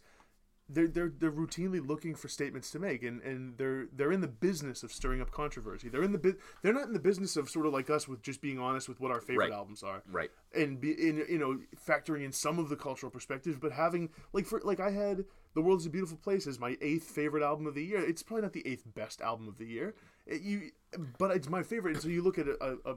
they're 0.69 0.87
they're 0.89 1.13
they're 1.19 1.33
routinely 1.33 1.87
looking 1.87 2.15
for 2.15 2.29
statements 2.29 2.71
to 2.71 2.79
make, 2.79 3.03
and 3.03 3.21
and 3.23 3.59
they're 3.59 3.87
they're 3.93 4.13
in 4.13 4.21
the 4.21 4.29
business 4.29 4.83
of 4.83 4.93
stirring 4.93 5.21
up 5.21 5.31
controversy. 5.33 5.89
They're 5.89 6.05
in 6.05 6.13
the 6.13 6.19
bu- 6.19 6.37
they're 6.63 6.73
not 6.73 6.87
in 6.87 6.93
the 6.93 7.01
business 7.01 7.37
of 7.37 7.51
sort 7.51 7.67
of 7.67 7.73
like 7.73 7.91
us 7.91 8.07
with 8.09 8.23
just 8.23 8.41
being 8.41 8.59
honest 8.59 8.89
with 8.89 9.01
what 9.01 9.11
our 9.11 9.21
favorite 9.21 9.51
Right. 9.51 9.53
albums 9.57 9.83
are. 9.83 10.03
right. 10.11 10.31
and 10.55 10.81
be 10.81 10.93
in 10.93 11.25
you 11.29 11.39
know 11.39 11.59
factoring 11.87 12.25
in 12.25 12.31
some 12.33 12.59
of 12.59 12.69
the 12.69 12.77
cultural 12.77 13.11
perspectives 13.11 13.57
but 13.61 13.73
having 13.73 14.11
like 14.35 14.45
for 14.47 14.61
like 14.65 14.81
i 14.81 14.91
had 14.91 15.25
the 15.55 15.63
world 15.63 15.81
is 15.81 15.87
a 15.87 15.91
beautiful 15.91 16.19
place 16.19 16.47
as 16.47 16.59
my 16.61 16.77
eighth 16.83 17.05
favorite 17.11 17.43
album 17.43 17.67
of 17.67 17.75
the 17.75 17.83
year 17.83 17.99
it's 18.05 18.23
probably 18.23 18.43
not 18.43 18.53
the 18.53 18.67
eighth 18.67 18.85
best 18.95 19.23
album 19.23 19.49
of 19.49 19.57
the 19.57 19.65
year 19.67 19.95
It- 20.27 20.43
you 20.43 20.71
but 21.19 21.31
it's 21.31 21.49
my 21.49 21.63
favorite 21.63 21.95
and 21.95 22.03
so 22.03 22.09
you 22.09 22.23
look 22.23 22.39
at 22.39 22.47
a, 22.47 22.77
a, 22.85 22.95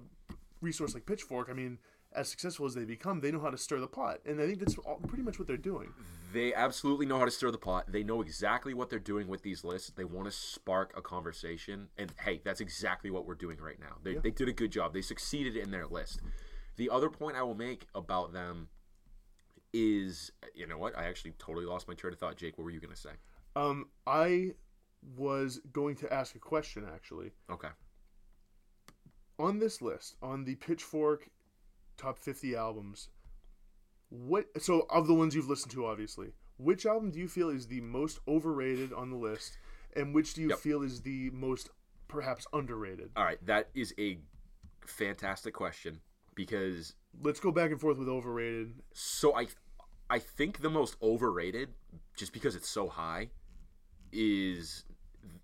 resource 0.61 0.93
like 0.93 1.05
pitchfork 1.05 1.47
i 1.49 1.53
mean 1.53 1.77
as 2.13 2.27
successful 2.29 2.65
as 2.65 2.73
they 2.73 2.85
become 2.85 3.19
they 3.21 3.31
know 3.31 3.39
how 3.39 3.49
to 3.49 3.57
stir 3.57 3.79
the 3.79 3.87
pot 3.87 4.19
and 4.25 4.41
i 4.41 4.45
think 4.45 4.59
that's 4.59 4.77
all, 4.79 4.99
pretty 5.07 5.23
much 5.23 5.37
what 5.39 5.47
they're 5.47 5.57
doing 5.57 5.93
They 6.33 6.53
absolutely 6.53 7.05
know 7.05 7.17
how 7.17 7.23
to 7.25 7.31
stir 7.31 7.49
the 7.51 7.57
pot. 7.57 7.85
They 7.89 8.03
know 8.03 8.21
exactly 8.21 8.73
what 8.73 8.89
they're 8.89 8.99
doing 8.99 9.29
with 9.29 9.41
these 9.41 9.63
lists. 9.63 9.91
They 9.95 10.03
want 10.03 10.25
to 10.25 10.31
spark 10.31 10.91
a 10.97 11.01
conversation, 11.01 11.87
and 11.97 12.11
hey, 12.19 12.41
that's 12.43 12.59
exactly 12.59 13.09
what 13.09 13.25
we're 13.25 13.35
doing 13.35 13.57
right 13.61 13.79
now. 13.79 13.95
They, 14.03 14.15
they 14.15 14.31
did 14.31 14.49
a 14.49 14.53
good 14.53 14.69
job. 14.69 14.93
They 14.93 15.01
succeeded 15.01 15.55
in 15.55 15.71
their 15.71 15.87
list. 15.87 16.19
The 16.75 16.89
other 16.89 17.09
point 17.09 17.37
I 17.37 17.43
will 17.43 17.55
make 17.55 17.87
about 17.95 18.33
them 18.33 18.67
is, 19.73 20.31
you 20.53 20.67
know 20.67 20.77
what? 20.77 20.97
I 20.97 21.05
actually 21.05 21.35
totally 21.37 21.65
lost 21.65 21.87
my 21.87 21.93
train 21.93 22.11
of 22.11 22.19
thought. 22.19 22.35
Jake, 22.35 22.57
what 22.57 22.65
were 22.65 22.71
you 22.71 22.81
gonna 22.81 22.95
say? 22.97 23.11
um 23.55 23.85
i 24.05 24.51
was 25.15 25.59
going 25.71 25.95
to 25.95 26.11
ask 26.13 26.35
a 26.35 26.39
question 26.39 26.85
actually 26.93 27.31
Okay. 27.49 27.69
on 29.37 29.59
this 29.59 29.81
list 29.81 30.15
on 30.21 30.43
the 30.45 30.55
pitchfork 30.55 31.29
top 31.97 32.17
50 32.17 32.55
albums 32.55 33.09
what 34.09 34.45
so 34.61 34.85
of 34.89 35.07
the 35.07 35.13
ones 35.13 35.35
you've 35.35 35.49
listened 35.49 35.71
to 35.71 35.85
obviously 35.85 36.29
which 36.57 36.85
album 36.85 37.11
do 37.11 37.19
you 37.19 37.27
feel 37.27 37.49
is 37.49 37.67
the 37.67 37.81
most 37.81 38.19
overrated 38.27 38.93
on 38.93 39.09
the 39.09 39.15
list 39.17 39.57
and 39.95 40.13
which 40.13 40.33
do 40.33 40.41
you 40.41 40.49
Yep. 40.49 40.59
feel 40.59 40.81
is 40.83 41.01
the 41.01 41.29
most 41.31 41.69
perhaps 42.07 42.45
underrated 42.53 43.09
All 43.15 43.23
right, 43.23 43.43
that 43.45 43.69
is 43.73 43.93
a 43.99 44.19
fantastic 44.85 45.53
question 45.53 45.99
because 46.35 46.93
let's 47.21 47.39
go 47.39 47.51
back 47.51 47.71
and 47.71 47.79
forth 47.81 47.97
with 47.97 48.07
overrated 48.09 48.73
so 48.93 49.35
I 49.35 49.47
I 50.09 50.19
think 50.19 50.61
the 50.61 50.69
most 50.69 50.95
overrated 51.01 51.69
just 52.15 52.31
because 52.31 52.55
it's 52.55 52.69
so 52.69 52.87
high 52.87 53.29
is 54.11 54.85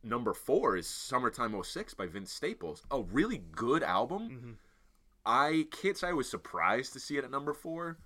number 0.04 0.34
4 0.34 0.78
is 0.78 0.88
Summertime 0.88 1.62
06 1.62 1.94
by 1.94 2.08
Vince 2.08 2.32
Staples. 2.32 2.84
A 2.92 3.02
really 3.02 3.38
good 3.38 3.84
album. 3.84 4.30
Mhm. 4.30 4.56
I 5.26 5.68
can't 5.72 5.98
say 5.98 6.08
I 6.10 6.14
was 6.14 6.30
surprised 6.30 6.94
to 6.94 7.00
see 7.00 7.18
it 7.18 7.24
at 7.24 7.32
number 7.32 7.54
4, 7.54 7.98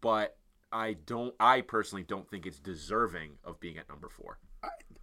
but 0.00 0.38
I 0.72 0.94
don't 0.94 1.34
I 1.38 1.60
personally 1.60 2.02
don't 2.02 2.28
think 2.28 2.44
it's 2.44 2.58
deserving 2.58 3.38
of 3.44 3.60
being 3.60 3.78
at 3.78 3.88
number 3.88 4.08
4. 4.08 4.38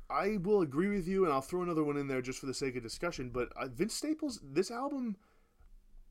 I 0.09 0.38
will 0.38 0.61
agree 0.61 0.89
with 0.89 1.07
you, 1.07 1.24
and 1.24 1.34
I'll 1.34 1.41
throw 1.41 1.63
another 1.63 1.84
one 1.84 1.97
in 1.97 2.07
there 2.07 2.21
just 2.21 2.38
for 2.39 2.45
the 2.45 2.53
sake 2.53 2.76
of 2.76 2.84
discussion. 2.84 3.30
But 3.30 3.51
uh, 3.55 3.67
Vince 3.67 3.95
Staples, 3.95 4.39
this 4.43 4.69
album, 4.69 5.15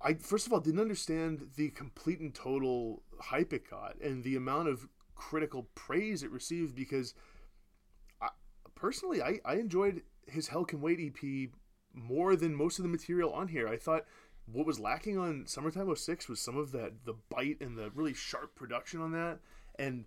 I 0.01 0.15
first 0.15 0.47
of 0.47 0.53
all 0.53 0.59
didn't 0.61 0.81
understand 0.81 1.51
the 1.57 1.71
complete 1.71 2.19
and 2.19 2.35
total 2.35 3.05
hype 3.21 3.53
it 3.53 3.69
got 3.71 4.01
and 4.01 4.25
the 4.25 4.35
amount 4.35 4.69
of 4.69 4.89
critical 5.15 5.69
praise 5.77 6.23
it 6.25 6.31
received 6.33 6.75
because, 6.75 7.15
I, 7.15 7.15
personally, 8.83 9.23
I, 9.23 9.39
I 9.45 9.55
enjoyed 9.55 10.03
his 10.27 10.49
Hell 10.49 10.65
Can 10.65 10.81
Wait 10.81 10.99
EP 11.01 11.51
more 11.95 12.35
than 12.35 12.53
most 12.55 12.81
of 12.81 12.83
the 12.83 12.89
material 12.89 13.33
on 13.33 13.47
here. 13.47 13.69
I 13.69 13.77
thought 13.77 14.05
what 14.53 14.67
was 14.67 14.81
lacking 14.81 15.17
on 15.17 15.47
Summertime 15.47 15.95
06 15.95 16.29
was 16.29 16.41
some 16.41 16.57
of 16.57 16.73
that 16.73 17.05
the 17.05 17.15
bite 17.31 17.61
and 17.61 17.79
the 17.79 17.91
really 17.95 18.13
sharp 18.13 18.57
production 18.57 19.01
on 19.01 19.13
that, 19.13 19.39
and 19.79 20.05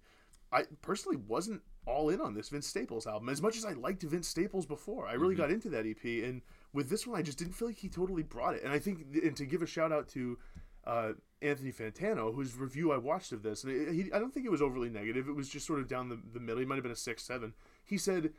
I 0.52 0.64
personally 0.82 1.18
wasn't 1.18 1.62
all 1.88 2.10
in 2.10 2.20
on 2.20 2.34
this 2.34 2.50
Vince 2.50 2.68
Staples 2.68 3.08
album 3.08 3.30
as 3.30 3.42
much 3.42 3.56
as 3.56 3.64
I 3.64 3.74
liked 3.74 4.04
Vince 4.04 4.28
Staples 4.28 4.66
before. 4.66 5.08
I 5.08 5.14
really 5.14 5.36
got 5.36 5.52
into 5.52 5.70
that 5.70 5.86
EP, 5.86 6.04
and 6.04 6.42
with 6.74 6.90
this 6.90 7.08
one, 7.08 7.18
I 7.18 7.22
just 7.22 7.38
didn't 7.38 7.54
feel 7.54 7.70
like 7.70 7.78
he 7.78 7.88
totally 7.88 8.24
brought 8.24 8.56
it. 8.56 8.64
And 8.64 8.74
I 8.74 8.80
think, 8.80 9.06
and 9.24 9.38
to 9.38 9.46
give 9.46 9.62
a 9.62 9.68
shout 9.68 9.94
out 9.94 10.10
to 10.10 10.38
uh, 10.86 11.12
Anthony 11.42 11.72
Fantano, 11.72 12.34
whose 12.34 12.56
review 12.56 12.92
I 12.92 12.98
watched 12.98 13.32
of 13.32 13.42
this, 13.42 13.64
and 13.64 13.72
it, 13.72 13.94
he, 13.94 14.12
I 14.12 14.20
don't 14.20 14.34
think 14.34 14.46
it 14.46 14.52
was 14.52 14.62
overly 14.62 14.90
negative. 14.90 15.30
It 15.30 15.36
was 15.36 15.48
just 15.48 15.66
sort 15.66 15.80
of 15.80 15.88
down 15.88 16.10
the, 16.10 16.20
the 16.34 16.40
middle. 16.40 16.60
He 16.60 16.66
might 16.66 16.76
have 16.76 16.84
been 16.84 16.92
a 16.92 16.98
six, 16.98 17.24
seven. 17.24 17.54
He 17.84 17.98
said, 17.98 18.34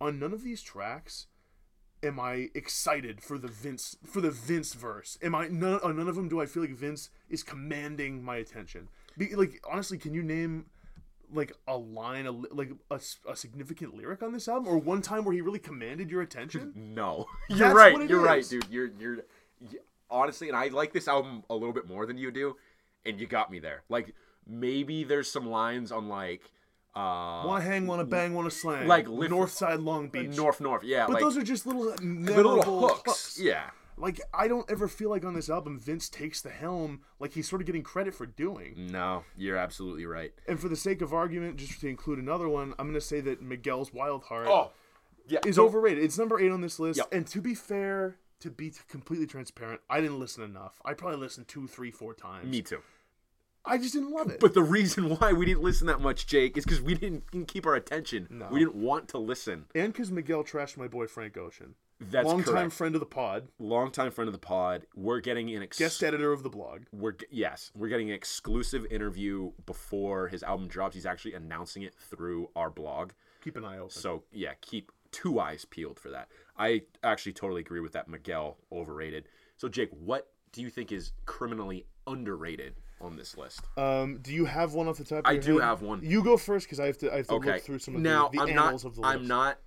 on 0.00 0.18
none 0.18 0.32
of 0.32 0.42
these 0.42 0.62
tracks 0.62 1.26
am 2.02 2.18
I 2.18 2.48
excited 2.54 3.22
for 3.22 3.38
the 3.38 3.48
Vince 3.48 3.96
for 4.04 4.20
the 4.20 4.30
Vince 4.30 4.74
verse. 4.74 5.18
Am 5.22 5.34
I 5.34 5.48
none 5.48 5.80
on 5.82 5.96
none 5.96 6.08
of 6.08 6.16
them 6.16 6.28
do 6.28 6.40
I 6.40 6.46
feel 6.46 6.62
like 6.62 6.74
Vince 6.74 7.10
is 7.28 7.42
commanding 7.42 8.22
my 8.22 8.36
attention? 8.36 8.88
Be, 9.18 9.34
like 9.34 9.62
honestly, 9.70 9.98
can 9.98 10.14
you 10.14 10.22
name 10.22 10.66
like 11.32 11.52
a 11.68 11.76
line, 11.76 12.26
a, 12.26 12.32
li- 12.32 12.48
like 12.50 12.70
a, 12.90 13.00
a 13.28 13.36
significant 13.36 13.94
lyric 13.94 14.22
on 14.22 14.32
this 14.32 14.48
album, 14.48 14.68
or 14.68 14.78
one 14.78 15.02
time 15.02 15.24
where 15.24 15.34
he 15.34 15.40
really 15.40 15.58
commanded 15.58 16.10
your 16.10 16.22
attention? 16.22 16.72
No, 16.76 17.26
you're 17.48 17.58
That's 17.58 17.74
right. 17.74 18.08
You're 18.08 18.20
right, 18.20 18.48
dude. 18.48 18.66
You're 18.70 18.90
you're 18.98 19.18
honestly, 20.10 20.48
and 20.48 20.56
I 20.56 20.68
like 20.68 20.92
this 20.92 21.08
album 21.08 21.44
a 21.50 21.54
little 21.54 21.72
bit 21.72 21.86
more 21.86 22.06
than 22.06 22.16
you 22.18 22.30
do, 22.30 22.56
and 23.04 23.20
you 23.20 23.26
got 23.26 23.50
me 23.50 23.58
there. 23.58 23.82
Like 23.88 24.14
maybe 24.46 25.04
there's 25.04 25.30
some 25.30 25.46
lines 25.46 25.92
on 25.92 26.08
like 26.08 26.50
uh 26.94 27.42
wanna 27.46 27.62
hang, 27.64 27.86
wanna 27.86 28.04
bang, 28.04 28.34
wanna 28.34 28.50
slang. 28.50 28.88
Like 28.88 29.08
lift- 29.08 29.30
North 29.30 29.52
Side 29.52 29.80
Long 29.80 30.08
Beach. 30.08 30.36
North 30.36 30.60
North, 30.60 30.82
yeah, 30.84 31.06
but 31.06 31.14
like 31.14 31.22
those 31.22 31.36
are 31.36 31.42
just 31.42 31.66
little 31.66 31.94
little 32.02 32.62
hooks. 32.88 33.38
Yeah, 33.40 33.70
Like 33.96 34.20
I 34.34 34.48
don't 34.48 34.68
ever 34.70 34.88
feel 34.88 35.08
like 35.10 35.24
on 35.24 35.34
this 35.34 35.48
album 35.48 35.78
Vince 35.78 36.08
takes 36.08 36.40
the 36.40 36.50
helm 36.50 37.02
like 37.20 37.32
he's 37.34 37.48
sort 37.48 37.62
of 37.62 37.66
getting 37.66 37.82
credit 37.82 38.14
for 38.14 38.26
doing. 38.26 38.88
no, 38.90 39.24
you're 39.36 39.56
absolutely 39.56 40.04
right. 40.06 40.32
And 40.48 40.58
for 40.58 40.68
the 40.68 40.76
sake 40.76 41.00
of 41.00 41.12
argument, 41.14 41.56
just 41.56 41.80
to 41.80 41.88
include 41.88 42.18
another 42.18 42.48
one, 42.48 42.74
I'm 42.78 42.86
gonna 42.88 43.00
say 43.00 43.20
that 43.20 43.40
Miguel's 43.40 43.92
Wild 43.92 44.24
Heart 44.24 44.48
Oh, 44.48 44.70
yeah, 45.28 45.38
is 45.46 45.58
overrated. 45.60 46.02
It's 46.02 46.18
number 46.18 46.40
eight 46.40 46.50
on 46.50 46.60
this 46.60 46.80
list. 46.80 46.98
Yep. 46.98 47.08
And 47.12 47.26
to 47.28 47.40
be 47.40 47.54
fair, 47.54 48.16
to 48.40 48.50
be 48.50 48.72
completely 48.88 49.26
transparent, 49.28 49.80
I 49.88 50.00
didn't 50.00 50.18
listen 50.18 50.42
enough. 50.42 50.80
I 50.84 50.94
probably 50.94 51.18
listened 51.20 51.46
two, 51.46 51.68
three, 51.68 51.90
four 51.92 52.14
times. 52.14 52.46
Me 52.50 52.62
too. 52.62 52.80
I 53.64 53.78
just 53.78 53.92
didn't 53.94 54.10
love 54.12 54.30
it. 54.30 54.40
But 54.40 54.54
the 54.54 54.62
reason 54.62 55.08
why 55.18 55.32
we 55.32 55.46
didn't 55.46 55.62
listen 55.62 55.86
that 55.88 56.00
much, 56.00 56.26
Jake, 56.26 56.56
is 56.56 56.64
because 56.64 56.80
we 56.80 56.94
didn't, 56.94 57.24
keep 57.46 57.66
our 57.66 57.74
attention. 57.74 58.26
No. 58.30 58.48
We 58.50 58.60
didn't 58.60 58.76
want 58.76 59.08
to 59.08 59.18
listen. 59.18 59.66
and 59.74 59.92
because 59.92 60.10
Miguel 60.10 60.44
trashed 60.44 60.76
my 60.76 60.88
boy 60.88 61.06
Frank 61.06 61.36
Ocean, 61.36 61.74
That's 62.00 62.26
longtime 62.26 62.54
correct. 62.54 62.72
friend 62.72 62.94
of 62.94 63.00
the 63.00 63.06
pod, 63.06 63.48
Longtime 63.58 64.10
friend 64.12 64.28
of 64.28 64.32
the 64.32 64.38
pod. 64.38 64.86
We're 64.94 65.20
getting 65.20 65.54
an 65.54 65.62
ex- 65.62 65.78
guest 65.78 66.02
editor 66.02 66.32
of 66.32 66.42
the 66.42 66.48
blog. 66.48 66.82
we're 66.92 67.14
yes, 67.30 67.70
we're 67.76 67.88
getting 67.88 68.08
an 68.08 68.14
exclusive 68.16 68.86
interview 68.90 69.52
before 69.66 70.28
his 70.28 70.42
album 70.42 70.68
drops. 70.68 70.94
He's 70.94 71.06
actually 71.06 71.34
announcing 71.34 71.82
it 71.82 71.94
through 71.94 72.48
our 72.56 72.70
blog. 72.70 73.10
Keep 73.44 73.56
an 73.56 73.64
eye 73.64 73.78
open. 73.78 73.90
So 73.90 74.24
yeah, 74.32 74.52
keep 74.60 74.90
two 75.12 75.38
eyes 75.40 75.64
peeled 75.64 75.98
for 75.98 76.10
that. 76.10 76.28
I 76.56 76.82
actually 77.02 77.32
totally 77.32 77.60
agree 77.60 77.80
with 77.80 77.92
that. 77.92 78.08
Miguel 78.08 78.56
overrated. 78.72 79.28
So 79.56 79.68
Jake, 79.68 79.90
what 79.92 80.28
do 80.52 80.62
you 80.62 80.70
think 80.70 80.92
is 80.92 81.12
criminally 81.26 81.86
underrated 82.06 82.74
on 83.00 83.16
this 83.16 83.36
list. 83.36 83.60
Um, 83.76 84.18
do 84.22 84.32
you 84.32 84.44
have 84.44 84.74
one 84.74 84.88
off 84.88 84.98
the 84.98 85.04
top? 85.04 85.20
Of 85.20 85.26
I 85.26 85.36
do 85.36 85.58
head? 85.58 85.64
have 85.64 85.82
one. 85.82 86.00
You 86.02 86.22
go 86.22 86.36
first 86.36 86.66
because 86.66 86.80
I 86.80 86.86
have 86.86 86.98
to. 86.98 87.12
I 87.12 87.18
have 87.18 87.26
to 87.28 87.34
Okay. 87.34 87.52
look 87.54 87.62
through 87.62 87.78
some 87.78 87.96
of 87.96 88.02
now 88.02 88.28
the, 88.28 88.36
the 88.38 88.42
I'm 88.44 88.48
annals 88.50 88.84
not. 88.84 88.88
of 88.90 88.94
the 88.96 89.00
list. 89.02 89.14
I'm 89.14 89.26
not. 89.26 89.58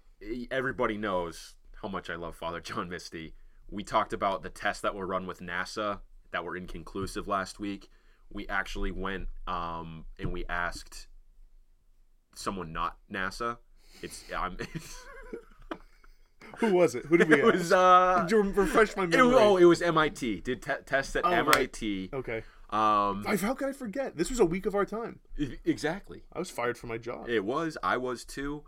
Everybody 0.52 0.98
knows 0.98 1.56
how 1.82 1.88
much 1.90 2.10
I 2.10 2.16
love 2.16 2.36
Father 2.36 2.60
John 2.62 2.90
Misty. 2.90 3.34
We 3.70 3.84
talked 3.84 4.14
about 4.14 4.44
the 4.44 4.50
tests 4.50 4.82
that 4.84 4.94
were 4.96 5.06
run 5.08 5.26
with 5.26 5.40
NASA 5.40 6.00
that 6.32 6.44
were 6.46 6.56
inconclusive 6.56 7.28
last 7.28 7.60
week. 7.60 7.90
We 8.32 8.48
actually 8.48 8.92
went 8.92 9.28
um, 9.48 10.06
and 10.20 10.32
we 10.32 10.46
asked 10.48 11.08
someone 12.36 12.72
not 12.72 12.98
NASA. 13.12 13.58
It's 14.02 14.24
I'm. 14.36 14.58
Who 16.58 16.72
was 16.74 16.94
it? 16.96 17.06
Who 17.08 17.18
did 17.18 17.30
we 17.30 17.36
it 17.42 17.46
ask? 17.46 17.54
was 17.54 17.72
uh. 17.74 18.26
Did 18.28 18.32
you 18.32 18.42
refresh 18.44 18.96
my 18.96 19.04
It, 19.04 19.10
memory? 19.10 19.36
oh, 19.38 19.58
it 19.58 19.66
was 19.66 19.82
MIT. 19.82 20.42
Did 20.42 20.62
te- 20.62 20.72
tests 20.86 21.16
at 21.16 21.26
Oh, 21.26 21.30
right. 21.32 21.40
MIT. 21.56 22.10
okay. 22.14 22.44
Um, 22.74 23.24
I, 23.28 23.36
how 23.36 23.54
could 23.54 23.70
I 23.70 23.72
forget? 23.72 24.18
This 24.18 24.32
was 24.32 24.40
a 24.40 24.46
week 24.46 24.66
of 24.66 24.74
our 24.74 24.86
time. 24.86 25.20
exactly. 25.64 26.24
I 26.34 26.40
was 26.40 26.50
fired 26.50 26.76
from 26.76 26.90
my 26.90 26.98
job. 26.98 27.30
It 27.30 27.46
was. 27.46 27.78
I 27.84 27.98
was 27.98 28.26
too. 28.26 28.64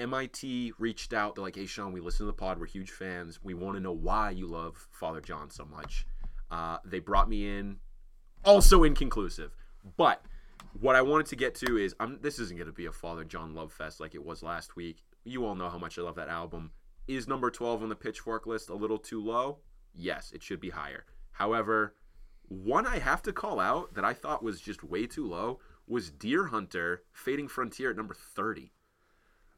MIT 0.00 0.72
reached 0.78 1.12
out. 1.12 1.36
They're 1.36 1.44
like, 1.44 1.54
"Hey, 1.54 1.66
Sean, 1.66 1.92
we 1.92 2.00
listen 2.00 2.26
to 2.26 2.32
the 2.32 2.32
pod. 2.32 2.58
We're 2.58 2.66
huge 2.66 2.90
fans. 2.90 3.38
We 3.42 3.54
want 3.54 3.76
to 3.76 3.80
know 3.80 3.92
why 3.92 4.30
you 4.30 4.48
love 4.48 4.88
Father 4.90 5.20
John 5.20 5.50
so 5.50 5.64
much." 5.64 6.06
Uh, 6.50 6.78
they 6.84 6.98
brought 6.98 7.28
me 7.28 7.58
in, 7.58 7.76
also 8.44 8.82
inconclusive. 8.82 9.54
But 9.96 10.22
what 10.80 10.96
I 10.96 11.02
wanted 11.02 11.26
to 11.26 11.36
get 11.36 11.54
to 11.56 11.76
is, 11.78 11.94
I'm. 12.00 12.18
This 12.20 12.40
isn't 12.40 12.56
going 12.56 12.66
to 12.66 12.72
be 12.72 12.86
a 12.86 12.92
Father 12.92 13.22
John 13.24 13.54
love 13.54 13.72
fest 13.72 14.00
like 14.00 14.16
it 14.16 14.24
was 14.24 14.42
last 14.42 14.74
week. 14.74 15.04
You 15.22 15.46
all 15.46 15.54
know 15.54 15.70
how 15.70 15.78
much 15.78 16.00
I 16.00 16.02
love 16.02 16.16
that 16.16 16.28
album. 16.28 16.72
Is 17.06 17.28
number 17.28 17.52
12 17.52 17.84
on 17.84 17.88
the 17.88 17.94
Pitchfork 17.94 18.44
list 18.48 18.70
a 18.70 18.74
little 18.74 18.98
too 18.98 19.22
low? 19.22 19.58
Yes, 19.94 20.32
it 20.32 20.42
should 20.42 20.60
be 20.60 20.70
higher. 20.70 21.04
However, 21.30 21.94
one 22.48 22.86
I 22.86 22.98
have 22.98 23.22
to 23.22 23.32
call 23.32 23.60
out 23.60 23.94
that 23.94 24.04
I 24.04 24.12
thought 24.12 24.42
was 24.42 24.60
just 24.60 24.84
way 24.84 25.06
too 25.06 25.26
low 25.26 25.60
was 25.86 26.10
Deer 26.10 26.46
Hunter 26.46 27.02
Fading 27.12 27.48
Frontier 27.48 27.90
at 27.90 27.96
number 27.96 28.14
30. 28.14 28.72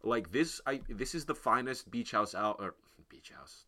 Like 0.03 0.31
this 0.31 0.61
I 0.67 0.81
this 0.89 1.15
is 1.15 1.25
the 1.25 1.35
finest 1.35 1.91
beach 1.91 2.13
house 2.13 2.35
out 2.35 2.57
or 2.61 2.75
beach 3.09 3.33
house. 3.37 3.65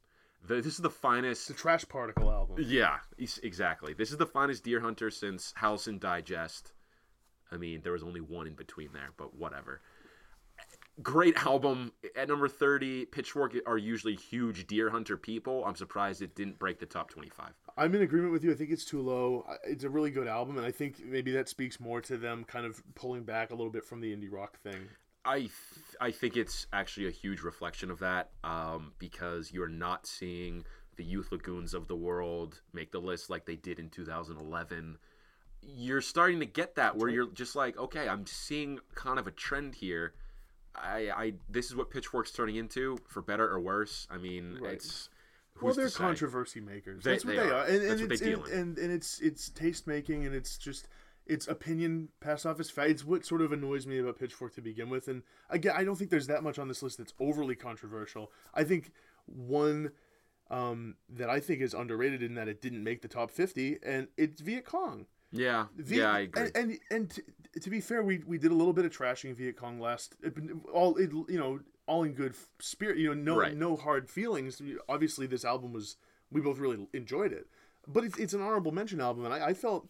The, 0.47 0.57
this 0.57 0.75
is 0.75 0.79
the 0.79 0.91
finest 0.91 1.51
It's 1.51 1.59
a 1.59 1.62
trash 1.62 1.87
particle 1.89 2.31
album. 2.31 2.57
yeah, 2.61 2.99
exactly. 3.43 3.93
This 3.93 4.11
is 4.11 4.16
the 4.16 4.27
finest 4.27 4.64
Deer 4.64 4.81
Hunter 4.81 5.11
since 5.11 5.53
Halcyon 5.57 5.99
Digest. 5.99 6.73
I 7.53 7.57
mean, 7.57 7.81
there 7.83 7.93
was 7.93 8.03
only 8.03 8.21
one 8.21 8.47
in 8.47 8.55
between 8.55 8.91
there, 8.93 9.11
but 9.16 9.35
whatever. 9.37 9.81
Great 11.03 11.37
album. 11.45 11.93
At 12.16 12.29
number 12.29 12.49
30, 12.49 13.07
Pitchfork 13.07 13.55
are 13.66 13.77
usually 13.77 14.14
huge 14.14 14.66
Deer 14.66 14.91
Hunter 14.91 15.16
people. 15.16 15.64
I'm 15.64 15.77
surprised 15.77 16.23
it 16.23 16.35
didn't 16.35 16.59
break 16.59 16.79
the 16.79 16.87
top 16.87 17.11
25. 17.11 17.53
I'm 17.77 17.95
in 17.95 18.03
agreement 18.03 18.33
with 18.33 18.45
you. 18.45 18.51
I 18.51 18.55
think 18.55 18.71
it's 18.71 18.85
too 18.85 19.01
low. 19.01 19.45
It's 19.64 19.85
a 19.85 19.91
really 19.91 20.11
good 20.11 20.29
album, 20.29 20.57
and 20.59 20.66
I 20.66 20.71
think 20.71 21.05
maybe 21.05 21.33
that 21.33 21.49
speaks 21.49 21.81
more 21.81 22.01
to 22.03 22.16
them 22.16 22.45
kind 22.45 22.66
of 22.66 22.83
pulling 22.95 23.25
back 23.25 23.51
a 23.51 23.55
little 23.55 23.73
bit 23.73 23.85
from 23.85 24.01
the 24.01 24.14
indie 24.14 24.31
rock 24.31 24.59
thing. 24.62 24.89
I 25.25 25.39
th- 25.41 25.51
I 26.01 26.11
think 26.11 26.37
it's 26.37 26.66
actually 26.73 27.07
a 27.09 27.11
huge 27.11 27.43
reflection 27.43 27.91
of 27.91 27.99
that 27.99 28.31
um, 28.45 28.93
because 28.99 29.53
you're 29.53 29.68
not 29.68 30.07
seeing 30.07 30.64
the 30.97 31.05
Youth 31.05 31.31
Lagoons 31.33 31.75
of 31.75 31.89
the 31.89 31.97
world 31.97 32.61
make 32.73 32.91
the 32.93 33.01
list 33.01 33.29
like 33.31 33.45
they 33.47 33.57
did 33.57 33.79
in 33.79 33.91
2011. 33.91 34.97
You're 35.62 36.01
starting 36.01 36.41
to 36.41 36.47
get 36.47 36.77
that 36.77 36.97
where 36.97 37.11
you're 37.11 37.31
just 37.31 37.55
like, 37.55 37.79
okay, 37.79 38.09
I'm 38.09 38.25
seeing 38.27 38.79
kind 38.95 39.18
of 39.18 39.27
a 39.27 39.31
trend 39.31 39.75
here. 39.75 40.14
I, 40.75 41.11
I 41.14 41.33
this 41.51 41.66
is 41.66 41.77
what 41.77 41.91
Pitchfork's 41.91 42.31
turning 42.31 42.57
into, 42.57 42.99
for 43.07 43.21
better 43.21 43.47
or 43.47 43.61
worse. 43.61 44.07
I 44.11 44.16
mean, 44.16 44.59
Right. 44.61 44.75
it's 44.75 45.11
well, 45.62 45.74
they're 45.74 45.90
controversy 45.90 46.61
makers. 46.61 47.04
They- 47.04 47.12
That's 47.12 47.24
what 47.24 47.36
they 47.36 47.42
they, 47.42 47.48
are. 47.48 47.54
are, 47.54 47.64
and, 47.64 47.82
and 47.82 47.90
That's 47.90 48.02
what 48.02 48.12
it's 48.12 48.22
and, 48.22 48.46
and 48.46 48.78
and 48.78 48.92
it's 48.92 49.20
it's 49.20 49.48
taste 49.50 49.86
making, 49.86 50.26
and 50.26 50.34
it's 50.34 50.58
just 50.58 50.88
it's 51.26 51.46
opinion 51.48 52.08
passed 52.20 52.46
off 52.46 52.58
as 52.61 52.70
fact. 52.70 52.90
It's 52.90 53.04
what 53.04 53.24
sort 53.24 53.40
of 53.42 53.52
annoys 53.52 53.86
me 53.86 53.98
about 53.98 54.18
Pitchfork 54.18 54.54
to 54.54 54.61
begin 54.61 54.88
with. 54.90 55.08
And 55.08 55.22
again, 55.48 55.74
I 55.76 55.84
don't 55.84 55.96
think 55.96 56.11
there's 56.11 56.26
that 56.26 56.42
much 56.42 56.58
on 56.58 56.68
this 56.68 56.82
list 56.82 56.98
that's 56.98 57.14
overly 57.20 57.54
controversial. 57.54 58.32
I 58.54 58.64
think 58.64 58.90
one 59.26 59.92
um, 60.50 60.96
that 61.08 61.30
I 61.30 61.38
think 61.40 61.61
is 61.61 61.74
underrated 61.74 62.22
in 62.22 62.34
that 62.34 62.48
it 62.48 62.61
didn't 62.61 62.82
make 62.82 63.02
the 63.02 63.08
top 63.08 63.30
fifty, 63.30 63.78
and 63.84 64.08
it's 64.16 64.40
Viet 64.40 64.64
Cong. 64.64 65.06
Yeah, 65.32 65.66
Viet, 65.76 65.98
yeah, 66.00 66.12
I 66.12 66.18
agree. 66.20 66.42
And 66.42 66.56
and, 66.56 66.78
and 66.90 67.11
to, 67.11 67.22
to 67.61 67.70
be 67.70 67.80
fair, 67.80 68.02
we, 68.02 68.18
we 68.26 68.36
did 68.36 68.50
a 68.50 68.54
little 68.54 68.72
bit 68.72 68.84
of 68.84 68.90
trashing 68.90 69.36
Viet 69.36 69.56
Cong 69.56 69.78
last, 69.78 70.16
all 70.72 70.96
it, 70.96 71.12
you 71.12 71.38
know, 71.38 71.61
all 71.91 72.03
in 72.05 72.12
good 72.14 72.34
spirit. 72.61 72.99
You 72.99 73.09
know, 73.09 73.14
no 73.34 73.36
Right. 73.41 73.57
no 73.57 73.76
hard 73.76 74.09
feelings. 74.09 74.61
Obviously, 74.88 75.26
this 75.26 75.45
album 75.45 75.72
was 75.72 75.97
we 76.30 76.41
both 76.41 76.59
really 76.59 76.86
enjoyed 76.93 77.32
it, 77.32 77.47
but 77.88 78.05
it's, 78.05 78.18
it's 78.18 78.32
an 78.34 78.41
honorable 78.43 78.72
mention 78.72 79.01
album, 79.01 79.24
and 79.24 79.34
I, 79.34 79.49
I 79.49 79.55
felt. 79.55 79.88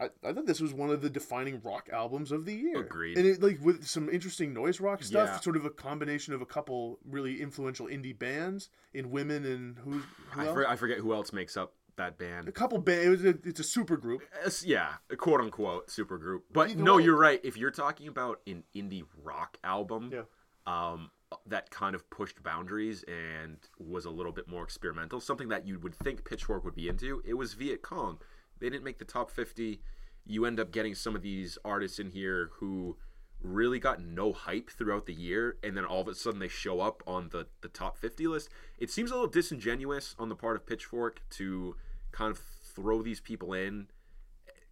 I, 0.00 0.08
I 0.26 0.32
thought 0.32 0.46
this 0.46 0.60
was 0.62 0.72
one 0.72 0.88
of 0.88 1.02
the 1.02 1.10
defining 1.10 1.60
rock 1.62 1.90
albums 1.92 2.32
of 2.32 2.46
the 2.46 2.54
year. 2.54 2.80
Agreed. 2.80 3.18
And 3.18 3.26
it 3.26 3.42
like 3.42 3.58
with 3.62 3.86
some 3.86 4.08
interesting 4.08 4.54
noise 4.54 4.80
rock 4.80 5.02
stuff, 5.02 5.28
Yeah. 5.28 5.40
sort 5.40 5.56
of 5.56 5.66
a 5.66 5.70
combination 5.70 6.32
of 6.32 6.40
a 6.40 6.46
couple 6.46 6.98
really 7.04 7.42
influential 7.42 7.86
indie 7.86 8.18
bands 8.18 8.70
in 8.94 9.10
women 9.10 9.44
and 9.44 9.78
who, 9.78 10.00
who 10.30 10.40
I, 10.40 10.44
for, 10.54 10.66
I 10.66 10.76
forget 10.76 10.96
who 10.98 11.12
else 11.12 11.34
makes 11.34 11.54
up 11.54 11.74
that 11.96 12.16
band. 12.16 12.48
a 12.48 12.52
couple 12.52 12.78
band. 12.78 13.02
It 13.02 13.08
was 13.10 13.24
a, 13.26 13.34
it's 13.44 13.60
a 13.60 13.64
super 13.64 13.98
group. 13.98 14.22
It's- 14.38 14.64
yeah, 14.64 14.94
a 15.10 15.16
quote 15.16 15.42
unquote 15.42 15.90
super 15.90 16.16
group. 16.16 16.44
But 16.50 16.70
Either 16.70 16.82
no, 16.82 16.96
way. 16.96 17.02
you're 17.04 17.18
right. 17.18 17.40
If 17.44 17.58
you're 17.58 17.70
talking 17.70 18.08
about 18.08 18.40
an 18.46 18.64
indie 18.74 19.04
rock 19.22 19.58
album, 19.62 20.12
Yeah. 20.14 20.22
um, 20.66 21.10
that 21.46 21.70
kind 21.70 21.94
of 21.94 22.08
pushed 22.10 22.42
boundaries 22.42 23.04
and 23.04 23.56
was 23.78 24.04
a 24.04 24.10
little 24.10 24.32
bit 24.32 24.48
more 24.48 24.64
experimental, 24.64 25.20
something 25.20 25.48
that 25.48 25.66
you 25.66 25.78
would 25.78 25.94
think 25.94 26.24
Pitchfork 26.24 26.64
would 26.64 26.74
be 26.74 26.88
into, 26.88 27.22
it 27.24 27.34
was 27.34 27.54
Viet 27.54 27.82
Cong. 27.82 28.18
They 28.58 28.68
didn't 28.68 28.84
make 28.84 28.98
the 28.98 29.04
top 29.04 29.30
50. 29.30 29.80
You 30.26 30.44
end 30.44 30.60
up 30.60 30.72
getting 30.72 30.94
some 30.94 31.14
of 31.14 31.22
these 31.22 31.56
artists 31.64 31.98
in 31.98 32.10
here 32.10 32.50
who 32.54 32.96
really 33.42 33.78
got 33.78 34.02
no 34.02 34.32
hype 34.32 34.70
throughout 34.70 35.06
the 35.06 35.14
year 35.14 35.56
and 35.62 35.76
then 35.76 35.84
all 35.84 36.02
of 36.02 36.08
a 36.08 36.14
sudden 36.14 36.40
they 36.40 36.48
show 36.48 36.80
up 36.80 37.02
on 37.06 37.30
the, 37.30 37.46
the 37.62 37.68
top 37.68 37.96
50 37.96 38.26
list. 38.26 38.50
It 38.78 38.90
seems 38.90 39.10
a 39.10 39.14
little 39.14 39.30
disingenuous 39.30 40.14
on 40.18 40.28
the 40.28 40.36
part 40.36 40.56
of 40.56 40.66
Pitchfork 40.66 41.22
to 41.30 41.76
kind 42.12 42.30
of 42.30 42.38
throw 42.38 43.02
these 43.02 43.20
people 43.20 43.54
in 43.54 43.86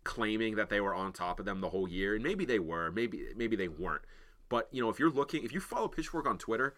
claiming 0.04 0.56
that 0.56 0.70
they 0.70 0.80
were 0.80 0.94
on 0.94 1.12
top 1.12 1.38
of 1.38 1.46
them 1.46 1.61
the 1.61 1.68
whole 1.68 1.88
year 1.88 2.14
and 2.14 2.24
maybe 2.24 2.44
they 2.44 2.59
were 2.59 2.90
maybe 2.90 3.26
maybe 3.36 3.56
they 3.56 3.68
weren't 3.68 4.02
but 4.49 4.68
you 4.72 4.82
know 4.82 4.88
if 4.88 4.99
you're 4.99 5.11
looking 5.11 5.44
if 5.44 5.53
you 5.53 5.61
follow 5.61 5.88
pitchfork 5.88 6.26
on 6.26 6.38
twitter 6.38 6.74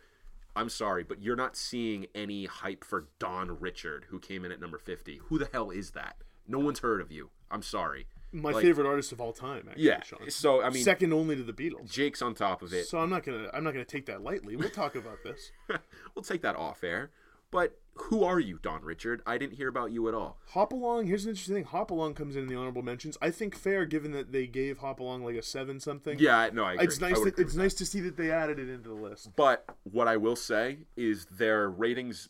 i'm 0.56 0.68
sorry 0.68 1.02
but 1.04 1.22
you're 1.22 1.36
not 1.36 1.56
seeing 1.56 2.06
any 2.14 2.46
hype 2.46 2.84
for 2.84 3.06
dawn 3.18 3.56
richard 3.60 4.06
who 4.10 4.18
came 4.18 4.44
in 4.44 4.52
at 4.52 4.60
number 4.60 4.78
50 4.78 5.20
who 5.26 5.38
the 5.38 5.48
hell 5.52 5.70
is 5.70 5.90
that 5.92 6.16
no 6.48 6.58
one's 6.58 6.80
heard 6.80 7.00
of 7.00 7.10
you 7.12 7.30
i'm 7.50 7.62
sorry 7.62 8.06
My 8.32 8.50
Like- 8.50 8.62
favorite 8.64 8.86
artist 8.86 9.10
of 9.12 9.20
all 9.20 9.32
time, 9.32 9.66
actually, 9.68 9.84
yeah 9.84 10.02
Sean. 10.02 10.30
so 10.30 10.62
i 10.62 10.70
mean 10.70 10.82
Second 10.84 11.12
only 11.12 11.36
to 11.36 11.42
the 11.42 11.52
Beatles. 11.52 11.90
jake's 11.90 12.22
on 12.22 12.34
top 12.34 12.62
of 12.62 12.72
it 12.72 12.86
So 12.86 12.98
I'm 12.98 13.10
not 13.10 13.24
gonna 13.24 13.48
I'm 13.52 13.64
not 13.64 13.72
gonna 13.72 13.84
take 13.84 14.06
that 14.06 14.22
lightly. 14.22 14.56
We'll 14.56 14.70
talk 14.70 14.94
about 14.96 15.18
this. 15.24 15.50
we'll 16.14 16.22
take 16.22 16.42
that 16.42 16.56
off 16.56 16.82
air 16.84 17.10
but 17.50 17.78
who 17.94 18.24
are 18.24 18.40
you 18.40 18.58
dawn 18.62 18.82
richard 18.82 19.22
i 19.26 19.36
didn't 19.36 19.56
hear 19.56 19.68
about 19.68 19.90
you 19.90 20.08
at 20.08 20.14
all 20.14 20.38
Hop 20.50 20.72
Along. 20.72 21.06
Here's 21.06 21.24
an 21.24 21.30
interesting 21.30 21.54
thing. 21.54 21.64
Hop 21.64 21.92
Along 21.92 22.14
comes 22.14 22.34
in, 22.34 22.42
in 22.42 22.48
the 22.48 22.56
honorable 22.56 22.82
mentions. 22.82 23.16
I 23.22 23.30
think 23.30 23.54
fair, 23.54 23.84
given 23.86 24.10
that 24.12 24.32
they 24.32 24.48
gave 24.48 24.78
Hop 24.78 24.98
Along 24.98 25.24
like 25.24 25.36
a 25.36 25.42
seven 25.42 25.78
something. 25.78 26.18
yeah 26.18 26.50
no 26.52 26.64
i 26.64 26.72
agree. 26.72 26.86
it's 26.86 27.00
nice. 27.00 27.20
That, 27.20 27.38
it's 27.38 27.54
nice 27.54 27.74
to 27.74 27.86
see 27.86 28.00
that 28.00 28.16
they 28.16 28.32
added 28.32 28.58
it 28.58 28.68
into 28.68 28.88
the 28.88 28.94
list. 28.94 29.30
But 29.36 29.64
what 29.84 30.08
I 30.08 30.16
will 30.16 30.34
say 30.34 30.78
is 30.96 31.26
their 31.26 31.68
ratings 31.70 32.28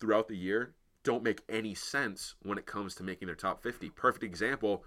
throughout 0.00 0.28
the 0.28 0.36
year 0.36 0.74
don't 1.04 1.22
make 1.22 1.42
any 1.48 1.74
sense 1.74 2.34
when 2.42 2.58
it 2.58 2.66
comes 2.66 2.94
to 2.96 3.02
making 3.02 3.26
their 3.26 3.34
top 3.34 3.62
50. 3.62 3.90
Perfect 3.90 4.24
example, 4.24 4.84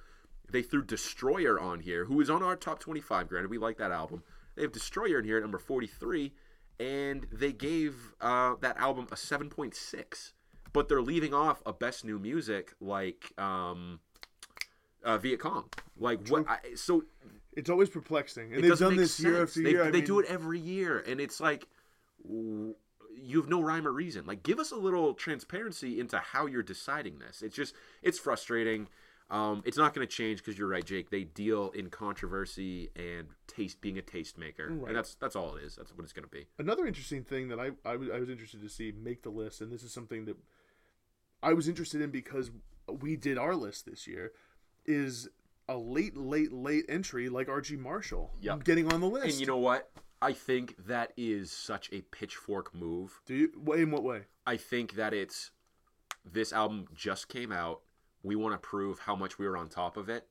they 0.51 0.61
threw 0.61 0.83
Destroyer 0.83 1.59
on 1.59 1.79
here, 1.79 2.05
who 2.05 2.19
is 2.21 2.29
on 2.29 2.43
our 2.43 2.55
top 2.55 2.79
25. 2.79 3.29
Granted, 3.29 3.49
we 3.49 3.57
like 3.57 3.77
that 3.77 3.91
album. 3.91 4.23
They 4.55 4.61
have 4.61 4.71
Destroyer 4.71 5.19
in 5.19 5.25
here 5.25 5.37
at 5.37 5.43
number 5.43 5.57
43, 5.57 6.33
and 6.79 7.27
they 7.31 7.51
gave 7.51 8.13
uh, 8.21 8.55
that 8.61 8.77
album 8.77 9.07
a 9.11 9.15
7.6. 9.15 10.31
But 10.71 10.89
they're 10.89 11.01
leaving 11.01 11.33
off 11.33 11.61
a 11.65 11.73
best 11.73 12.03
new 12.03 12.17
music 12.17 12.73
like 12.81 13.31
um, 13.37 13.99
uh, 15.03 15.17
Viet 15.19 15.39
Cong. 15.39 15.65
Like 15.97 16.27
what? 16.29 16.49
I, 16.49 16.57
so 16.75 17.03
It's 17.55 17.69
always 17.69 17.89
perplexing, 17.89 18.53
and 18.53 18.63
they've 18.63 18.79
done 18.79 18.97
this 18.97 19.19
year 19.19 19.35
sense. 19.35 19.49
after 19.51 19.63
they, 19.63 19.69
year. 19.69 19.85
They 19.85 19.99
mean, 19.99 20.05
do 20.05 20.19
it 20.19 20.25
every 20.27 20.59
year, 20.59 21.03
and 21.07 21.21
it's 21.21 21.39
like 21.39 21.67
you 22.27 22.75
have 23.39 23.49
no 23.49 23.61
rhyme 23.61 23.87
or 23.87 23.91
reason. 23.91 24.25
Like, 24.25 24.41
give 24.41 24.59
us 24.59 24.71
a 24.71 24.75
little 24.75 25.13
transparency 25.13 25.99
into 25.99 26.17
how 26.17 26.47
you're 26.47 26.63
deciding 26.63 27.19
this. 27.19 27.41
It's 27.41 27.55
just 27.55 27.75
it's 28.01 28.17
frustrating. 28.17 28.87
Um, 29.33 29.63
it's 29.65 29.77
not 29.77 29.95
going 29.95 30.07
to 30.07 30.13
change 30.15 30.37
because 30.39 30.59
you're 30.59 30.67
right, 30.67 30.85
Jake. 30.85 31.09
They 31.09 31.23
deal 31.23 31.71
in 31.71 31.89
controversy 31.89 32.89
and 32.95 33.27
taste 33.47 33.81
being 33.81 33.97
a 33.97 34.01
tastemaker, 34.03 34.69
Right. 34.69 34.89
and 34.89 34.95
that's 34.95 35.15
that's 35.15 35.35
all 35.35 35.55
it 35.55 35.63
is. 35.63 35.75
That's 35.75 35.91
what 35.91 36.03
it's 36.03 36.13
going 36.13 36.25
to 36.25 36.29
be. 36.29 36.45
Another 36.59 36.85
interesting 36.85 37.23
thing 37.23 37.47
that 37.47 37.59
I, 37.59 37.71
I, 37.83 37.95
was, 37.95 38.29
interested 38.29 38.61
to 38.61 38.69
see 38.69 38.91
make 38.91 39.23
the 39.23 39.31
list, 39.31 39.59
and 39.59 39.71
this 39.71 39.81
is 39.81 39.91
something 39.91 40.25
that 40.25 40.37
I 41.41 41.53
was 41.53 41.67
interested 41.67 41.99
in 41.99 42.11
because 42.11 42.51
we 42.87 43.15
did 43.15 43.39
our 43.39 43.55
list 43.55 43.87
this 43.87 44.05
year, 44.05 44.33
is 44.85 45.27
a 45.67 45.77
late, 45.77 46.15
late, 46.15 46.53
late 46.53 46.85
entry 46.87 47.27
like 47.27 47.49
Archie 47.49 47.75
Marshall 47.77 48.33
Yep. 48.41 48.63
getting 48.65 48.93
on 48.93 49.01
the 49.01 49.07
list. 49.07 49.25
And 49.25 49.39
you 49.39 49.47
know 49.47 49.57
what? 49.57 49.89
I 50.21 50.33
think 50.33 50.75
that 50.85 51.11
is 51.17 51.51
such 51.51 51.89
a 51.91 52.01
pitchfork 52.01 52.73
move. 52.75 53.19
do 53.25 53.33
you? 53.33 53.73
In 53.73 53.89
what 53.89 54.03
way? 54.03 54.21
I 54.45 54.57
think 54.57 54.95
that 54.95 55.13
it's 55.13 55.49
this 56.23 56.53
album 56.53 56.85
just 56.93 57.29
came 57.29 57.51
out. 57.51 57.81
We 58.23 58.35
want 58.35 58.53
to 58.53 58.57
prove 58.57 58.99
how 58.99 59.15
much 59.15 59.37
we 59.37 59.47
were 59.47 59.57
on 59.57 59.69
top 59.69 59.97
of 59.97 60.09
it. 60.09 60.27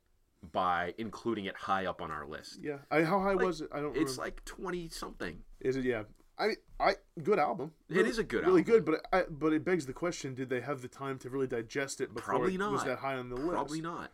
by 0.51 0.93
including 0.99 1.45
it 1.45 1.55
high 1.55 1.87
up 1.87 2.03
on 2.03 2.11
our 2.11 2.27
list. 2.27 2.59
Yeah. 2.61 2.79
I, 2.91 3.03
how 3.03 3.21
high 3.21 3.35
Like, 3.35 3.47
was 3.47 3.61
it? 3.61 3.69
I 3.73 3.77
don't. 3.77 3.95
Know. 3.95 4.01
It's 4.01 4.13
remember. 4.13 4.23
like 4.23 4.45
twenty 4.45 4.89
something. 4.89 5.39
Is 5.61 5.77
it? 5.77 5.85
Yeah. 5.85 6.03
I. 6.39 6.57
I. 6.81 6.95
Good 7.23 7.39
album. 7.39 7.73
It 7.89 8.07
is 8.07 8.19
a 8.19 8.25
good 8.25 8.45
really 8.45 8.63
album. 8.63 8.75
good. 8.75 8.85
But 8.85 9.07
I. 9.13 9.23
But 9.31 9.53
it 9.53 9.65
begs 9.65 9.87
the 9.87 9.93
question: 9.93 10.35
Did 10.35 10.51
they 10.51 10.61
have 10.61 10.83
the 10.83 10.89
time 10.89 11.19
to 11.21 11.31
really 11.31 11.47
digest 11.47 12.01
it 12.01 12.13
before 12.13 12.35
Probably 12.35 12.55
it 12.55 12.59
was 12.59 12.83
that 12.85 12.99
high 12.99 13.15
on 13.15 13.29
the 13.29 13.37
list? 13.37 13.51
Probably 13.53 13.81
not. 13.81 14.11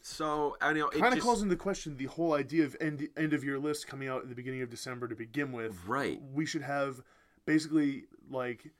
So 0.00 0.56
I 0.62 0.72
know 0.72 0.88
it 0.88 0.98
Kind 1.00 1.12
of 1.12 1.20
calls 1.20 1.42
into 1.42 1.56
question 1.56 1.96
the 1.96 2.06
whole 2.06 2.32
idea 2.32 2.64
of 2.64 2.76
end 2.80 3.06
end 3.16 3.34
of 3.34 3.44
year 3.44 3.58
list 3.58 3.86
coming 3.88 4.08
out 4.08 4.22
at 4.22 4.28
the 4.30 4.34
beginning 4.34 4.62
of 4.62 4.70
December 4.70 5.06
to 5.08 5.14
begin 5.16 5.52
with. 5.52 5.76
right. 5.86 6.18
we 6.32 6.46
should 6.46 6.62
have 6.62 7.02
basically 7.44 8.04
like 8.30 8.70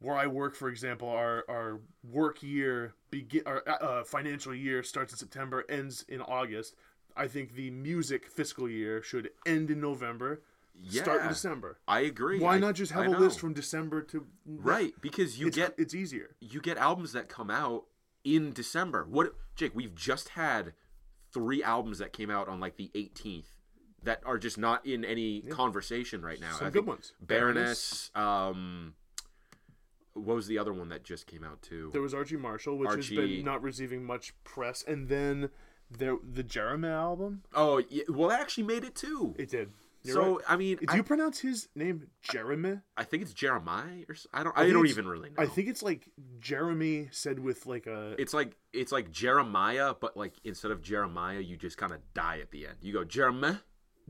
where 0.00 0.16
I 0.16 0.26
work, 0.26 0.54
for 0.54 0.68
example, 0.68 1.08
our 1.08 1.44
our 1.48 1.80
work 2.04 2.42
year 2.42 2.94
begin 3.10 3.42
our 3.46 3.62
uh, 3.68 4.04
financial 4.04 4.54
year 4.54 4.82
starts 4.82 5.12
in 5.12 5.18
September, 5.18 5.64
ends 5.68 6.04
in 6.08 6.20
August. 6.20 6.74
I 7.16 7.28
think 7.28 7.54
the 7.54 7.70
music 7.70 8.26
fiscal 8.28 8.68
year 8.68 9.02
should 9.02 9.30
end 9.46 9.70
in 9.70 9.80
November, 9.80 10.42
Yeah, 10.78 11.02
start 11.02 11.22
in 11.22 11.28
December. 11.28 11.78
I 11.88 12.00
agree. 12.00 12.40
Why 12.40 12.56
I- 12.56 12.58
not 12.58 12.74
just 12.74 12.92
have 12.92 13.04
I 13.04 13.06
a 13.06 13.10
know. 13.10 13.18
list 13.18 13.40
from 13.40 13.54
December 13.54 14.02
to 14.02 14.26
right? 14.44 14.92
Because 15.00 15.38
you 15.38 15.46
it's, 15.48 15.56
get 15.56 15.74
it's 15.78 15.94
easier. 15.94 16.36
you 16.40 16.60
get 16.60 16.76
albums 16.76 17.12
that 17.12 17.28
come 17.30 17.50
out 17.50 17.84
in 18.22 18.52
December. 18.52 19.06
What 19.08 19.34
Jake? 19.54 19.72
We've 19.74 19.94
just 19.94 20.30
had 20.30 20.74
three 21.32 21.62
albums 21.62 21.98
that 21.98 22.12
came 22.12 22.30
out 22.30 22.48
on 22.48 22.60
like 22.60 22.76
the 22.76 22.90
18th 22.94 23.46
that 24.02 24.20
are 24.26 24.36
just 24.38 24.58
not 24.58 24.84
in 24.86 25.04
any 25.04 25.40
conversation 25.40 26.20
right 26.22 26.40
now. 26.40 26.52
Some 26.52 26.66
I 26.66 26.70
good 26.70 26.86
ones. 26.86 27.12
Baroness. 27.20 28.10
Um, 28.14 28.94
what 30.16 30.36
was 30.36 30.46
the 30.46 30.58
other 30.58 30.72
one 30.72 30.88
that 30.88 31.04
just 31.04 31.26
came 31.26 31.44
out 31.44 31.62
too? 31.62 31.90
There 31.92 32.02
was 32.02 32.14
Archie 32.14 32.36
Marshall, 32.36 32.78
which 32.78 32.94
has 32.94 33.08
been 33.08 33.44
not 33.44 33.62
receiving 33.62 34.04
much 34.04 34.32
press, 34.44 34.84
and 34.86 35.08
then 35.08 35.50
there 35.90 36.16
the 36.22 36.42
Jeremy 36.42 36.88
album. 36.88 37.42
Oh, 37.54 37.82
yeah, 37.88 38.04
well, 38.08 38.28
that 38.30 38.40
actually 38.40 38.64
made 38.64 38.84
it 38.84 38.94
too. 38.94 39.34
It 39.38 39.50
did. 39.50 39.70
You're 40.02 40.14
so 40.14 40.36
right. 40.36 40.44
I 40.48 40.56
mean, 40.56 40.76
do 40.76 40.86
I, 40.88 40.96
you 40.96 41.02
pronounce 41.02 41.40
his 41.40 41.68
name 41.74 42.06
Jeremy? 42.22 42.78
I 42.96 43.04
think 43.04 43.22
it's 43.24 43.32
Jeremiah 43.32 44.04
or 44.08 44.14
I 44.32 44.44
don't. 44.44 44.56
I 44.56 44.62
I, 44.62 44.70
don't 44.70 44.86
even 44.86 45.08
really 45.08 45.30
know. 45.30 45.34
I 45.38 45.46
think 45.46 45.68
it's 45.68 45.82
like 45.82 46.08
Jeremy 46.38 47.08
said 47.10 47.40
with 47.40 47.66
like 47.66 47.86
a 47.86 48.14
it's 48.18 48.32
like 48.32 48.56
it's 48.72 48.92
like 48.92 49.10
Jeremiah, 49.10 49.94
but 50.00 50.16
like 50.16 50.34
instead 50.44 50.70
of 50.70 50.80
Jeremiah, 50.80 51.40
you 51.40 51.56
just 51.56 51.76
kind 51.76 51.92
of 51.92 51.98
die 52.14 52.38
at 52.40 52.52
the 52.52 52.68
end. 52.68 52.76
You 52.80 52.92
go 52.92 53.04
Jeremiah, 53.04 53.58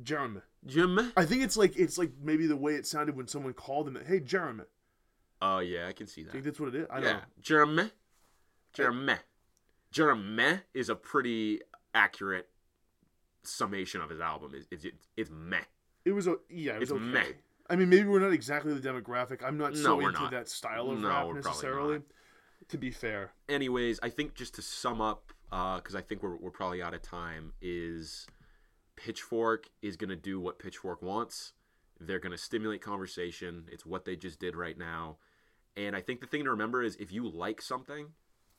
Jeremy. 0.03 0.41
Jeremiah. 0.67 1.13
I 1.17 1.25
think 1.25 1.43
it's 1.43 1.57
like 1.57 1.79
it's 1.79 1.97
like 1.97 2.13
maybe 2.23 2.47
the 2.47 2.57
way 2.57 2.75
it 2.75 2.87
sounded 2.87 3.17
when 3.17 3.29
someone 3.29 3.55
called 3.55 3.89
him. 3.89 3.99
Hey, 4.07 4.21
Jeremy. 4.21 4.65
Oh 5.41 5.59
yeah, 5.59 5.87
I 5.89 5.93
can 5.93 6.07
see 6.07 6.23
I 6.23 6.31
think 6.33 6.45
that. 6.45 6.51
that's 6.51 6.61
what 6.61 6.71
it 6.71 6.75
is. 6.77 6.87
I 6.91 6.95
don't 7.01 7.05
Yeah, 7.05 7.13
know. 7.15 7.89
Jeremiah, 8.73 9.19
Jeremiah 9.91 10.59
is 10.75 10.89
a 10.89 10.95
pretty 10.95 11.61
accurate 11.95 12.49
summation 13.43 14.01
of 14.01 14.11
his 14.11 14.21
album. 14.21 14.53
It's 14.55 14.67
it's, 14.71 14.85
it's, 14.85 15.09
it's 15.17 15.31
meh. 15.31 15.59
It 16.05 16.13
was 16.13 16.27
a 16.27 16.37
yeah. 16.51 16.75
It 16.75 16.81
was 16.81 16.91
It's 16.91 16.97
okay. 16.97 17.05
meh. 17.05 17.33
I 17.69 17.77
mean, 17.77 17.89
maybe 17.89 18.09
we're 18.09 18.21
not 18.21 18.33
exactly 18.33 18.73
the 18.73 18.81
demographic. 18.89 19.43
I'm 19.45 19.59
not 19.59 19.73
No, 19.73 19.79
so 19.81 20.01
into 20.01 20.13
not. 20.13 20.31
that 20.31 20.49
style 20.49 20.91
of 20.91 21.01
No, 21.01 21.09
rap 21.33 21.45
necessarily. 21.45 22.01
To 22.69 22.79
be 22.79 22.91
fair, 22.91 23.33
anyways, 23.49 24.01
I 24.03 24.09
think 24.09 24.35
just 24.35 24.55
to 24.55 24.63
sum 24.63 25.01
up, 25.01 25.33
uh, 25.53 25.77
because 25.77 25.95
I 25.95 26.01
think 26.01 26.23
we're, 26.23 26.37
we're 26.37 26.51
probably 26.51 26.83
out 26.83 26.95
of 26.95 27.03
time, 27.03 27.53
is 27.61 28.27
Pitchfork 28.97 29.69
is 29.83 29.97
going 29.97 30.11
to 30.11 30.17
do 30.17 30.41
what 30.41 30.59
Pitchfork 30.59 31.03
wants. 31.03 31.53
They're 32.01 32.19
going 32.19 32.33
to 32.33 32.39
stimulate 32.39 32.83
conversation. 32.83 33.65
It's 33.71 33.85
what 33.87 34.05
they 34.05 34.17
just 34.17 34.41
did 34.41 34.57
right 34.57 34.77
now. 34.77 35.19
And 35.77 35.95
I 35.95 36.01
think 36.01 36.21
the 36.21 36.27
thing 36.27 36.45
to 36.45 36.51
remember 36.51 36.83
is 36.83 36.97
if 36.97 37.13
you 37.13 37.29
like 37.29 37.61
something, 37.61 38.09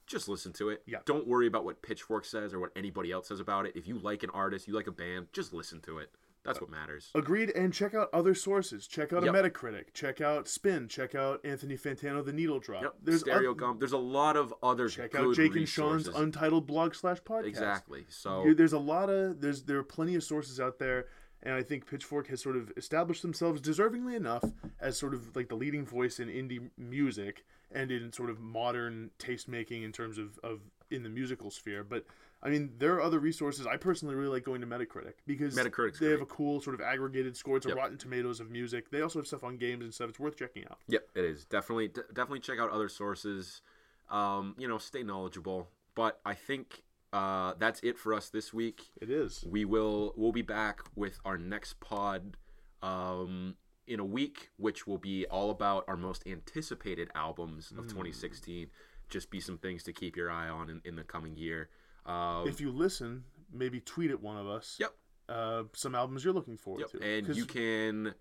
just 0.06 0.30
listen 0.30 0.54
to 0.54 0.70
it. 0.70 0.84
Yeah. 0.86 1.00
Don't 1.06 1.28
worry 1.28 1.48
about 1.48 1.66
what 1.66 1.82
Pitchfork 1.82 2.26
says 2.26 2.54
or 2.54 2.60
what 2.60 2.72
anybody 2.76 3.12
else 3.12 3.28
says 3.28 3.40
about 3.40 3.66
it. 3.66 3.74
If 3.76 3.88
you 3.88 3.98
like 4.00 4.24
an 4.24 4.30
artist, 4.34 4.68
you 4.68 4.74
like 4.74 4.88
a 4.88 4.92
band, 4.92 5.28
just 5.34 5.52
listen 5.54 5.82
to 5.82 5.98
it. 6.00 6.12
That's 6.46 6.62
what 6.62 6.70
matters. 6.70 7.12
agreed. 7.14 7.50
And 7.50 7.74
check 7.74 7.94
out 7.94 8.08
other 8.14 8.34
sources. 8.34 8.88
Check 8.88 9.12
out 9.12 9.22
Yep. 9.26 9.36
a 9.36 9.38
Metacritic. 9.50 9.94
Check 9.94 10.22
out 10.22 10.48
Spin. 10.48 10.88
Check 10.88 11.14
out 11.14 11.42
Anthony 11.44 11.76
Fantano, 11.76 12.24
The 12.24 12.32
Needle 12.32 12.60
Drop. 12.60 12.84
Yep. 12.84 12.96
There's 13.04 13.20
Stereo 13.20 13.52
oth- 13.52 13.58
Gum. 13.58 13.80
There's 13.80 13.92
a 13.92 13.98
lot 13.98 14.38
of 14.38 14.54
other 14.64 14.88
Check 14.88 15.14
out 15.14 15.36
Jake 15.36 15.58
and 15.58 15.68
Sean's. 15.68 16.08
Untitled 16.08 16.66
blog 16.66 16.96
slash 16.96 17.22
podcast. 17.24 17.48
Exactly. 17.48 18.06
So 18.08 18.54
there's 18.56 18.72
a 18.72 18.80
lot 18.80 19.10
of 19.10 19.42
there's 19.42 19.64
there 19.64 19.78
are 19.80 19.84
plenty 19.84 20.16
of 20.16 20.24
sources 20.24 20.58
out 20.62 20.80
there 20.80 21.08
and 21.44 21.54
i 21.54 21.62
think 21.64 21.86
pitchfork 21.88 22.28
has 22.28 22.42
sort 22.42 22.56
of 22.56 22.72
established 22.78 23.22
themselves 23.22 23.62
deservingly 23.62 24.16
enough 24.16 24.44
as 24.80 24.98
sort 24.98 25.14
of 25.14 25.36
like 25.36 25.50
the 25.50 25.56
leading 25.56 25.86
voice 25.86 26.20
in 26.20 26.28
indie 26.28 26.70
music 26.78 27.46
and 27.72 27.92
in 27.92 28.12
sort 28.14 28.30
of 28.30 28.40
modern 28.40 29.10
taste 29.20 29.48
making 29.48 29.84
in 29.84 29.92
terms 29.92 30.18
of, 30.18 30.40
of 30.44 30.62
in 30.90 31.04
the 31.04 31.10
musical 31.10 31.52
sphere. 31.52 31.84
But 31.84 32.06
i 32.42 32.50
mean 32.50 32.72
there 32.78 32.94
are 32.94 33.02
other 33.02 33.20
resources. 33.20 33.68
I 33.68 33.76
personally 33.76 34.16
really 34.16 34.30
like 34.30 34.46
going 34.46 34.62
to 34.62 34.68
metacritic 34.68 35.16
because 35.26 35.54
Metacritic's 35.54 36.00
they 36.00 36.12
have 36.12 36.22
a 36.22 36.26
cool 36.26 36.62
sort 36.62 36.76
of 36.76 36.82
aggregated 36.82 37.36
score. 37.36 37.58
It's 37.58 37.66
a 37.66 37.70
Yep. 37.70 37.78
rotten 37.78 37.98
tomatoes 37.98 38.40
of 38.40 38.50
music. 38.50 38.90
They 38.90 39.02
also 39.02 39.20
have 39.20 39.28
stuff 39.28 39.44
on 39.44 39.58
games 39.58 39.84
and 39.84 39.94
stuff. 39.94 40.10
It's 40.12 40.20
worth 40.20 40.38
checking 40.38 40.64
out. 40.66 40.78
Yep, 40.88 41.10
it 41.16 41.26
is. 41.26 41.44
Definitely 41.44 41.90
d- 41.90 42.02
definitely 42.14 42.40
check 42.40 42.58
out 42.58 42.70
other 42.72 42.88
sources. 42.88 43.62
Um, 44.10 44.56
you 44.58 44.68
know, 44.70 44.78
stay 44.78 45.04
knowledgeable. 45.04 45.68
But 45.94 46.22
I 46.26 46.36
think 46.36 46.84
uh, 47.14 47.54
that's 47.58 47.80
it 47.82 47.98
for 47.98 48.14
us 48.14 48.30
this 48.30 48.54
week. 48.54 48.84
it 49.02 49.10
is 49.10 49.46
We 49.50 49.66
will 49.66 50.14
we'll 50.18 50.32
be 50.32 50.42
back 50.42 50.82
with 50.96 51.20
our 51.26 51.38
next 51.38 51.80
pod 51.80 52.38
um, 52.82 53.56
in 53.88 54.00
a 54.00 54.06
week, 54.06 54.50
which 54.58 54.86
will 54.86 54.98
be 54.98 55.26
all 55.28 55.50
about 55.50 55.86
our 55.88 55.98
most 55.98 56.24
anticipated 56.28 57.10
albums 57.16 57.72
of 57.78 57.88
2016. 57.88 58.68
Just 59.10 59.30
be 59.32 59.40
some 59.40 59.58
things 59.58 59.84
to 59.84 59.94
keep 59.94 60.18
your 60.18 60.30
eye 60.30 60.50
on 60.50 60.70
in, 60.70 60.82
in 60.84 60.96
the 60.98 61.04
coming 61.04 61.38
year. 61.38 61.70
Um, 62.06 62.48
if 62.48 62.60
you 62.62 62.72
listen 62.72 63.24
maybe 63.54 63.80
tweet 63.80 64.12
at 64.12 64.22
one 64.22 64.38
of 64.38 64.48
us 64.48 64.76
Yep. 64.80 64.94
uh, 65.30 65.64
some 65.74 65.96
albums 65.96 66.24
you're 66.26 66.34
looking 66.34 66.58
forward 66.58 66.82
Yep. 66.92 67.02
to 67.02 67.10
And 67.10 67.36
you 67.36 67.46
can 67.46 68.14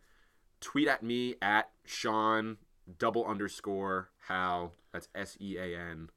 tweet 0.61 0.87
at 0.89 1.03
me 1.03 1.34
at 1.43 1.70
Sean 1.84 2.57
double 2.99 3.24
underscore 3.26 4.11
Howe. 4.28 4.72
That's 4.93 5.09
S 5.14 5.37
E 5.41 5.57
A 5.59 5.76
N 5.78 6.11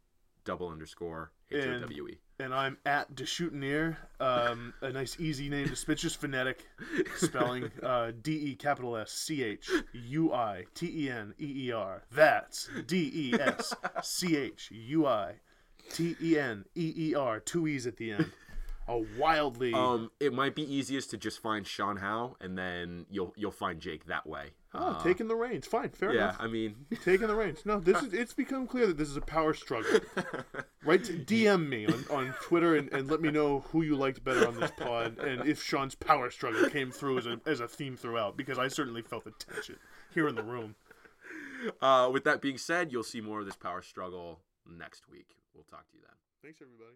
double 0.46 0.70
underscore 0.70 1.32
H 1.52 1.66
O 1.66 1.80
W 1.80 2.08
E. 2.10 2.20
and 2.40 2.54
I'm 2.54 2.78
at 2.86 3.14
Deschuiteneer. 3.16 3.98
Um, 4.20 4.74
a 4.82 4.92
nice, 4.92 5.20
easy 5.20 5.50
name. 5.50 5.70
It's 5.72 5.84
just 6.02 6.20
phonetic 6.22 6.66
spelling. 7.18 7.70
Uh, 7.84 8.12
D 8.22 8.32
E 8.52 8.56
capital 8.56 8.96
S 8.98 9.12
C 9.12 9.44
H 9.44 9.70
U 9.94 10.34
I 10.34 10.66
T 10.74 11.06
E 11.06 11.10
N 11.10 11.34
E 11.40 11.68
E 11.68 11.72
R. 11.72 12.04
That's 12.12 12.70
D 12.88 13.12
E 13.14 13.40
S 13.40 13.74
C 14.04 14.38
H 14.38 14.70
U 14.72 15.06
I 15.06 15.36
T 15.92 16.16
E 16.22 16.38
N 16.38 16.66
E 16.76 16.94
E 16.96 17.16
R. 17.16 17.40
Two 17.40 17.68
E's 17.68 17.88
at 17.88 17.98
the 17.98 18.12
end. 18.14 18.32
A 18.90 18.98
wildly. 19.20 19.72
Um, 19.72 20.10
it 20.20 20.34
might 20.34 20.56
be 20.56 20.64
easiest 20.64 21.12
to 21.12 21.18
just 21.18 21.40
find 21.40 21.66
Sean 21.68 21.98
Howe, 21.98 22.36
and 22.42 22.58
then 22.58 23.06
you'll 23.10 23.34
you'll 23.38 23.52
find 23.52 23.80
Jake 23.80 24.08
that 24.08 24.26
way. 24.26 24.48
oh, 24.74 24.80
Uh, 24.80 25.04
taking 25.04 25.28
the 25.28 25.36
reins. 25.36 25.68
Fine, 25.68 25.90
fair 25.90 26.12
yeah, 26.12 26.24
enough. 26.24 26.38
I 26.40 26.48
mean, 26.48 26.88
Taking 27.06 27.28
the 27.28 27.36
reins. 27.36 27.66
No, 27.66 27.80
this 27.80 28.02
is. 28.02 28.14
It's 28.20 28.34
become 28.34 28.66
clear 28.66 28.88
that 28.88 28.98
this 28.98 29.08
is 29.08 29.16
a 29.16 29.22
power 29.22 29.54
struggle. 29.54 30.00
Right? 30.84 31.04
DM 31.04 31.68
me 31.68 31.86
on, 31.86 32.06
on 32.10 32.34
Twitter 32.42 32.76
and, 32.78 32.92
and 32.92 33.12
let 33.12 33.22
me 33.22 33.30
know 33.30 33.60
who 33.72 33.82
you 33.84 33.96
liked 33.98 34.24
better 34.24 34.48
on 34.48 34.58
this 34.60 34.72
pod 34.72 35.20
and 35.20 35.48
if 35.48 35.62
Sean's 35.62 35.94
power 35.94 36.32
struggle 36.32 36.68
came 36.70 36.90
through 36.90 37.18
as 37.20 37.26
a, 37.28 37.40
as 37.46 37.60
a 37.60 37.68
theme 37.68 37.98
throughout 37.98 38.38
because 38.38 38.58
I 38.58 38.70
certainly 38.70 39.02
felt 39.02 39.26
the 39.26 39.32
tension 39.38 39.76
here 40.14 40.28
in 40.28 40.36
the 40.36 40.42
room. 40.42 40.76
uh, 41.82 42.10
with 42.12 42.24
that 42.24 42.42
being 42.42 42.58
said, 42.58 42.92
you'll 42.94 43.04
see 43.04 43.20
more 43.22 43.42
of 43.42 43.46
this 43.46 43.58
power 43.58 43.82
struggle 43.82 44.40
next 44.66 45.10
week. 45.12 45.36
We'll 45.54 45.66
talk 45.66 45.86
to 45.92 45.98
you 45.98 46.02
then. 46.02 46.16
Thanks, 46.42 46.60
everybody. 46.62 46.96